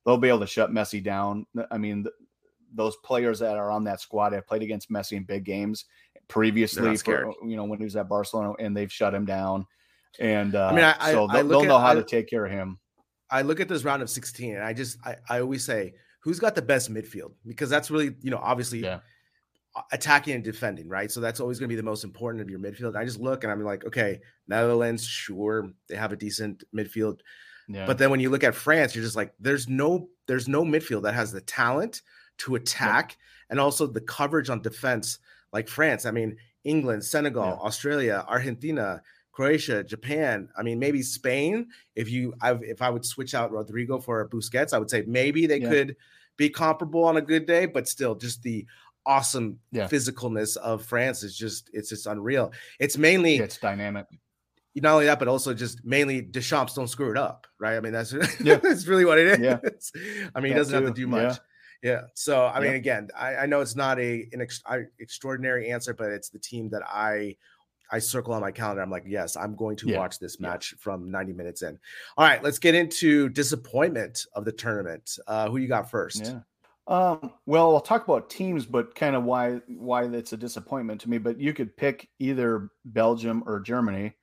They'll 0.06 0.18
be 0.18 0.30
able 0.30 0.40
to 0.40 0.48
shut 0.48 0.72
Messi 0.72 1.04
down. 1.04 1.46
I 1.70 1.78
mean, 1.78 2.04
th- 2.04 2.16
those 2.74 2.96
players 2.98 3.40
that 3.40 3.58
are 3.58 3.70
on 3.70 3.84
that 3.84 4.02
squad 4.02 4.34
have 4.34 4.48
played 4.48 4.64
against 4.64 4.90
Messi 4.90 5.14
in 5.14 5.24
big 5.24 5.44
games 5.44 5.86
previously. 6.28 6.98
For, 6.98 7.34
you 7.46 7.56
know 7.56 7.66
when 7.66 7.80
he 7.80 7.86
was 7.86 7.96
at 7.96 8.10
Barcelona, 8.10 8.54
and 8.60 8.76
they've 8.76 8.92
shut 8.92 9.14
him 9.14 9.26
down. 9.26 9.68
And 10.20 10.56
uh, 10.56 10.68
I 10.68 10.76
mean, 10.76 10.84
I, 10.84 11.12
so 11.12 11.28
they'll, 11.28 11.48
they'll 11.48 11.64
know 11.64 11.80
how 11.80 11.94
to 11.94 12.04
take 12.04 12.28
care 12.28 12.46
of 12.46 12.52
him. 12.52 12.80
I 13.30 13.44
look 13.44 13.60
at 13.60 13.70
this 13.70 13.86
round 13.86 14.02
of 14.02 14.10
16, 14.10 14.56
and 14.56 14.64
I 14.64 14.74
just 14.74 14.98
I, 15.06 15.16
I 15.30 15.40
always 15.42 15.64
say 15.64 15.94
who's 16.24 16.40
got 16.40 16.56
the 16.56 16.62
best 16.62 16.92
midfield 16.94 17.34
because 17.46 17.70
that's 17.70 17.90
really 17.92 18.16
you 18.22 18.32
know 18.32 18.40
obviously 18.42 18.80
yeah 18.80 19.00
attacking 19.92 20.36
and 20.36 20.44
defending, 20.44 20.90
right? 20.90 21.12
So 21.12 21.20
that's 21.22 21.40
always 21.40 21.60
going 21.60 21.70
to 21.70 21.74
be 21.74 21.78
the 21.78 21.84
most 21.84 22.04
important 22.04 22.42
of 22.42 22.50
your 22.50 22.60
midfield. 22.60 22.96
I 22.96 23.06
just 23.06 23.20
look 23.20 23.44
and 23.44 23.52
I'm 23.52 23.64
like, 23.64 23.86
okay, 23.86 24.20
Netherlands, 24.48 25.06
sure, 25.06 25.70
they 25.88 25.96
have 25.96 26.12
a 26.12 26.18
decent 26.18 26.64
midfield. 26.76 27.20
Yeah. 27.68 27.86
But 27.86 27.98
then 27.98 28.10
when 28.10 28.20
you 28.20 28.30
look 28.30 28.44
at 28.44 28.56
France, 28.56 28.96
you're 28.96 29.04
just 29.04 29.16
like, 29.16 29.34
there's 29.40 29.70
no, 29.70 30.10
there's 30.28 30.48
no 30.48 30.64
midfield 30.64 31.04
that 31.04 31.14
has 31.14 31.32
the 31.32 31.42
talent 31.42 32.02
to 32.40 32.56
attack 32.56 33.18
and 33.50 33.60
also 33.60 33.88
the 33.88 34.02
coverage 34.02 34.50
on 34.50 34.62
defense 34.62 35.20
like 35.54 35.70
France. 35.70 36.06
I 36.06 36.12
mean, 36.12 36.38
England, 36.64 37.06
Senegal, 37.06 37.46
yeah. 37.46 37.66
Australia, 37.66 38.26
Argentina, 38.28 39.02
Croatia, 39.32 39.84
Japan. 39.84 40.50
I 40.58 40.64
mean, 40.64 40.80
maybe 40.80 41.02
Spain. 41.02 41.68
If 41.96 42.10
you, 42.10 42.34
I've, 42.42 42.62
if 42.64 42.82
I 42.82 42.90
would 42.90 43.06
switch 43.06 43.34
out 43.34 43.52
Rodrigo 43.52 44.00
for 44.00 44.28
Busquets, 44.28 44.74
I 44.74 44.78
would 44.78 44.90
say 44.90 45.04
maybe 45.08 45.48
they 45.48 45.62
could 45.62 45.96
be 46.38 46.50
comparable 46.50 47.06
on 47.06 47.18
a 47.18 47.22
good 47.22 47.46
day, 47.46 47.66
but 47.66 47.88
still, 47.88 48.16
just 48.16 48.44
the 48.44 48.66
awesome 49.06 49.60
Yeah. 49.72 49.88
physicalness 49.88 50.58
of 50.58 50.86
France 50.86 51.24
is 51.24 51.36
just 51.38 51.70
it's 51.74 51.90
just 51.90 52.06
unreal. 52.08 52.52
It's 52.80 52.98
mainly 52.98 53.38
It's 53.38 53.58
dynamic. 53.58 54.06
not 54.76 54.94
only 54.94 55.06
that, 55.06 55.20
but 55.20 55.28
also 55.28 55.54
just 55.54 55.84
mainly 55.84 56.22
Deschamps 56.22 56.74
don't 56.76 56.88
screw 56.88 57.12
it 57.12 57.18
up, 57.18 57.48
right? 57.60 57.76
I 57.76 57.80
mean, 57.80 57.94
that's 57.94 58.14
Yeah. 58.44 58.56
that's 58.58 58.88
really 58.88 59.06
what 59.06 59.18
it 59.20 59.28
is. 59.28 59.40
Yeah. 59.40 59.60
I 60.36 60.40
mean, 60.40 60.52
he 60.54 60.58
doesn't 60.58 60.74
have 60.74 60.86
to 60.94 60.94
do 61.00 61.08
much. 61.08 61.38
Yeah. 61.84 62.02
So, 62.14 62.46
I 62.46 62.60
mean, 62.60 62.74
again, 62.74 63.10
I, 63.18 63.36
I 63.38 63.46
know 63.48 63.60
it's 63.62 63.76
not 63.76 64.00
a 64.00 64.28
an 64.34 64.42
ex, 64.42 64.62
I, 64.68 64.84
extraordinary 65.00 65.72
answer, 65.72 65.94
but 65.96 66.12
it's 66.12 66.30
the 66.30 66.38
team 66.40 66.70
that 66.70 66.84
I 66.88 67.38
I 67.94 68.00
circle 68.00 68.34
on 68.34 68.40
my 68.42 68.52
calendar. 68.52 68.82
I'm 68.84 68.90
like, 68.92 69.04
yes, 69.06 69.36
I'm 69.36 69.56
going 69.56 69.76
to 69.78 69.88
Yeah. 69.88 69.98
watch 69.98 70.18
this 70.20 70.40
match 70.40 70.76
from 70.80 71.12
90 71.12 71.34
minutes 71.34 71.62
in. 71.64 71.78
All 72.18 72.26
right, 72.26 72.42
let's 72.42 72.58
get 72.60 72.74
into 72.76 73.28
disappointment 73.30 74.26
of 74.34 74.46
the 74.46 74.52
tournament. 74.54 75.18
Uh, 75.28 75.50
who 75.50 75.58
you 75.58 75.68
got 75.68 75.90
first? 75.92 76.24
Yeah. 76.24 76.40
Um, 76.92 77.32
well, 77.46 77.74
I'll 77.74 77.80
talk 77.80 78.04
about 78.04 78.30
teams, 78.30 78.66
but 78.66 78.94
kind 78.96 79.16
of 79.16 79.24
why 79.24 79.62
why 79.68 80.04
it's 80.04 80.34
a 80.34 80.38
disappointment 80.38 81.00
to 81.02 81.10
me. 81.10 81.20
But 81.20 81.40
you 81.40 81.54
could 81.54 81.78
pick 81.78 82.10
either 82.20 82.70
Belgium 82.84 83.44
or 83.48 83.62
Germany. 83.62 84.14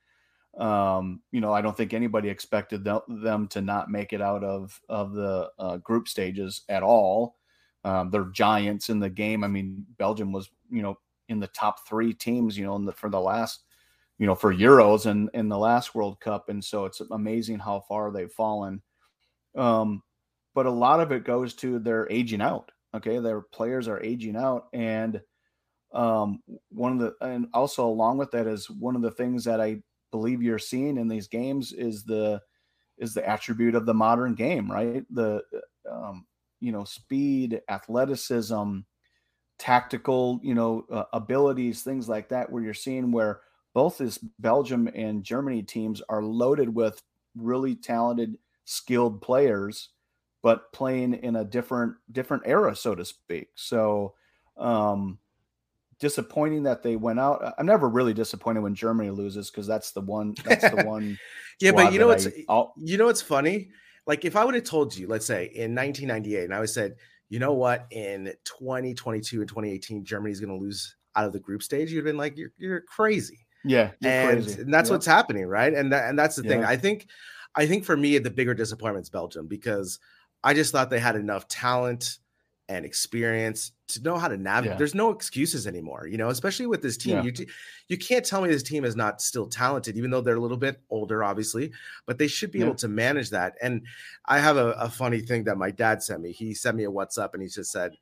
Um, 0.58 1.22
you 1.32 1.40
know, 1.40 1.50
I 1.50 1.62
don't 1.62 1.74
think 1.74 1.94
anybody 1.94 2.28
expected 2.28 2.84
them, 2.84 3.48
to 3.48 3.62
not 3.62 3.90
make 3.90 4.12
it 4.12 4.20
out 4.20 4.44
of 4.44 4.78
of 4.90 5.14
the 5.14 5.50
uh, 5.58 5.78
group 5.78 6.08
stages 6.08 6.60
at 6.68 6.82
all. 6.82 7.36
Um, 7.84 8.10
they're 8.10 8.26
giants 8.26 8.90
in 8.90 9.00
the 9.00 9.08
game. 9.08 9.44
I 9.44 9.48
mean, 9.48 9.86
Belgium 9.96 10.30
was 10.30 10.50
you 10.70 10.82
know 10.82 10.98
in 11.30 11.40
the 11.40 11.46
top 11.46 11.88
three 11.88 12.12
teams, 12.12 12.58
you 12.58 12.66
know, 12.66 12.76
in 12.76 12.84
the, 12.84 12.92
for 12.92 13.08
the 13.08 13.20
last 13.20 13.62
you 14.18 14.26
know 14.26 14.34
for 14.34 14.52
Euros 14.52 15.06
and 15.06 15.30
in 15.32 15.48
the 15.48 15.56
last 15.56 15.94
World 15.94 16.20
Cup, 16.20 16.50
and 16.50 16.62
so 16.62 16.84
it's 16.84 17.00
amazing 17.00 17.60
how 17.60 17.80
far 17.88 18.12
they've 18.12 18.30
fallen. 18.30 18.82
Um, 19.56 20.02
but 20.58 20.66
a 20.66 20.70
lot 20.70 20.98
of 20.98 21.12
it 21.12 21.22
goes 21.22 21.54
to 21.54 21.78
their 21.78 22.10
aging 22.10 22.40
out. 22.40 22.72
Okay, 22.92 23.20
their 23.20 23.42
players 23.42 23.86
are 23.86 24.02
aging 24.02 24.34
out, 24.34 24.64
and 24.72 25.20
um, 25.94 26.42
one 26.70 26.94
of 26.94 26.98
the 26.98 27.14
and 27.24 27.46
also 27.54 27.86
along 27.86 28.18
with 28.18 28.32
that 28.32 28.48
is 28.48 28.68
one 28.68 28.96
of 28.96 29.02
the 29.02 29.12
things 29.12 29.44
that 29.44 29.60
I 29.60 29.80
believe 30.10 30.42
you're 30.42 30.58
seeing 30.58 30.96
in 30.96 31.06
these 31.06 31.28
games 31.28 31.72
is 31.72 32.02
the 32.02 32.40
is 32.96 33.14
the 33.14 33.24
attribute 33.24 33.76
of 33.76 33.86
the 33.86 33.94
modern 33.94 34.34
game, 34.34 34.68
right? 34.68 35.04
The 35.14 35.44
um, 35.88 36.26
you 36.58 36.72
know 36.72 36.82
speed, 36.82 37.60
athleticism, 37.68 38.78
tactical, 39.60 40.40
you 40.42 40.56
know 40.56 40.86
uh, 40.90 41.04
abilities, 41.12 41.84
things 41.84 42.08
like 42.08 42.30
that, 42.30 42.50
where 42.50 42.64
you're 42.64 42.74
seeing 42.74 43.12
where 43.12 43.42
both 43.74 43.98
this 43.98 44.18
Belgium 44.40 44.90
and 44.92 45.22
Germany 45.22 45.62
teams 45.62 46.02
are 46.08 46.24
loaded 46.24 46.74
with 46.74 47.00
really 47.36 47.76
talented, 47.76 48.38
skilled 48.64 49.22
players 49.22 49.90
but 50.42 50.72
playing 50.72 51.14
in 51.14 51.36
a 51.36 51.44
different 51.44 51.96
different 52.10 52.44
era, 52.46 52.74
so 52.76 52.94
to 52.94 53.04
speak. 53.04 53.48
So 53.54 54.14
um 54.56 55.18
disappointing 56.00 56.62
that 56.62 56.82
they 56.82 56.96
went 56.96 57.18
out. 57.18 57.54
I'm 57.58 57.66
never 57.66 57.88
really 57.88 58.14
disappointed 58.14 58.60
when 58.60 58.74
Germany 58.74 59.10
loses 59.10 59.50
because 59.50 59.66
that's 59.66 59.92
the 59.92 60.00
one 60.00 60.34
that's 60.44 60.68
the 60.68 60.76
one. 60.86 61.16
Yeah, 61.60 61.72
but 61.72 61.92
you 61.92 61.98
know 61.98 62.06
what's 62.08 62.26
I- 62.48 62.66
you 62.76 62.96
know 62.96 63.06
what's 63.06 63.22
funny? 63.22 63.70
Like 64.06 64.24
if 64.24 64.36
I 64.36 64.44
would 64.44 64.54
have 64.54 64.64
told 64.64 64.96
you, 64.96 65.06
let's 65.06 65.26
say 65.26 65.46
in 65.46 65.74
1998, 65.74 66.44
and 66.44 66.54
I 66.54 66.60
would 66.60 66.70
said, 66.70 66.96
you 67.28 67.38
know 67.38 67.52
what, 67.52 67.86
in 67.90 68.32
2022 68.44 69.40
and 69.40 69.48
2018, 69.48 70.04
Germany's 70.04 70.40
going 70.40 70.56
to 70.56 70.64
lose 70.64 70.96
out 71.14 71.26
of 71.26 71.32
the 71.32 71.40
group 71.40 71.62
stage, 71.62 71.92
you'd 71.92 72.04
been 72.04 72.16
like, 72.16 72.36
you're 72.36 72.52
you're 72.56 72.80
crazy. 72.82 73.46
yeah, 73.64 73.90
you're 74.00 74.12
and, 74.12 74.44
crazy. 74.44 74.62
and 74.62 74.72
that's 74.72 74.88
Yep. 74.88 74.94
what's 74.96 75.06
happening, 75.06 75.46
right? 75.46 75.74
And 75.74 75.92
that, 75.92 76.08
and 76.08 76.18
that's 76.18 76.36
the 76.36 76.42
thing. 76.44 76.64
I 76.64 76.76
think, 76.76 77.08
I 77.54 77.66
think 77.66 77.84
for 77.84 77.96
me, 77.96 78.16
the 78.18 78.30
bigger 78.30 78.54
disappointment 78.54 79.04
is 79.04 79.10
Belgium 79.10 79.46
because 79.46 79.98
I 80.44 80.54
just 80.54 80.72
thought 80.72 80.90
they 80.90 80.98
had 81.00 81.16
enough 81.16 81.48
talent 81.48 82.18
and 82.70 82.84
experience 82.84 83.72
to 83.88 84.02
know 84.02 84.18
how 84.18 84.28
to 84.28 84.36
navigate. 84.36 84.74
Yeah. 84.74 84.78
There's 84.78 84.94
no 84.94 85.10
excuses 85.10 85.66
anymore, 85.66 86.06
you 86.06 86.18
know, 86.18 86.28
especially 86.28 86.66
with 86.66 86.82
this 86.82 86.98
team. 86.98 87.16
Yeah. 87.16 87.22
You 87.22 87.32
t- 87.32 87.48
you 87.88 87.96
can't 87.96 88.24
tell 88.24 88.42
me 88.42 88.48
this 88.50 88.62
team 88.62 88.84
is 88.84 88.94
not 88.94 89.22
still 89.22 89.46
talented, 89.46 89.96
even 89.96 90.10
though 90.10 90.20
they're 90.20 90.36
a 90.36 90.40
little 90.40 90.58
bit 90.58 90.78
older, 90.90 91.24
obviously, 91.24 91.72
but 92.04 92.18
they 92.18 92.26
should 92.26 92.50
be 92.50 92.58
Yeah. 92.58 92.66
able 92.66 92.74
to 92.76 92.88
manage 92.88 93.30
that. 93.30 93.54
And 93.62 93.86
I 94.26 94.38
have 94.40 94.58
a, 94.58 94.72
a 94.72 94.90
funny 94.90 95.20
thing 95.20 95.44
that 95.44 95.56
my 95.56 95.70
dad 95.70 96.02
sent 96.02 96.20
me. 96.20 96.32
He 96.32 96.52
sent 96.52 96.76
me 96.76 96.84
a 96.84 96.90
WhatsApp 96.90 97.32
and 97.32 97.42
he 97.42 97.48
just 97.48 97.72
said, 97.72 97.96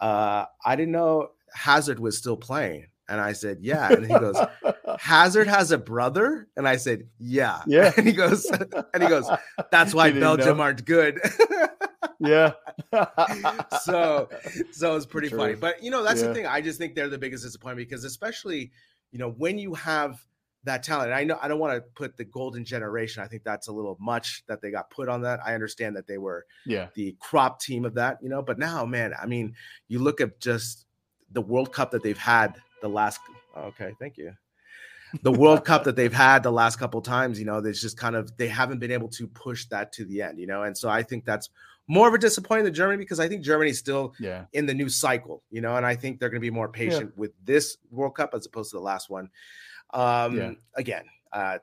uh, 0.00 0.46
I 0.64 0.76
didn't 0.76 0.92
know 0.92 1.32
Hazard 1.52 2.00
was 2.00 2.16
still 2.16 2.38
playing. 2.38 2.86
And 3.08 3.20
I 3.20 3.34
said, 3.34 3.58
Yeah. 3.60 3.88
And 3.92 4.02
he 4.04 4.08
goes, 4.18 4.36
Hazard 4.98 5.46
has 5.46 5.70
a 5.70 5.78
brother? 5.78 6.48
And 6.56 6.66
I 6.66 6.76
said, 6.76 7.06
Yeah. 7.18 7.60
Yeah. 7.66 7.92
And 7.98 8.06
he 8.06 8.12
goes, 8.14 8.46
and 8.46 9.02
he 9.02 9.08
goes, 9.08 9.28
That's 9.70 9.92
why 9.98 10.10
Belgium 10.10 10.56
know. 10.56 10.62
aren't 10.62 10.84
good. 10.86 11.20
yeah. 12.20 12.52
so 13.82 14.28
so 14.72 14.96
it's 14.96 15.06
pretty 15.06 15.28
funny. 15.28 15.54
But 15.54 15.82
you 15.82 15.90
know, 15.90 16.02
that's 16.02 16.22
the 16.22 16.34
thing. 16.34 16.46
I 16.46 16.60
just 16.60 16.78
think 16.78 16.94
they're 16.94 17.08
the 17.08 17.18
biggest 17.18 17.44
disappointment 17.44 17.88
because 17.88 18.04
especially, 18.04 18.72
you 19.12 19.18
know, 19.18 19.30
when 19.30 19.58
you 19.58 19.74
have 19.74 20.20
that 20.64 20.82
talent, 20.82 21.10
and 21.10 21.18
I 21.18 21.24
know 21.24 21.38
I 21.40 21.48
don't 21.48 21.58
want 21.58 21.74
to 21.74 21.80
put 21.94 22.16
the 22.16 22.24
golden 22.24 22.64
generation. 22.64 23.22
I 23.22 23.28
think 23.28 23.44
that's 23.44 23.68
a 23.68 23.72
little 23.72 23.96
much 24.00 24.44
that 24.48 24.60
they 24.60 24.70
got 24.70 24.90
put 24.90 25.08
on 25.08 25.22
that. 25.22 25.40
I 25.44 25.54
understand 25.54 25.96
that 25.96 26.06
they 26.06 26.18
were 26.18 26.44
yeah, 26.66 26.88
the 26.94 27.16
crop 27.20 27.60
team 27.60 27.84
of 27.84 27.94
that, 27.94 28.18
you 28.20 28.28
know, 28.28 28.42
but 28.42 28.58
now, 28.58 28.84
man, 28.84 29.14
I 29.20 29.26
mean, 29.26 29.54
you 29.88 30.00
look 30.00 30.20
at 30.20 30.40
just 30.40 30.86
the 31.32 31.40
World 31.40 31.72
Cup 31.72 31.92
that 31.92 32.02
they've 32.02 32.18
had 32.18 32.56
the 32.82 32.88
last 32.88 33.20
okay, 33.56 33.92
thank 33.98 34.18
you. 34.18 34.32
The 35.22 35.32
World 35.32 35.64
Cup 35.64 35.84
that 35.84 35.96
they've 35.96 36.12
had 36.12 36.42
the 36.42 36.50
last 36.50 36.78
couple 36.78 37.00
times, 37.00 37.38
you 37.38 37.44
know, 37.44 37.60
there's 37.60 37.80
just 37.80 37.96
kind 37.96 38.16
of 38.16 38.36
they 38.36 38.48
haven't 38.48 38.78
been 38.78 38.90
able 38.90 39.08
to 39.10 39.26
push 39.28 39.66
that 39.66 39.92
to 39.92 40.04
the 40.04 40.22
end, 40.22 40.38
you 40.38 40.46
know, 40.46 40.62
and 40.64 40.76
so 40.76 40.88
I 40.88 41.02
think 41.02 41.24
that's 41.24 41.48
more 41.88 42.08
of 42.08 42.14
a 42.14 42.18
disappointment 42.18 42.64
than 42.64 42.74
Germany 42.74 42.98
because 42.98 43.20
I 43.20 43.28
think 43.28 43.42
Germany's 43.42 43.78
still 43.78 44.14
yeah, 44.18 44.46
in 44.52 44.66
the 44.66 44.74
new 44.74 44.88
cycle, 44.88 45.42
you 45.50 45.60
know, 45.60 45.76
and 45.76 45.86
I 45.86 45.94
think 45.94 46.18
they're 46.18 46.28
going 46.28 46.40
to 46.40 46.46
be 46.46 46.50
more 46.50 46.68
patient 46.68 47.16
with 47.16 47.32
this 47.44 47.76
World 47.90 48.16
Cup 48.16 48.30
as 48.34 48.46
opposed 48.46 48.70
to 48.70 48.76
the 48.76 48.82
last 48.82 49.08
one. 49.08 49.30
Um, 49.94 50.36
Yeah. 50.36 50.50
Again, 50.74 51.04
uh, 51.32 51.58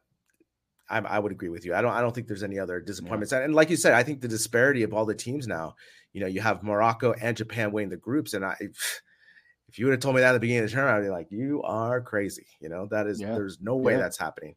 I, 0.89 0.99
I 0.99 1.19
would 1.19 1.31
agree 1.31 1.49
with 1.49 1.65
you. 1.65 1.75
I 1.75 1.81
don't. 1.81 1.91
I 1.91 2.01
don't 2.01 2.13
think 2.13 2.27
there's 2.27 2.43
any 2.43 2.59
other 2.59 2.79
disappointments. 2.79 3.33
And 3.33 3.55
like 3.55 3.69
you 3.69 3.77
said, 3.77 3.93
I 3.93 4.03
think 4.03 4.21
the 4.21 4.27
disparity 4.27 4.83
of 4.83 4.93
all 4.93 5.05
the 5.05 5.15
teams 5.15 5.47
now. 5.47 5.75
You 6.13 6.21
know, 6.21 6.27
you 6.27 6.41
have 6.41 6.61
Morocco 6.61 7.13
and 7.13 7.35
Japan 7.35 7.71
winning 7.71 7.89
the 7.89 7.97
groups, 7.97 8.33
and 8.33 8.45
I. 8.45 8.55
If 9.73 9.79
you 9.79 9.87
would 9.87 9.93
have 9.93 10.01
told 10.01 10.13
me 10.13 10.21
that 10.21 10.29
at 10.29 10.33
the 10.33 10.39
beginning 10.39 10.65
of 10.65 10.69
the 10.69 10.75
tournament, 10.75 10.99
I'd 10.99 11.07
be 11.07 11.09
like, 11.09 11.31
"You 11.31 11.63
are 11.63 11.99
crazy." 11.99 12.45
You 12.59 12.69
know, 12.69 12.85
that 12.91 13.07
is. 13.07 13.19
Yeah. 13.19 13.33
There's 13.33 13.59
no 13.59 13.75
way 13.75 13.93
Yeah. 13.93 14.01
that's 14.01 14.19
happening. 14.19 14.55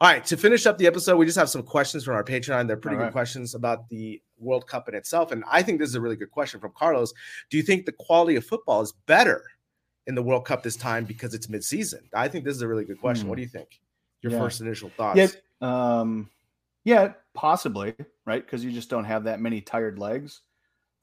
All 0.00 0.08
right, 0.08 0.24
to 0.24 0.36
finish 0.38 0.64
up 0.66 0.78
the 0.78 0.86
episode, 0.86 1.16
we 1.18 1.26
just 1.26 1.36
have 1.36 1.50
some 1.50 1.62
questions 1.62 2.04
from 2.04 2.14
our 2.14 2.24
Patreon. 2.24 2.66
They're 2.66 2.76
pretty 2.78 2.96
All 2.96 3.00
good 3.00 3.04
right. 3.06 3.12
questions 3.12 3.54
about 3.54 3.86
the 3.90 4.22
World 4.38 4.66
Cup 4.66 4.88
in 4.88 4.94
itself. 4.94 5.30
And 5.30 5.44
I 5.46 5.62
think 5.62 5.78
this 5.78 5.90
is 5.90 5.94
a 5.94 6.00
really 6.00 6.16
good 6.16 6.30
question 6.30 6.58
from 6.58 6.72
Carlos. 6.74 7.12
Do 7.50 7.58
you 7.58 7.62
think 7.62 7.84
the 7.84 7.92
quality 7.92 8.36
of 8.36 8.44
football 8.46 8.80
is 8.80 8.92
better 9.06 9.42
in 10.06 10.14
the 10.14 10.22
World 10.22 10.46
Cup 10.46 10.62
this 10.62 10.76
time 10.76 11.04
because 11.04 11.34
it's 11.34 11.48
midseason? 11.48 12.00
I 12.14 12.28
think 12.28 12.44
this 12.46 12.56
is 12.56 12.62
a 12.62 12.68
really 12.68 12.84
good 12.86 13.00
question. 13.00 13.24
Hmm. 13.26 13.30
What 13.30 13.36
do 13.36 13.42
you 13.42 13.48
think? 13.48 13.80
Your 14.22 14.32
Yeah. 14.32 14.38
first 14.38 14.60
initial 14.62 14.90
thoughts? 14.96 15.18
yeah, 15.18 15.28
um, 15.60 16.30
yeah, 16.84 17.12
possibly, 17.34 17.94
right? 18.24 18.44
Because 18.44 18.64
you 18.64 18.72
just 18.72 18.88
don't 18.90 19.04
have 19.04 19.24
that 19.24 19.40
many 19.40 19.60
tired 19.60 19.98
legs. 19.98 20.40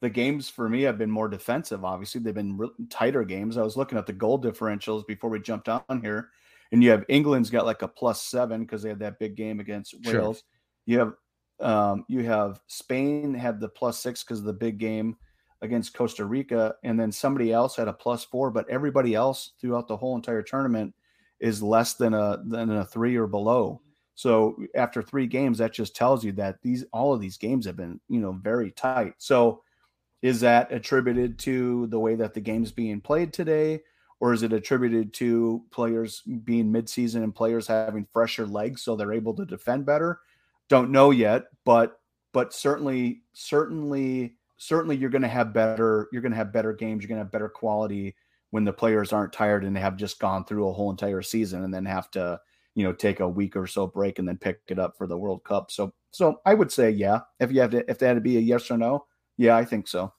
The 0.04 0.10
games 0.10 0.50
for 0.50 0.68
me 0.68 0.82
have 0.82 0.98
been 0.98 1.10
more 1.10 1.30
defensive. 1.30 1.82
Obviously, 1.82 2.20
they've 2.20 2.34
been 2.34 2.58
re- 2.58 2.68
tighter 2.90 3.24
games. 3.24 3.56
I 3.56 3.62
was 3.62 3.74
looking 3.74 3.96
at 3.96 4.04
the 4.04 4.12
goal 4.12 4.38
differentials 4.38 5.06
before 5.06 5.30
we 5.30 5.40
jumped 5.40 5.66
on 5.66 6.02
here, 6.02 6.28
and 6.72 6.84
you 6.84 6.90
have 6.90 7.06
England's 7.08 7.48
got 7.48 7.64
like 7.64 7.80
a 7.80 7.88
plus 7.88 8.20
seven 8.20 8.60
because 8.60 8.82
they 8.82 8.90
had 8.90 8.98
that 8.98 9.18
big 9.18 9.34
game 9.34 9.60
against 9.60 9.94
Sure. 10.04 10.20
Wales. 10.20 10.44
You 10.84 10.98
have 10.98 11.14
um, 11.60 12.04
you 12.06 12.22
have 12.22 12.60
Spain 12.66 13.32
had 13.32 13.58
the 13.60 13.68
plus 13.70 13.98
six 13.98 14.22
because 14.22 14.40
of 14.40 14.44
the 14.44 14.52
big 14.52 14.76
game 14.76 15.16
against 15.62 15.94
Costa 15.94 16.26
Rica, 16.26 16.74
and 16.84 17.00
then 17.00 17.10
somebody 17.10 17.50
else 17.50 17.74
had 17.74 17.88
a 17.88 17.92
plus 17.94 18.24
four, 18.26 18.50
but 18.50 18.68
everybody 18.68 19.14
else 19.14 19.52
throughout 19.58 19.88
the 19.88 19.96
whole 19.96 20.16
entire 20.16 20.42
tournament 20.42 20.94
is 21.40 21.62
less 21.62 21.94
than 21.94 22.12
a 22.12 22.42
than 22.44 22.70
a 22.70 22.84
three 22.84 23.16
or 23.16 23.26
below. 23.26 23.80
So 24.16 24.54
after 24.74 25.02
three 25.02 25.26
games, 25.26 25.56
that 25.56 25.72
just 25.72 25.96
tells 25.96 26.22
you 26.22 26.32
that 26.32 26.60
these 26.60 26.84
all 26.92 27.14
of 27.14 27.22
these 27.22 27.38
games 27.38 27.64
have 27.64 27.78
been 27.78 27.98
you 28.10 28.20
know 28.20 28.32
very 28.32 28.70
tight. 28.70 29.14
So 29.16 29.62
is 30.24 30.40
that 30.40 30.72
attributed 30.72 31.38
to 31.38 31.86
the 31.88 31.98
way 31.98 32.14
that 32.14 32.32
the 32.32 32.40
game's 32.40 32.72
being 32.72 32.98
played 32.98 33.30
today, 33.30 33.82
or 34.20 34.32
is 34.32 34.42
it 34.42 34.54
attributed 34.54 35.12
to 35.12 35.62
players 35.70 36.22
being 36.22 36.72
midseason 36.72 37.22
and 37.22 37.34
players 37.34 37.66
having 37.66 38.06
fresher 38.10 38.46
legs 38.46 38.80
so 38.80 38.96
they're 38.96 39.12
able 39.12 39.34
to 39.34 39.44
defend 39.44 39.84
better? 39.84 40.20
Don't 40.70 40.90
know 40.90 41.10
yet, 41.10 41.44
but 41.66 42.00
but 42.32 42.54
certainly 42.54 43.20
certainly 43.34 44.36
certainly 44.56 44.96
you're 44.96 45.10
going 45.10 45.20
to 45.20 45.28
have 45.28 45.52
better 45.52 46.08
you're 46.10 46.22
going 46.22 46.32
to 46.32 46.38
have 46.38 46.54
better 46.54 46.72
games. 46.72 47.02
You're 47.02 47.08
going 47.08 47.18
to 47.18 47.24
have 47.24 47.32
better 47.32 47.50
quality 47.50 48.16
when 48.48 48.64
the 48.64 48.72
players 48.72 49.12
aren't 49.12 49.34
tired 49.34 49.62
and 49.62 49.76
have 49.76 49.98
just 49.98 50.18
gone 50.18 50.46
through 50.46 50.66
a 50.66 50.72
whole 50.72 50.90
entire 50.90 51.20
season 51.20 51.64
and 51.64 51.74
then 51.74 51.84
have 51.84 52.10
to 52.12 52.40
you 52.74 52.82
know 52.82 52.94
take 52.94 53.20
a 53.20 53.28
week 53.28 53.56
or 53.56 53.66
so 53.66 53.86
break 53.86 54.18
and 54.18 54.26
then 54.26 54.38
pick 54.38 54.60
it 54.68 54.78
up 54.78 54.96
for 54.96 55.06
the 55.06 55.18
World 55.18 55.44
Cup. 55.44 55.70
So 55.70 55.92
so 56.12 56.40
I 56.46 56.54
would 56.54 56.72
say 56.72 56.88
yeah. 56.88 57.20
If 57.40 57.52
you 57.52 57.60
have 57.60 57.72
to 57.72 57.90
if 57.90 57.98
that 57.98 58.06
had 58.06 58.14
to 58.14 58.22
be 58.22 58.38
a 58.38 58.40
yes 58.40 58.70
or 58.70 58.78
no, 58.78 59.04
yeah, 59.36 59.56
I 59.56 59.64
think 59.64 59.88
so. 59.88 60.12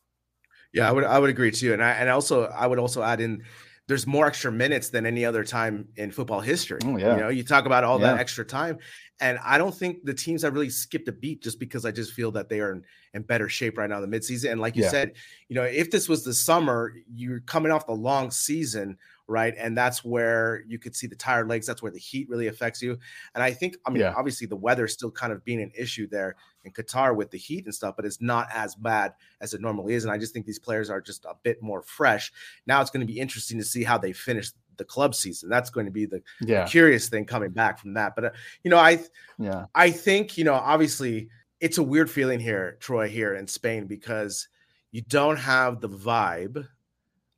Yeah, 0.74 0.90
I 0.90 0.92
would 0.92 1.04
I 1.04 1.20
would 1.20 1.30
agree 1.30 1.52
too. 1.52 1.74
And 1.74 1.84
I 1.84 1.92
and 1.92 2.10
also 2.10 2.46
I 2.46 2.68
would 2.68 2.80
also 2.80 3.02
add 3.02 3.22
in 3.22 3.44
there's 3.88 4.08
more 4.08 4.26
extra 4.26 4.52
minutes 4.52 4.90
than 4.90 5.06
any 5.06 5.24
other 5.26 5.44
time 5.44 5.88
in 5.96 6.12
football 6.12 6.42
history. 6.42 6.80
Oh, 6.84 6.98
yeah. 6.98 7.16
You 7.16 7.22
know, 7.22 7.30
you 7.30 7.44
talk 7.44 7.68
about 7.68 7.84
all 7.84 8.00
that 8.00 8.18
extra 8.18 8.44
time. 8.44 8.80
And 9.20 9.38
I 9.44 9.60
don't 9.60 9.76
think 9.76 10.04
the 10.04 10.14
teams 10.14 10.42
have 10.42 10.54
really 10.54 10.72
skipped 10.72 11.08
a 11.08 11.12
beat 11.12 11.44
just 11.44 11.60
because 11.60 11.86
I 11.86 11.92
just 11.92 12.14
feel 12.14 12.32
that 12.32 12.50
they 12.50 12.62
are 12.62 12.72
in, 12.72 12.84
in 13.14 13.22
better 13.22 13.48
shape 13.48 13.78
right 13.78 13.88
now 13.88 14.02
in 14.02 14.10
the 14.10 14.18
midseason. 14.18 14.54
And 14.54 14.60
like 14.60 14.76
you 14.76 14.84
yeah. 14.84 14.90
said, 14.90 15.14
you 15.50 15.56
know, 15.56 15.64
if 15.64 15.92
this 15.92 16.10
was 16.10 16.24
the 16.24 16.34
summer, 16.34 16.94
you're 17.14 17.42
coming 17.42 17.72
off 17.72 17.86
the 17.86 17.94
long 17.94 18.32
season, 18.32 18.98
right? 19.28 19.54
And 19.58 19.78
that's 19.78 20.04
where 20.04 20.64
you 20.68 20.78
could 20.78 20.96
see 20.96 21.08
the 21.08 21.16
tired 21.16 21.48
legs. 21.48 21.66
That's 21.66 21.82
where 21.82 21.92
the 21.92 22.00
heat 22.00 22.30
really 22.30 22.48
affects 22.48 22.82
you. 22.82 22.98
And 23.34 23.44
I 23.44 23.52
think, 23.52 23.78
I 23.86 23.90
mean, 23.90 24.02
yeah. 24.02 24.14
obviously 24.16 24.48
the 24.48 24.56
weather 24.56 24.88
still 24.88 25.12
kind 25.12 25.34
of 25.34 25.44
being 25.44 25.62
an 25.62 25.72
issue 25.78 26.08
there 26.08 26.36
in 26.64 26.72
Qatar 26.72 27.16
with 27.16 27.32
the 27.32 27.38
heat 27.38 27.66
and 27.66 27.74
stuff, 27.74 27.96
but 27.96 28.06
it's 28.06 28.22
not 28.22 28.48
as 28.54 28.76
bad 28.76 29.14
as 29.42 29.54
it 29.54 29.62
normally 29.62 29.94
is. 29.94 30.04
And 30.04 30.14
I 30.14 30.18
just 30.18 30.34
think 30.34 30.46
these 30.46 30.60
players 30.60 30.90
are 30.90 31.02
just 31.02 31.26
a 31.26 31.34
bit 31.44 31.62
more 31.62 31.82
fresh. 31.82 32.32
Now 32.68 32.82
it's 32.82 32.92
going 32.92 33.06
to 33.06 33.12
be 33.12 33.20
interesting 33.20 33.58
to 33.58 33.66
see 33.66 33.84
how 33.84 33.98
they 33.98 34.14
finish 34.14 34.52
the 34.78 34.86
club 34.86 35.16
season. 35.16 35.50
That's 35.50 35.70
going 35.70 35.86
to 35.86 35.92
be 35.92 36.06
the, 36.06 36.22
yeah. 36.42 36.66
curious 36.66 37.10
thing 37.10 37.26
coming 37.26 37.52
back 37.52 37.80
from 37.80 37.94
that. 37.94 38.14
But 38.16 38.26
uh, 38.26 38.30
you 38.64 38.72
know, 38.72 38.78
I 38.78 39.00
yeah, 39.40 39.66
I 39.74 39.92
think 39.92 40.38
you 40.38 40.44
know, 40.44 40.54
obviously, 40.54 41.30
it's 41.60 41.78
a 41.78 41.84
weird 41.84 42.10
feeling 42.10 42.40
here, 42.40 42.78
Troy, 42.80 43.08
here 43.08 43.36
in 43.36 43.48
Spain 43.48 43.88
because 43.88 44.48
you 44.92 45.02
don't 45.02 45.38
have 45.38 45.82
the 45.82 45.90
vibe 45.90 46.68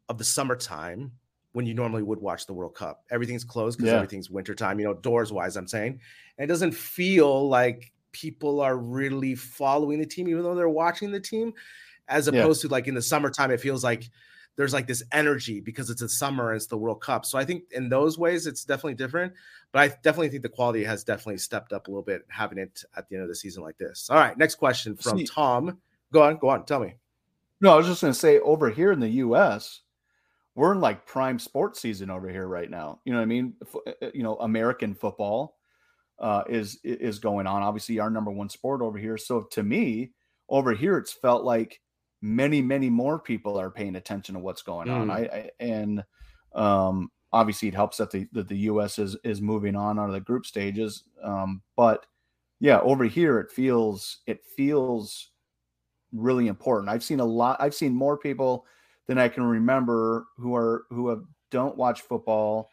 of 0.09 0.17
the 0.17 0.23
summertime 0.23 1.11
when 1.57 1.65
you 1.65 1.73
normally 1.73 2.03
would 2.03 2.21
watch 2.21 2.45
the 2.45 2.53
World 2.53 2.75
Cup. 2.75 3.03
Everything's 3.09 3.43
closed 3.43 3.79
because 3.79 3.89
yeah. 3.89 3.95
everything's 3.95 4.29
wintertime, 4.29 4.79
you 4.79 4.85
know, 4.85 4.93
doors 4.93 5.33
wise, 5.33 5.57
I'm 5.57 5.67
saying. 5.67 5.99
And 6.37 6.43
it 6.43 6.45
doesn't 6.45 6.73
feel 6.73 7.49
like 7.49 7.91
people 8.11 8.61
are 8.61 8.77
really 8.77 9.33
following 9.33 9.97
the 9.97 10.05
team, 10.05 10.27
even 10.27 10.43
though 10.43 10.53
they're 10.53 10.69
watching 10.69 11.11
the 11.11 11.19
team, 11.19 11.53
as 12.07 12.27
opposed 12.27 12.63
yeah. 12.63 12.67
to 12.67 12.71
like 12.71 12.87
in 12.87 12.93
the 12.93 13.01
summertime, 13.01 13.49
it 13.49 13.59
feels 13.59 13.83
like 13.83 14.07
there's 14.55 14.71
like 14.71 14.85
this 14.85 15.01
energy 15.11 15.59
because 15.59 15.89
it's 15.89 16.03
a 16.03 16.09
summer 16.09 16.51
and 16.51 16.57
it's 16.57 16.67
the 16.67 16.77
World 16.77 17.01
Cup. 17.01 17.25
So 17.25 17.39
I 17.39 17.43
think 17.43 17.63
in 17.71 17.89
those 17.89 18.19
ways 18.19 18.45
it's 18.45 18.63
definitely 18.63 18.93
different. 18.93 19.33
But 19.71 19.79
I 19.79 19.87
definitely 19.87 20.29
think 20.29 20.43
the 20.43 20.49
quality 20.49 20.83
has 20.83 21.03
definitely 21.03 21.39
stepped 21.39 21.73
up 21.73 21.87
a 21.87 21.89
little 21.89 22.03
bit 22.03 22.21
having 22.27 22.59
it 22.59 22.83
at 22.95 23.09
the 23.09 23.15
end 23.15 23.23
of 23.23 23.29
the 23.29 23.35
season 23.35 23.63
like 23.63 23.79
this. 23.79 24.11
All 24.11 24.17
right, 24.17 24.37
next 24.37 24.55
question 24.55 24.95
from 24.95 25.17
See, 25.17 25.25
Tom. 25.25 25.79
Go 26.13 26.21
on, 26.21 26.37
go 26.37 26.49
on, 26.49 26.65
tell 26.65 26.81
me. 26.81 26.97
No, 27.61 27.73
I 27.73 27.77
was 27.77 27.87
just 27.87 28.01
going 28.01 28.13
to 28.13 28.19
say 28.19 28.37
over 28.41 28.69
here 28.69 28.91
in 28.91 28.99
the 28.99 29.09
U.S., 29.09 29.81
we're 30.57 30.71
in 30.71 30.81
like 30.81 31.05
prime 31.05 31.37
sports 31.37 31.79
season 31.79 32.09
over 32.09 32.27
here 32.27 32.47
right 32.47 32.69
now. 32.69 32.99
You 33.05 33.13
know 33.13 33.19
what 33.19 33.23
I 33.23 33.27
mean? 33.27 33.53
Uh, 33.61 33.91
uh, 34.01 34.09
you 34.11 34.23
know, 34.23 34.37
American 34.37 34.95
football 34.95 35.55
uh, 36.19 36.43
is 36.49 36.79
is 36.83 37.19
going 37.19 37.45
on. 37.45 37.61
Obviously, 37.61 37.99
our 37.99 38.09
number 38.09 38.31
one 38.31 38.49
sport 38.49 38.81
over 38.81 38.97
here. 38.97 39.19
So 39.19 39.43
to 39.51 39.61
me, 39.61 40.13
over 40.49 40.73
here, 40.73 40.97
it's 40.97 41.13
felt 41.13 41.43
like 41.43 41.79
many 42.23 42.63
many 42.63 42.89
more 42.89 43.19
people 43.19 43.59
are 43.59 43.69
paying 43.69 43.95
attention 43.97 44.33
to 44.33 44.41
what's 44.41 44.63
going 44.63 44.89
on. 44.89 45.07
Mm. 45.07 45.11
I, 45.11 45.17
I, 45.17 45.49
and 45.59 46.03
um, 46.55 47.11
obviously 47.31 47.67
it 47.67 47.75
helps 47.75 47.97
that 47.97 48.09
the 48.09 48.27
that 48.31 48.47
the 48.47 48.57
U.S. 48.57 48.97
is 48.97 49.15
is 49.23 49.39
moving 49.39 49.75
on 49.75 49.99
out 49.99 50.07
of 50.07 50.13
the 50.13 50.19
group 50.19 50.47
stages. 50.47 51.03
Um, 51.23 51.61
but 51.75 52.07
yeah, 52.59 52.79
over 52.79 53.03
here 53.03 53.39
it 53.39 53.51
feels 53.51 54.21
it 54.25 54.43
feels 54.55 55.29
really 56.11 56.47
important. 56.47 56.89
I've 56.89 57.03
seen 57.03 57.19
a 57.19 57.25
lot. 57.25 57.61
I've 57.61 57.75
seen 57.75 57.93
more 57.93 58.17
people 58.17 58.65
than 59.07 59.17
I 59.17 59.27
can 59.27 59.43
remember 59.43 60.27
who 60.37 60.55
are 60.55 60.85
who 60.89 61.09
have 61.09 61.23
don't 61.51 61.77
watch 61.77 62.01
football 62.01 62.69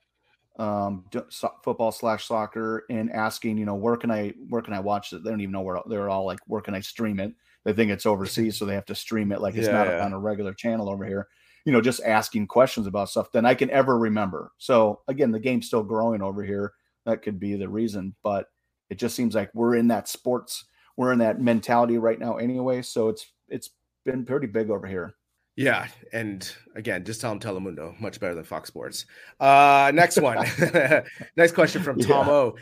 um 0.61 1.05
so, 1.31 1.51
football 1.65 1.91
slash 1.91 2.27
soccer 2.27 2.85
and 2.89 3.11
asking 3.11 3.59
you 3.59 3.65
know 3.65 3.75
where 3.75 3.97
can 3.97 4.09
i 4.09 4.33
where 4.49 4.63
can 4.63 4.73
i 4.73 4.79
watch 4.79 5.13
it 5.13 5.25
they 5.25 5.31
don't 5.31 5.41
even 5.41 5.51
know 5.51 5.63
where 5.63 5.81
they're 5.89 6.09
all 6.09 6.25
like 6.25 6.39
where 6.47 6.61
can 6.61 6.77
i 6.77 6.81
stream 6.81 7.19
it 7.19 7.35
they 7.65 7.73
think 7.73 7.91
it's 7.91 8.07
overseas, 8.07 8.57
so 8.59 8.65
they 8.65 8.75
have 8.75 8.87
to 8.87 8.95
stream 8.95 9.33
it 9.33 9.41
like 9.41 9.55
it's 9.55 9.67
yeah, 9.67 9.73
not 9.73 9.87
yeah. 9.87 10.05
on 10.05 10.13
a 10.13 10.19
regular 10.19 10.53
channel 10.53 10.89
over 10.89 11.05
here. 11.05 11.29
You 11.65 11.73
know, 11.73 11.81
just 11.81 12.03
asking 12.05 12.47
questions 12.47 12.87
about 12.87 13.09
stuff 13.09 13.33
than 13.33 13.47
I 13.47 13.55
can 13.55 13.71
ever 13.71 13.99
remember. 13.99 14.53
So 14.59 15.01
again, 15.09 15.33
the 15.33 15.41
game's 15.41 15.67
still 15.67 15.83
growing 15.83 16.21
over 16.21 16.45
here. 16.45 16.73
That 17.07 17.23
could 17.23 17.41
be 17.41 17.57
the 17.57 17.69
reason, 17.69 18.15
but 18.23 18.49
it 18.91 18.99
just 18.99 19.17
seems 19.17 19.35
like 19.35 19.51
we're 19.55 19.77
in 19.77 19.89
that 19.89 20.09
sports, 20.09 20.67
we're 20.97 21.13
in 21.13 21.19
that 21.21 21.41
mentality 21.41 21.97
right 21.97 22.19
now 22.19 22.37
anyway. 22.37 22.83
So 22.83 23.09
it's 23.09 23.27
it's 23.49 23.71
been 24.05 24.27
pretty 24.27 24.47
big 24.47 24.69
over 24.69 24.87
here. 24.87 25.15
Yeah, 25.57 25.87
and 26.13 26.51
again, 26.75 27.05
just 27.05 27.21
tell 27.21 27.31
them 27.31 27.39
Telemundo, 27.39 27.99
much 28.01 28.19
better 28.19 28.35
than 28.35 28.45
Fox 28.45 28.69
Sports. 28.69 29.07
Uh, 29.39 29.93
next 29.95 30.21
one, 30.21 30.45
next 31.37 31.53
question 31.53 31.83
from 31.83 31.99
Tom 32.01 32.27
yeah. 32.27 32.33
O. 32.33 32.57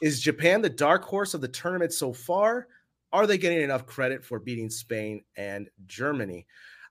Is 0.00 0.20
Japan 0.20 0.62
the 0.62 0.70
dark 0.70 1.04
horse 1.04 1.34
of 1.34 1.40
the 1.40 1.48
tournament 1.48 1.92
so 1.92 2.12
far? 2.12 2.68
are 3.12 3.26
they 3.26 3.38
getting 3.38 3.62
enough 3.62 3.86
credit 3.86 4.24
for 4.24 4.38
beating 4.38 4.70
Spain 4.70 5.22
and 5.36 5.68
Germany? 5.86 6.46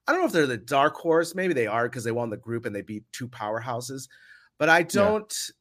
I 0.08 0.12
don't 0.12 0.22
know 0.22 0.28
if 0.28 0.34
they're 0.34 0.48
the 0.48 0.58
dark 0.58 0.96
horse. 0.96 1.36
Maybe 1.36 1.54
they 1.54 1.68
are 1.68 1.88
because 1.88 2.04
they 2.04 2.12
won 2.12 2.30
the 2.30 2.38
group 2.38 2.66
and 2.66 2.76
they 2.76 2.82
beat 2.82 3.04
two 3.12 3.28
powerhouses. 3.28 4.08
But 4.58 4.70
I 4.70 4.84
don't. 4.84 5.34
Yeah. 5.50 5.54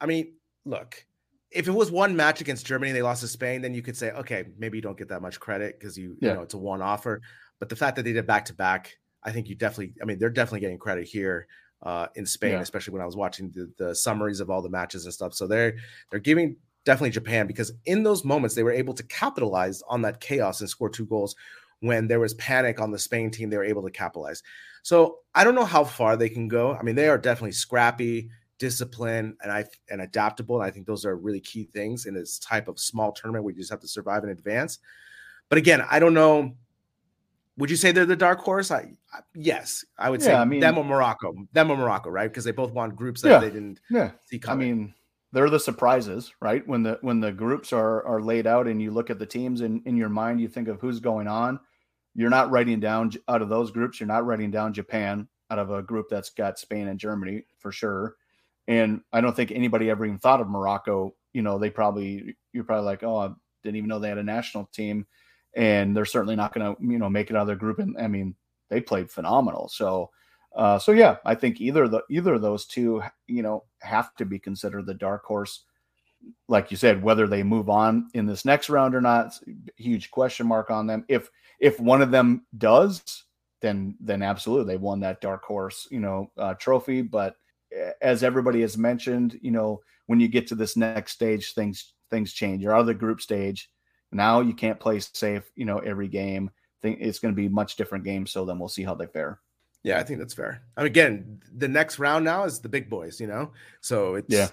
I 0.00 0.06
mean, 0.06 0.34
look, 0.64 1.04
if 1.50 1.68
it 1.68 1.72
was 1.72 1.90
one 1.90 2.16
match 2.16 2.40
against 2.40 2.66
Germany 2.66 2.90
and 2.90 2.96
they 2.96 3.02
lost 3.02 3.20
to 3.20 3.28
Spain, 3.28 3.62
then 3.62 3.74
you 3.74 3.82
could 3.82 3.96
say, 3.96 4.10
okay, 4.10 4.44
maybe 4.58 4.78
you 4.78 4.82
don't 4.82 4.98
get 4.98 5.08
that 5.08 5.22
much 5.22 5.38
credit 5.38 5.78
because 5.78 5.96
you, 5.96 6.16
yeah. 6.20 6.30
you 6.30 6.34
know, 6.34 6.42
it's 6.42 6.54
a 6.54 6.58
one 6.58 6.82
offer. 6.82 7.22
But 7.60 7.68
the 7.68 7.76
fact 7.76 7.96
that 7.96 8.02
they 8.02 8.12
did 8.12 8.26
back 8.26 8.44
to 8.46 8.54
back, 8.54 8.96
I 9.24 9.30
think 9.30 9.48
you 9.48 9.54
definitely, 9.54 9.94
I 10.02 10.04
mean, 10.04 10.18
they're 10.18 10.30
definitely 10.30 10.60
getting 10.60 10.78
credit 10.78 11.06
here 11.06 11.46
uh, 11.82 12.06
in 12.14 12.26
Spain, 12.26 12.52
yeah. 12.52 12.60
especially 12.60 12.92
when 12.92 13.02
I 13.02 13.06
was 13.06 13.16
watching 13.16 13.50
the, 13.50 13.70
the 13.76 13.94
summaries 13.94 14.40
of 14.40 14.50
all 14.50 14.62
the 14.62 14.68
matches 14.68 15.04
and 15.04 15.14
stuff. 15.14 15.34
So 15.34 15.46
they're 15.46 15.74
they're 16.10 16.20
giving 16.20 16.56
definitely 16.84 17.10
Japan 17.10 17.46
because 17.46 17.72
in 17.86 18.02
those 18.02 18.24
moments 18.24 18.54
they 18.54 18.62
were 18.62 18.72
able 18.72 18.94
to 18.94 19.02
capitalize 19.04 19.82
on 19.88 20.02
that 20.02 20.20
chaos 20.20 20.60
and 20.60 20.70
score 20.70 20.88
two 20.88 21.06
goals. 21.06 21.34
When 21.80 22.06
there 22.06 22.20
was 22.20 22.34
panic 22.34 22.80
on 22.80 22.92
the 22.92 22.98
Spain 22.98 23.32
team, 23.32 23.50
they 23.50 23.56
were 23.56 23.64
able 23.64 23.82
to 23.82 23.90
capitalize. 23.90 24.44
So 24.84 25.18
I 25.34 25.42
don't 25.42 25.56
know 25.56 25.64
how 25.64 25.82
far 25.82 26.16
they 26.16 26.28
can 26.28 26.46
go. 26.46 26.74
I 26.74 26.82
mean, 26.82 26.94
they 26.94 27.08
are 27.08 27.18
definitely 27.18 27.52
scrappy, 27.52 28.30
disciplined, 28.60 29.34
and 29.42 29.50
I 29.50 29.64
and 29.90 30.00
adaptable. 30.00 30.60
And 30.60 30.64
I 30.64 30.70
think 30.70 30.86
those 30.86 31.04
are 31.04 31.16
really 31.16 31.40
key 31.40 31.64
things 31.64 32.06
in 32.06 32.14
this 32.14 32.38
type 32.38 32.68
of 32.68 32.78
small 32.78 33.10
tournament 33.10 33.44
where 33.44 33.52
you 33.52 33.58
just 33.58 33.70
have 33.72 33.80
to 33.80 33.88
survive 33.88 34.22
in 34.22 34.30
advance. 34.30 34.78
But 35.48 35.58
again, 35.58 35.84
I 35.90 35.98
don't 35.98 36.14
know. 36.14 36.54
Would 37.58 37.70
you 37.70 37.76
say 37.76 37.92
they're 37.92 38.06
the 38.06 38.16
dark 38.16 38.40
horse? 38.40 38.70
I, 38.70 38.92
I 39.12 39.20
yes, 39.34 39.84
I 39.98 40.08
would 40.08 40.20
yeah, 40.20 40.26
say 40.26 40.34
I 40.34 40.44
mean, 40.44 40.60
them 40.60 40.78
or 40.78 40.84
Morocco, 40.84 41.34
them 41.52 41.70
or 41.70 41.76
Morocco, 41.76 42.10
right? 42.10 42.30
Because 42.30 42.44
they 42.44 42.52
both 42.52 42.72
won 42.72 42.90
groups 42.90 43.20
that 43.22 43.30
yeah, 43.30 43.38
they 43.38 43.50
didn't 43.50 43.80
yeah. 43.90 44.12
see 44.24 44.38
coming. 44.38 44.70
I 44.70 44.74
mean, 44.74 44.94
they're 45.32 45.50
the 45.50 45.60
surprises, 45.60 46.32
right? 46.40 46.66
When 46.66 46.82
the 46.82 46.98
when 47.02 47.20
the 47.20 47.32
groups 47.32 47.72
are 47.72 48.04
are 48.06 48.22
laid 48.22 48.46
out 48.46 48.66
and 48.66 48.80
you 48.80 48.90
look 48.90 49.10
at 49.10 49.18
the 49.18 49.26
teams 49.26 49.60
in 49.60 49.82
in 49.84 49.96
your 49.96 50.08
mind, 50.08 50.40
you 50.40 50.48
think 50.48 50.68
of 50.68 50.80
who's 50.80 51.00
going 51.00 51.26
on. 51.28 51.60
You're 52.14 52.30
not 52.30 52.50
writing 52.50 52.80
down 52.80 53.12
out 53.28 53.42
of 53.42 53.48
those 53.48 53.70
groups. 53.70 53.98
You're 53.98 54.06
not 54.06 54.26
writing 54.26 54.50
down 54.50 54.74
Japan 54.74 55.28
out 55.50 55.58
of 55.58 55.70
a 55.70 55.82
group 55.82 56.08
that's 56.10 56.30
got 56.30 56.58
Spain 56.58 56.88
and 56.88 56.98
Germany 56.98 57.44
for 57.58 57.72
sure. 57.72 58.16
And 58.68 59.00
I 59.12 59.20
don't 59.20 59.34
think 59.34 59.50
anybody 59.50 59.90
ever 59.90 60.04
even 60.04 60.18
thought 60.18 60.40
of 60.40 60.48
Morocco. 60.48 61.14
You 61.32 61.42
know, 61.42 61.58
they 61.58 61.70
probably 61.70 62.36
you're 62.52 62.64
probably 62.64 62.86
like, 62.86 63.02
oh, 63.02 63.16
I 63.18 63.30
didn't 63.62 63.76
even 63.76 63.88
know 63.88 63.98
they 63.98 64.08
had 64.08 64.18
a 64.18 64.22
national 64.22 64.66
team, 64.66 65.06
and 65.54 65.96
they're 65.96 66.04
certainly 66.04 66.36
not 66.36 66.54
going 66.54 66.74
to 66.74 66.82
you 66.82 66.98
know 66.98 67.10
make 67.10 67.30
it 67.30 67.36
out 67.36 67.42
of 67.42 67.46
their 67.46 67.56
group. 67.56 67.78
And 67.78 67.96
I 67.98 68.08
mean, 68.08 68.34
they 68.70 68.80
played 68.80 69.10
phenomenal. 69.10 69.68
So 69.68 70.10
uh, 70.54 70.78
so 70.78 70.92
yeah, 70.92 71.16
I 71.24 71.34
think 71.34 71.60
either 71.60 71.88
the 71.88 72.02
either 72.10 72.34
of 72.34 72.42
those 72.42 72.66
two, 72.66 73.02
you 73.26 73.42
know, 73.42 73.64
have 73.80 74.14
to 74.16 74.24
be 74.24 74.38
considered 74.38 74.86
the 74.86 74.94
dark 74.94 75.24
horse. 75.24 75.64
Like 76.48 76.70
you 76.70 76.76
said, 76.76 77.02
whether 77.02 77.26
they 77.26 77.42
move 77.42 77.68
on 77.68 78.08
in 78.14 78.26
this 78.26 78.44
next 78.44 78.70
round 78.70 78.94
or 78.94 79.00
not, 79.00 79.38
huge 79.76 80.10
question 80.10 80.46
mark 80.46 80.70
on 80.70 80.86
them. 80.86 81.04
If 81.08 81.30
if 81.58 81.80
one 81.80 82.02
of 82.02 82.10
them 82.10 82.46
does, 82.58 83.24
then 83.60 83.96
then 84.00 84.22
absolutely 84.22 84.72
they 84.72 84.78
won 84.78 85.00
that 85.00 85.20
dark 85.20 85.42
horse, 85.44 85.88
you 85.90 86.00
know, 86.00 86.30
uh, 86.36 86.54
trophy. 86.54 87.02
But 87.02 87.36
as 88.00 88.22
everybody 88.22 88.60
has 88.60 88.76
mentioned, 88.76 89.38
you 89.40 89.50
know, 89.50 89.80
when 90.06 90.20
you 90.20 90.28
get 90.28 90.46
to 90.48 90.54
this 90.54 90.76
next 90.76 91.12
stage, 91.12 91.54
things 91.54 91.94
things 92.10 92.32
change. 92.32 92.62
You're 92.62 92.74
out 92.74 92.80
of 92.80 92.86
the 92.86 92.94
group 92.94 93.20
stage. 93.20 93.70
Now 94.12 94.40
you 94.40 94.54
can't 94.54 94.78
play 94.78 95.00
safe, 95.00 95.50
you 95.56 95.64
know, 95.64 95.78
every 95.78 96.08
game. 96.08 96.50
Think 96.80 96.98
it's 97.00 97.18
going 97.18 97.32
to 97.32 97.36
be 97.36 97.48
much 97.48 97.76
different 97.76 98.04
game. 98.04 98.26
So 98.26 98.44
then 98.44 98.58
we'll 98.58 98.68
see 98.68 98.82
how 98.82 98.94
they 98.94 99.06
fare. 99.06 99.40
Yeah, 99.82 99.98
I 99.98 100.04
think 100.04 100.20
that's 100.20 100.34
fair. 100.34 100.62
I 100.76 100.82
mean, 100.82 100.86
again, 100.86 101.40
the 101.56 101.68
next 101.68 101.98
round 101.98 102.24
now 102.24 102.44
is 102.44 102.60
the 102.60 102.68
big 102.68 102.88
boys, 102.88 103.20
you 103.20 103.26
know. 103.26 103.52
So 103.80 104.14
it's 104.14 104.32
yeah, 104.32 104.48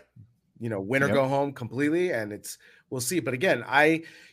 you 0.60 0.70
know, 0.70 0.82
win 0.82 1.04
or 1.04 1.08
yep. 1.08 1.16
go 1.16 1.28
home 1.28 1.54
completely, 1.54 2.12
and 2.12 2.34
it's 2.34 2.58
we'll 2.90 3.02
see. 3.02 3.20
But 3.20 3.36
again, 3.36 3.64
I, 3.68 3.86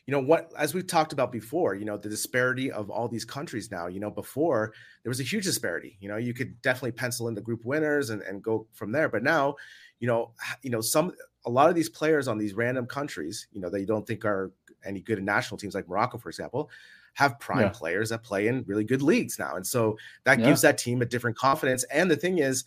you 0.07 0.13
know, 0.13 0.21
what 0.21 0.53
as 0.57 0.73
we've 0.73 0.87
talked 0.87 1.13
about 1.13 1.33
before, 1.33 1.75
you 1.75 1.85
know, 1.85 1.99
the 1.99 2.09
disparity 2.09 2.73
of 2.73 2.89
all 2.89 3.09
these 3.09 3.27
countries 3.27 3.71
now. 3.71 3.89
You 3.89 4.01
know, 4.01 4.11
before 4.11 4.73
there 5.03 5.11
was 5.11 5.21
a 5.21 5.25
huge 5.25 5.45
disparity. 5.45 5.99
You 6.01 6.09
know, 6.09 6.17
you 6.17 6.33
could 6.33 6.61
definitely 6.63 6.93
pencil 6.93 7.29
in 7.29 7.35
the 7.35 7.43
group 7.43 7.65
winners 7.65 8.09
and 8.09 8.23
and 8.23 8.43
go 8.43 8.67
from 8.73 8.91
there. 8.91 9.11
But 9.11 9.23
now, 9.23 9.57
you 10.01 10.07
know, 10.07 10.33
you 10.63 10.71
know, 10.71 10.81
some 10.81 11.13
a 11.45 11.51
lot 11.51 11.69
of 11.69 11.75
these 11.75 11.91
players 11.91 12.27
on 12.27 12.39
these 12.39 12.55
random 12.55 12.87
countries, 12.87 13.47
you 13.53 13.61
know, 13.61 13.69
that 13.69 13.81
you 13.81 13.87
don't 13.87 14.07
think 14.07 14.25
are 14.25 14.51
any 14.85 15.01
good 15.01 15.23
national 15.23 15.59
teams 15.59 15.75
like 15.75 15.89
Morocco, 15.89 16.19
for 16.19 16.29
example, 16.29 16.71
have 17.15 17.41
prime 17.41 17.61
yeah. 17.61 17.69
players 17.71 18.11
that 18.11 18.23
play 18.23 18.47
in 18.49 18.63
really 18.67 18.85
good 18.85 19.03
leagues 19.03 19.39
now. 19.39 19.57
And 19.57 19.67
so 19.67 19.97
that 20.25 20.39
yeah. 20.39 20.47
gives 20.47 20.61
that 20.63 20.79
team 20.79 21.01
a 21.03 21.07
different 21.07 21.37
confidence. 21.37 21.85
And 21.85 22.11
the 22.11 22.17
thing 22.17 22.39
is, 22.39 22.65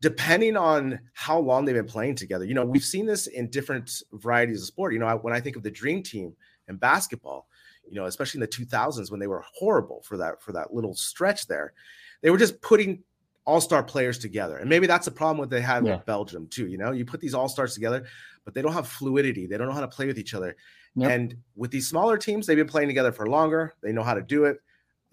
depending 0.00 0.56
on 0.56 1.00
how 1.14 1.38
long 1.38 1.64
they've 1.64 1.74
been 1.74 1.86
playing 1.86 2.14
together, 2.14 2.44
you 2.44 2.54
know, 2.54 2.64
we've 2.64 2.84
seen 2.84 3.06
this 3.06 3.26
in 3.26 3.48
different 3.50 4.02
varieties 4.12 4.60
of 4.60 4.66
sport. 4.66 4.92
You 4.92 4.98
know, 4.98 5.16
when 5.22 5.34
I 5.34 5.40
think 5.40 5.56
of 5.56 5.62
the 5.62 5.70
dream 5.70 6.02
team 6.02 6.34
in 6.68 6.76
basketball, 6.76 7.48
you 7.88 7.96
know, 7.96 8.06
especially 8.06 8.38
in 8.38 8.42
the 8.42 8.48
2000s 8.48 9.10
when 9.10 9.20
they 9.20 9.26
were 9.26 9.44
horrible 9.52 10.02
for 10.02 10.16
that 10.16 10.40
for 10.40 10.52
that 10.52 10.72
little 10.72 10.94
stretch 10.94 11.46
there, 11.46 11.72
they 12.20 12.30
were 12.30 12.38
just 12.38 12.60
putting 12.62 13.02
all-star 13.44 13.82
players 13.82 14.18
together. 14.18 14.58
And 14.58 14.68
maybe 14.68 14.86
that's 14.86 15.04
the 15.04 15.10
problem 15.10 15.38
with 15.38 15.50
they 15.50 15.60
had 15.60 15.84
Yeah. 15.84 15.96
with 15.96 16.06
Belgium 16.06 16.46
too. 16.46 16.68
You 16.68 16.78
know, 16.78 16.92
you 16.92 17.04
put 17.04 17.20
these 17.20 17.34
all-stars 17.34 17.74
together, 17.74 18.04
but 18.44 18.54
they 18.54 18.62
don't 18.62 18.72
have 18.72 18.86
fluidity. 18.86 19.46
They 19.46 19.58
don't 19.58 19.66
know 19.66 19.74
how 19.74 19.80
to 19.80 19.88
play 19.88 20.06
with 20.06 20.18
each 20.18 20.34
other. 20.34 20.56
Yep. 20.96 21.10
And 21.10 21.36
with 21.56 21.70
these 21.70 21.88
smaller 21.88 22.18
teams, 22.18 22.46
they've 22.46 22.56
been 22.56 22.66
playing 22.66 22.88
together 22.88 23.12
for 23.12 23.26
longer. 23.26 23.74
They 23.82 23.92
know 23.92 24.02
how 24.02 24.14
to 24.14 24.22
do 24.22 24.44
it 24.44 24.60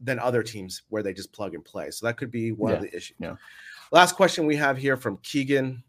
than 0.01 0.19
other 0.19 0.43
teams 0.43 0.84
where 0.89 1.03
they 1.03 1.13
just 1.13 1.32
plug 1.32 1.53
and 1.55 1.63
play. 1.63 1.91
So 1.91 2.05
that 2.05 2.17
could 2.17 2.32
be 2.32 2.51
one 2.51 2.73
of 2.73 2.82
the 2.82 2.93
issues. 2.95 3.15
Yeah. 3.19 3.36
Last 3.91 4.15
question 4.15 4.45
we 4.45 4.55
have 4.57 4.77
here 4.77 4.97
from 4.97 5.17
Keegan. 5.17 5.84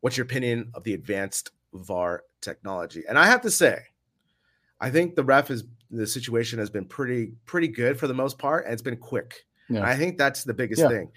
What's 0.00 0.16
your 0.16 0.24
opinion 0.24 0.70
of 0.74 0.84
the 0.84 0.94
advanced 0.94 1.50
VAR 1.72 2.24
technology? 2.40 3.04
And 3.08 3.18
I 3.18 3.26
have 3.26 3.40
to 3.42 3.50
say, 3.50 3.78
I 4.80 4.90
think 4.90 5.14
the 5.14 5.24
ref 5.24 5.50
is 5.50 5.64
the 5.90 6.06
situation 6.06 6.58
has 6.58 6.70
been 6.70 6.84
pretty 6.84 7.32
pretty 7.46 7.68
good 7.68 7.98
for 7.98 8.06
the 8.08 8.14
most 8.14 8.38
part, 8.38 8.64
and 8.64 8.72
it's 8.72 8.82
been 8.82 8.96
quick. 8.96 9.44
Yeah. 9.68 9.84
I 9.84 9.94
think 9.96 10.18
that's 10.18 10.42
the 10.44 10.54
biggest 10.54 10.80
Yeah. 10.82 10.88
thing. 10.88 11.12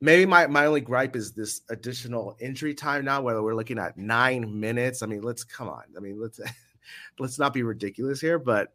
Maybe 0.00 0.26
my, 0.26 0.46
my 0.46 0.66
only 0.66 0.82
gripe 0.82 1.16
is 1.16 1.32
this 1.32 1.62
additional 1.70 2.36
injury 2.38 2.74
time 2.74 3.04
now, 3.04 3.22
whether 3.22 3.42
we're 3.42 3.54
looking 3.54 3.78
at 3.78 3.96
nine 3.96 4.60
minutes. 4.60 5.02
I 5.02 5.06
mean, 5.06 5.22
let's 5.22 5.42
come 5.44 5.68
on. 5.68 5.84
I 5.96 6.00
mean, 6.00 6.20
let's 6.20 6.38
let's 7.18 7.38
not 7.38 7.54
be 7.54 7.62
ridiculous 7.62 8.20
here, 8.20 8.38
but 8.38 8.72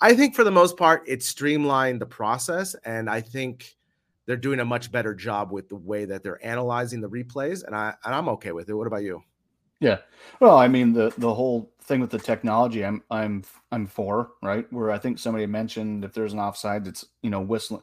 I 0.00 0.14
think 0.14 0.34
for 0.34 0.44
the 0.44 0.50
most 0.50 0.76
part, 0.76 1.04
it 1.06 1.22
streamlined 1.22 2.00
the 2.00 2.06
process, 2.06 2.74
and 2.84 3.08
I 3.08 3.20
think 3.20 3.76
they're 4.26 4.36
doing 4.36 4.60
a 4.60 4.64
much 4.64 4.90
better 4.90 5.14
job 5.14 5.52
with 5.52 5.68
the 5.68 5.76
way 5.76 6.04
that 6.04 6.22
they're 6.22 6.44
analyzing 6.44 7.00
the 7.00 7.08
replays, 7.08 7.64
and 7.64 7.74
I 7.74 7.94
and 8.04 8.14
I'm 8.14 8.28
okay 8.30 8.52
with 8.52 8.68
it. 8.68 8.74
What 8.74 8.86
about 8.86 9.02
you? 9.02 9.22
Yeah. 9.80 9.98
Well, 10.40 10.58
I 10.58 10.68
mean 10.68 10.92
the 10.92 11.12
the 11.18 11.34
whole 11.34 11.72
thing 11.82 12.00
with 12.00 12.10
the 12.10 12.18
technology, 12.18 12.84
I'm 12.84 13.02
I'm 13.10 13.42
I'm 13.72 13.86
for 13.86 14.30
right. 14.42 14.64
Where 14.72 14.90
I 14.90 14.98
think 14.98 15.18
somebody 15.18 15.46
mentioned 15.46 16.04
if 16.04 16.12
there's 16.12 16.32
an 16.32 16.38
offside, 16.38 16.84
that's 16.84 17.04
you 17.22 17.30
know 17.30 17.40
whistling, 17.40 17.82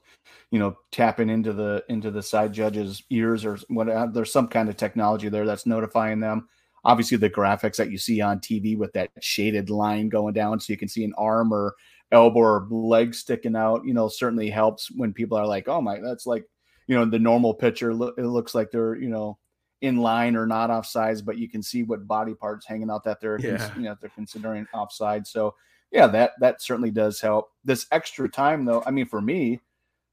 you 0.52 0.60
know 0.60 0.78
tapping 0.92 1.30
into 1.30 1.52
the 1.52 1.84
into 1.90 2.10
the 2.10 2.24
side 2.24 2.54
judge's 2.54 3.04
ears 3.10 3.44
or 3.44 3.58
whatever. 3.68 4.00
Uh, 4.00 4.06
there's 4.08 4.32
some 4.32 4.48
kind 4.48 4.70
of 4.70 4.78
technology 4.78 5.30
there 5.30 5.46
that's 5.46 5.66
notifying 5.66 6.20
them. 6.20 6.48
Obviously, 6.86 7.18
the 7.18 7.30
graphics 7.30 7.76
that 7.78 7.92
you 7.92 7.98
see 7.98 8.22
on 8.22 8.40
TV 8.40 8.78
with 8.78 8.94
that 8.94 9.10
shaded 9.22 9.70
line 9.70 10.10
going 10.10 10.34
down, 10.34 10.60
so 10.60 10.72
you 10.74 10.78
can 10.78 10.88
see 10.90 11.04
an 11.04 11.14
arm 11.18 11.54
or 11.54 11.76
elbow 12.12 12.40
or 12.40 12.68
leg 12.72 13.14
sticking 13.14 13.56
out. 13.56 13.86
You 13.86 13.94
know, 13.94 14.08
certainly 14.08 14.50
helps 14.50 14.90
when 14.92 15.14
people 15.14 15.38
are 15.38 15.48
like, 15.48 15.68
"Oh 15.68 15.82
my, 15.82 16.00
that's 16.00 16.26
like." 16.26 16.46
You 16.88 16.96
know, 16.96 17.06
the 17.06 17.20
normal 17.20 17.54
picture, 17.54 17.94
lo- 17.94 18.16
it 18.18 18.24
looks 18.24 18.56
like 18.56 18.72
they're, 18.72 18.96
you 18.96 19.10
know, 19.10 19.38
in 19.82 19.98
line 19.98 20.36
or 20.36 20.48
not 20.48 20.72
offsides, 20.72 21.24
but 21.24 21.38
you 21.38 21.48
can 21.48 21.62
see 21.62 21.84
what 21.84 22.08
body 22.08 22.34
parts 22.34 22.66
hanging 22.66 22.90
out 22.90 23.04
that 23.04 23.22
they're 23.22 23.40
Yeah. 23.40 23.72
you 23.76 23.84
know 23.84 23.96
they're 24.02 24.10
considering 24.16 24.66
offside. 24.74 25.28
So 25.28 25.54
yeah, 25.92 26.08
that 26.08 26.32
that 26.40 26.64
certainly 26.64 26.90
does 26.90 27.22
help. 27.22 27.50
This 27.64 27.86
extra 27.92 28.28
time 28.28 28.66
though, 28.66 28.82
I 28.88 28.92
mean 28.92 29.06
for 29.06 29.22
me, 29.22 29.60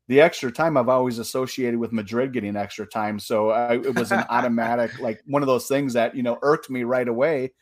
the 0.09 0.21
extra 0.21 0.53
time 0.53 0.77
I've 0.77 0.89
always 0.89 1.19
associated 1.19 1.79
with 1.79 1.93
Madrid 1.93 2.33
getting 2.33 2.57
extra 2.57 2.87
time. 2.87 3.19
So 3.19 3.51
I, 3.51 3.75
it 3.75 3.95
was 3.95 4.13
an 4.13 4.25
automatic 4.31 4.99
like 5.01 5.21
one 5.27 5.43
of 5.43 5.49
those 5.49 5.67
things 5.67 5.93
that 5.95 6.15
you 6.15 6.23
know 6.23 6.39
irked 6.43 6.71
me 6.71 6.85
right 6.85 7.09
away. 7.09 7.53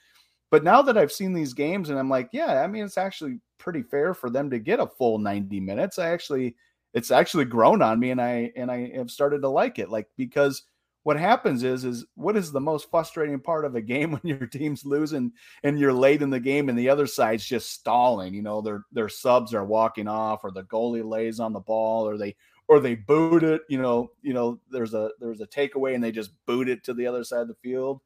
But 0.50 0.62
now 0.62 0.82
that 0.82 0.98
I've 0.98 1.12
seen 1.12 1.32
these 1.32 1.54
games 1.54 1.90
and 1.90 1.98
I'm 1.98 2.10
like, 2.10 2.28
yeah, 2.32 2.62
I 2.62 2.66
mean 2.66 2.84
it's 2.84 2.98
actually 2.98 3.40
pretty 3.58 3.82
fair 3.82 4.14
for 4.14 4.30
them 4.30 4.50
to 4.50 4.58
get 4.58 4.80
a 4.80 4.86
full 4.86 5.18
90 5.18 5.60
minutes. 5.60 5.98
I 5.98 6.10
actually 6.10 6.56
it's 6.92 7.10
actually 7.10 7.46
grown 7.46 7.82
on 7.82 7.98
me 7.98 8.10
and 8.10 8.20
I 8.20 8.52
and 8.56 8.70
I 8.70 8.92
have 8.96 9.10
started 9.10 9.42
to 9.42 9.48
like 9.48 9.78
it 9.78 9.90
like 9.90 10.06
because 10.16 10.62
what 11.04 11.20
happens 11.20 11.62
is 11.62 11.84
is 11.84 12.04
what 12.16 12.36
is 12.36 12.50
the 12.50 12.60
most 12.60 12.90
frustrating 12.90 13.38
part 13.38 13.64
of 13.64 13.76
a 13.76 13.80
game 13.80 14.12
when 14.12 14.22
your 14.24 14.46
team's 14.46 14.84
losing 14.84 15.32
and 15.62 15.78
you're 15.78 15.92
late 15.92 16.22
in 16.22 16.30
the 16.30 16.40
game 16.40 16.68
and 16.68 16.78
the 16.78 16.88
other 16.88 17.06
side's 17.06 17.46
just 17.46 17.70
stalling 17.70 18.34
you 18.34 18.42
know 18.42 18.60
their 18.60 18.84
their 18.92 19.08
subs 19.08 19.54
are 19.54 19.64
walking 19.64 20.08
off 20.08 20.42
or 20.42 20.50
the 20.50 20.64
goalie 20.64 21.08
lays 21.08 21.38
on 21.38 21.52
the 21.52 21.60
ball 21.60 22.08
or 22.08 22.18
they 22.18 22.34
or 22.66 22.80
they 22.80 22.94
boot 22.94 23.44
it 23.44 23.62
you 23.68 23.80
know 23.80 24.10
you 24.22 24.32
know 24.32 24.58
there's 24.70 24.94
a 24.94 25.10
there's 25.20 25.40
a 25.40 25.46
takeaway 25.46 25.94
and 25.94 26.02
they 26.02 26.12
just 26.12 26.32
boot 26.46 26.68
it 26.68 26.82
to 26.82 26.92
the 26.92 27.06
other 27.06 27.22
side 27.22 27.42
of 27.42 27.48
the 27.48 27.54
field 27.62 28.00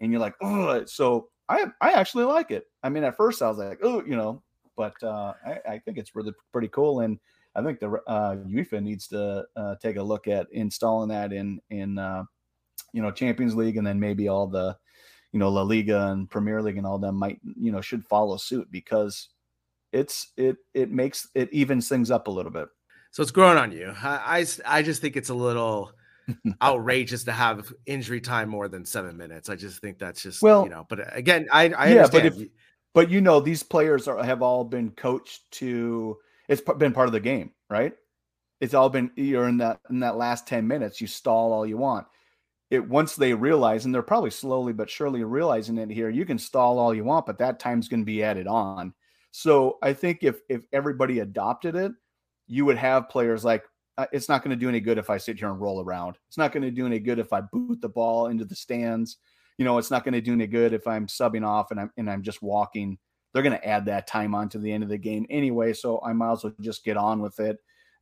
and 0.00 0.10
you're 0.10 0.20
like 0.20 0.34
oh 0.40 0.84
so 0.86 1.28
i 1.48 1.66
i 1.80 1.92
actually 1.92 2.24
like 2.24 2.50
it. 2.50 2.66
I 2.82 2.88
mean 2.88 3.04
at 3.04 3.16
first 3.16 3.42
i 3.42 3.48
was 3.48 3.58
like 3.58 3.80
oh 3.82 4.02
you 4.04 4.16
know 4.16 4.42
but 4.76 4.94
uh 5.02 5.34
i, 5.44 5.72
I 5.74 5.78
think 5.78 5.98
it's 5.98 6.14
really 6.16 6.32
pretty 6.52 6.68
cool 6.68 7.00
and 7.00 7.18
I 7.56 7.62
think 7.62 7.78
the 7.78 8.00
uh, 8.08 8.34
UEFA 8.48 8.82
needs 8.82 9.06
to 9.08 9.44
uh, 9.54 9.76
take 9.80 9.96
a 9.96 10.02
look 10.02 10.26
at 10.26 10.48
installing 10.50 11.10
that 11.10 11.32
in 11.32 11.60
in 11.70 11.98
uh, 11.98 12.24
you 12.94 13.02
know 13.02 13.10
Champions 13.10 13.54
League, 13.54 13.76
and 13.76 13.86
then 13.86 14.00
maybe 14.00 14.28
all 14.28 14.46
the 14.46 14.74
you 15.32 15.38
know 15.38 15.50
La 15.50 15.62
Liga 15.62 16.08
and 16.12 16.30
Premier 16.30 16.62
League 16.62 16.78
and 16.78 16.86
all 16.86 16.98
them 16.98 17.16
might 17.16 17.40
you 17.60 17.72
know 17.72 17.80
should 17.80 18.06
follow 18.06 18.36
suit 18.36 18.70
because 18.70 19.28
it's 19.92 20.32
it 20.36 20.56
it 20.72 20.90
makes 20.90 21.28
it 21.34 21.52
evens 21.52 21.88
things 21.88 22.10
up 22.10 22.28
a 22.28 22.30
little 22.30 22.52
bit. 22.52 22.68
So 23.10 23.22
it's 23.22 23.32
growing 23.32 23.58
on 23.58 23.70
you. 23.70 23.92
I, 24.02 24.40
I, 24.66 24.78
I 24.78 24.82
just 24.82 25.00
think 25.00 25.16
it's 25.16 25.28
a 25.28 25.34
little 25.34 25.92
outrageous 26.62 27.24
to 27.24 27.32
have 27.32 27.72
injury 27.86 28.20
time 28.20 28.48
more 28.48 28.68
than 28.68 28.84
seven 28.84 29.16
minutes. 29.16 29.48
I 29.48 29.56
just 29.56 29.80
think 29.80 29.98
that's 29.98 30.22
just 30.22 30.40
Well, 30.40 30.64
you 30.64 30.70
know. 30.70 30.86
But 30.88 31.16
again, 31.16 31.46
I 31.52 31.64
I 31.70 31.88
yeah, 31.88 32.04
understand. 32.04 32.10
but 32.10 32.42
if 32.42 32.48
but 32.94 33.10
you 33.10 33.20
know 33.20 33.40
these 33.40 33.62
players 33.62 34.06
are, 34.08 34.22
have 34.22 34.40
all 34.40 34.64
been 34.64 34.90
coached 34.92 35.50
to 35.52 36.16
It's 36.48 36.62
been 36.78 36.92
part 36.92 37.08
of 37.08 37.12
the 37.12 37.20
game, 37.20 37.50
right? 37.68 37.92
It's 38.60 38.74
all 38.74 38.88
been 38.88 39.10
you're 39.16 39.48
in 39.48 39.58
that 39.58 39.80
in 39.90 40.00
that 40.00 40.16
last 40.16 40.46
10 40.46 40.66
minutes, 40.66 41.00
you 41.00 41.08
stall 41.08 41.52
all 41.52 41.66
you 41.66 41.76
want. 41.76 42.06
It 42.74 42.88
once 42.88 43.16
they 43.16 43.32
realize, 43.34 43.84
and 43.84 43.94
they're 43.94 44.02
probably 44.02 44.30
slowly 44.30 44.72
but 44.72 44.90
surely 44.90 45.24
realizing 45.24 45.78
it 45.78 45.90
here, 45.90 46.10
you 46.10 46.26
can 46.26 46.38
stall 46.38 46.78
all 46.78 46.94
you 46.94 47.04
want, 47.04 47.26
but 47.26 47.38
that 47.38 47.58
time's 47.58 47.88
going 47.88 48.00
to 48.00 48.06
be 48.06 48.22
added 48.22 48.46
on. 48.46 48.92
So 49.30 49.78
I 49.82 49.92
think 49.92 50.18
if 50.22 50.40
if 50.48 50.62
everybody 50.72 51.20
adopted 51.20 51.76
it, 51.76 51.92
you 52.46 52.64
would 52.64 52.76
have 52.76 53.08
players 53.08 53.44
like 53.44 53.64
uh, 53.96 54.06
it's 54.12 54.28
not 54.28 54.42
going 54.42 54.50
to 54.50 54.60
do 54.60 54.68
any 54.68 54.80
good 54.80 54.98
if 54.98 55.10
I 55.10 55.18
sit 55.18 55.38
here 55.38 55.48
and 55.48 55.60
roll 55.60 55.80
around. 55.80 56.18
It's 56.28 56.38
not 56.38 56.52
going 56.52 56.62
to 56.62 56.70
do 56.70 56.86
any 56.86 56.98
good 56.98 57.18
if 57.18 57.32
I 57.32 57.40
boot 57.40 57.80
the 57.80 57.88
ball 57.88 58.26
into 58.26 58.44
the 58.44 58.56
stands. 58.56 59.18
You 59.56 59.64
know, 59.64 59.78
it's 59.78 59.90
not 59.90 60.04
going 60.04 60.14
to 60.14 60.20
do 60.20 60.32
any 60.32 60.46
good 60.46 60.72
if 60.72 60.86
I'm 60.86 61.06
subbing 61.06 61.46
off 61.46 61.70
and 61.70 61.80
I'm 61.80 61.90
and 61.96 62.10
I'm 62.10 62.22
just 62.22 62.42
walking. 62.42 62.98
They're 63.32 63.42
going 63.42 63.58
to 63.58 63.66
add 63.66 63.86
that 63.86 64.06
time 64.06 64.34
on 64.34 64.48
to 64.50 64.58
the 64.58 64.72
end 64.72 64.84
of 64.84 64.88
the 64.88 64.98
game 64.98 65.26
anyway, 65.30 65.72
so 65.72 66.00
I 66.04 66.12
might 66.12 66.32
as 66.32 66.44
well 66.44 66.54
just 66.60 66.84
get 66.84 66.96
on 66.96 67.20
with 67.20 67.40
it. 67.40 67.58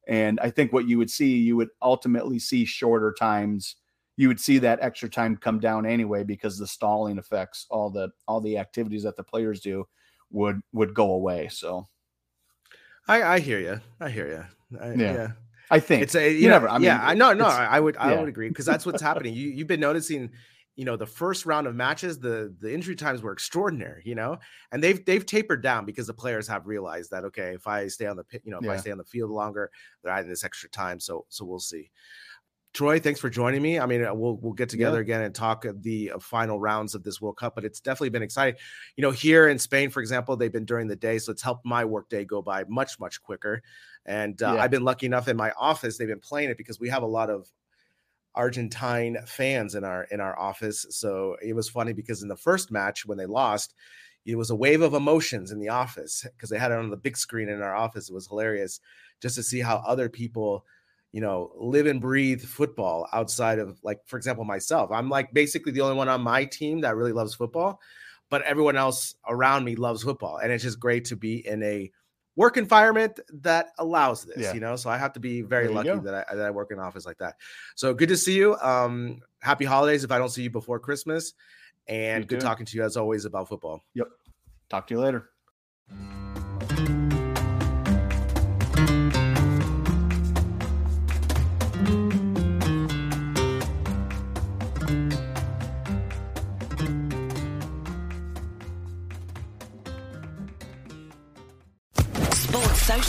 And 0.08 0.40
I 0.40 0.50
think 0.50 0.72
what 0.72 0.88
you 0.88 0.98
would 0.98 1.10
see, 1.10 1.36
you 1.38 1.56
would 1.56 1.70
ultimately 1.80 2.38
see 2.38 2.64
shorter 2.64 3.14
times. 3.18 3.76
You 4.16 4.28
would 4.28 4.40
see 4.40 4.58
that 4.58 4.78
extra 4.82 5.08
time 5.08 5.36
come 5.36 5.58
down 5.58 5.86
anyway 5.86 6.22
because 6.22 6.58
the 6.58 6.66
stalling 6.66 7.18
effects, 7.18 7.66
all 7.70 7.90
the 7.90 8.10
all 8.28 8.40
the 8.40 8.58
activities 8.58 9.02
that 9.04 9.16
the 9.16 9.24
players 9.24 9.60
do, 9.60 9.86
would 10.30 10.60
would 10.72 10.94
go 10.94 11.12
away. 11.12 11.48
So 11.50 11.88
I, 13.08 13.22
I 13.22 13.40
hear 13.40 13.58
you. 13.58 13.80
I 14.00 14.10
hear 14.10 14.28
you. 14.28 14.78
I, 14.80 14.92
Yeah. 14.92 15.14
yeah. 15.14 15.28
I 15.70 15.80
think 15.80 16.02
It's 16.02 16.14
a 16.14 16.30
you, 16.30 16.38
you 16.38 16.48
know, 16.48 16.54
never. 16.54 16.68
I 16.68 16.74
mean, 16.74 16.84
yeah, 16.84 17.00
I 17.02 17.14
know, 17.14 17.32
no, 17.32 17.46
I 17.46 17.80
would, 17.80 17.96
I 17.96 18.12
yeah. 18.12 18.20
would 18.20 18.28
agree 18.28 18.48
because 18.48 18.66
that's 18.66 18.84
what's 18.84 19.00
happening. 19.00 19.32
You, 19.32 19.48
you've 19.48 19.68
been 19.68 19.80
noticing, 19.80 20.30
you 20.76 20.84
know, 20.84 20.96
the 20.96 21.06
first 21.06 21.46
round 21.46 21.66
of 21.66 21.74
matches, 21.74 22.18
the 22.18 22.54
the 22.60 22.72
injury 22.74 22.94
times 22.94 23.22
were 23.22 23.32
extraordinary, 23.32 24.02
you 24.04 24.14
know, 24.14 24.38
and 24.70 24.82
they've 24.82 25.02
they've 25.02 25.24
tapered 25.24 25.62
down 25.62 25.86
because 25.86 26.06
the 26.06 26.12
players 26.12 26.46
have 26.48 26.66
realized 26.66 27.10
that 27.12 27.24
okay, 27.24 27.54
if 27.54 27.66
I 27.66 27.86
stay 27.86 28.06
on 28.06 28.16
the 28.16 28.24
pit, 28.24 28.42
you 28.44 28.50
know, 28.50 28.58
if 28.62 28.68
I 28.68 28.76
stay 28.76 28.90
on 28.90 28.98
the 28.98 29.04
field 29.04 29.30
longer, 29.30 29.70
they're 30.02 30.12
adding 30.12 30.28
this 30.28 30.44
extra 30.44 30.68
time. 30.68 31.00
So, 31.00 31.24
so 31.30 31.46
we'll 31.46 31.58
see. 31.58 31.90
Troy, 32.72 32.98
thanks 33.00 33.20
for 33.20 33.28
joining 33.28 33.60
me. 33.60 33.78
I 33.78 33.84
mean, 33.84 34.02
uh, 34.02 34.14
we'll 34.14 34.36
we'll 34.38 34.54
get 34.54 34.70
together 34.70 34.96
Yeah. 34.96 35.02
again 35.02 35.20
and 35.22 35.34
talk 35.34 35.66
the 35.82 36.12
uh, 36.12 36.18
final 36.18 36.58
rounds 36.58 36.94
of 36.94 37.02
this 37.02 37.20
World 37.20 37.36
Cup, 37.36 37.54
but 37.54 37.64
it's 37.66 37.80
definitely 37.80 38.08
been 38.08 38.22
exciting. 38.22 38.58
You 38.96 39.02
know, 39.02 39.10
here 39.10 39.48
in 39.48 39.58
Spain, 39.58 39.90
for 39.90 40.00
example, 40.00 40.36
they've 40.36 40.50
been 40.52 40.64
during 40.64 40.88
the 40.88 40.96
day, 40.96 41.18
so 41.18 41.32
it's 41.32 41.42
helped 41.42 41.66
my 41.66 41.84
workday 41.84 42.24
go 42.24 42.40
by 42.40 42.64
much 42.68 42.98
much 42.98 43.22
quicker. 43.22 43.62
And 44.06 44.42
uh, 44.42 44.54
Yeah. 44.54 44.62
I've 44.62 44.70
been 44.70 44.84
lucky 44.84 45.04
enough 45.04 45.28
in 45.28 45.36
my 45.36 45.52
office; 45.58 45.98
they've 45.98 46.08
been 46.08 46.18
playing 46.18 46.48
it 46.48 46.56
because 46.56 46.80
we 46.80 46.88
have 46.88 47.02
a 47.02 47.06
lot 47.06 47.28
of 47.28 47.50
Argentine 48.34 49.18
fans 49.26 49.74
in 49.74 49.84
our 49.84 50.04
in 50.04 50.20
our 50.20 50.38
office. 50.38 50.86
So 50.90 51.36
it 51.42 51.54
was 51.54 51.68
funny 51.68 51.92
because 51.92 52.22
in 52.22 52.28
the 52.28 52.36
first 52.36 52.70
match 52.70 53.04
when 53.04 53.18
they 53.18 53.26
lost, 53.26 53.74
it 54.24 54.36
was 54.36 54.48
a 54.48 54.56
wave 54.56 54.80
of 54.80 54.94
emotions 54.94 55.50
in 55.52 55.58
the 55.58 55.68
office 55.68 56.24
because 56.36 56.48
they 56.48 56.58
had 56.58 56.72
it 56.72 56.78
on 56.78 56.88
the 56.88 56.96
big 56.96 57.18
screen 57.18 57.50
in 57.50 57.60
our 57.60 57.74
office. 57.74 58.08
It 58.08 58.14
was 58.14 58.28
hilarious 58.28 58.80
just 59.20 59.34
to 59.34 59.42
see 59.42 59.60
how 59.60 59.76
other 59.86 60.08
people, 60.08 60.64
you 61.12 61.20
know, 61.20 61.52
live 61.56 61.86
and 61.86 62.00
breathe 62.00 62.42
football 62.42 63.06
outside 63.12 63.58
of 63.58 63.78
like, 63.82 64.00
for 64.06 64.16
example, 64.16 64.44
myself. 64.44 64.90
I'm 64.90 65.08
like 65.10 65.32
basically 65.32 65.70
the 65.72 65.82
only 65.82 65.96
one 65.96 66.08
on 66.08 66.22
my 66.22 66.44
team 66.46 66.80
that 66.80 66.96
really 66.96 67.12
loves 67.12 67.34
football, 67.34 67.80
but 68.30 68.42
everyone 68.42 68.76
else 68.76 69.14
around 69.28 69.64
me 69.64 69.76
loves 69.76 70.02
football, 70.02 70.38
and 70.38 70.50
it's 70.50 70.62
just 70.64 70.80
great 70.80 71.04
to 71.06 71.16
be 71.16 71.46
in 71.46 71.62
a 71.62 71.90
work 72.34 72.56
environment 72.56 73.20
that 73.30 73.66
allows 73.78 74.24
this, 74.24 74.38
Yeah. 74.38 74.54
you 74.54 74.60
know. 74.60 74.74
So 74.76 74.88
I 74.88 74.96
have 74.96 75.12
to 75.12 75.20
be 75.20 75.42
very 75.42 75.68
lucky 75.68 75.90
go. 75.90 75.98
that 76.00 76.26
I, 76.30 76.34
that 76.34 76.46
I 76.46 76.50
work 76.50 76.70
in 76.70 76.78
an 76.78 76.84
office 76.84 77.04
like 77.04 77.18
that. 77.18 77.36
So 77.74 77.92
good 77.92 78.08
to 78.08 78.16
see 78.16 78.34
you. 78.34 78.56
Um, 78.56 79.20
happy 79.40 79.66
holidays 79.66 80.02
if 80.02 80.10
I 80.10 80.16
don't 80.16 80.30
see 80.30 80.44
you 80.44 80.50
before 80.50 80.78
Christmas, 80.78 81.34
and 81.88 82.24
You 82.24 82.28
good 82.28 82.40
too. 82.40 82.46
talking 82.46 82.64
to 82.64 82.76
you 82.76 82.84
as 82.84 82.96
always 82.96 83.26
about 83.26 83.48
football. 83.48 83.82
Yep. 83.92 84.06
Talk 84.70 84.86
to 84.86 84.94
you 84.94 85.00
later. 85.00 85.28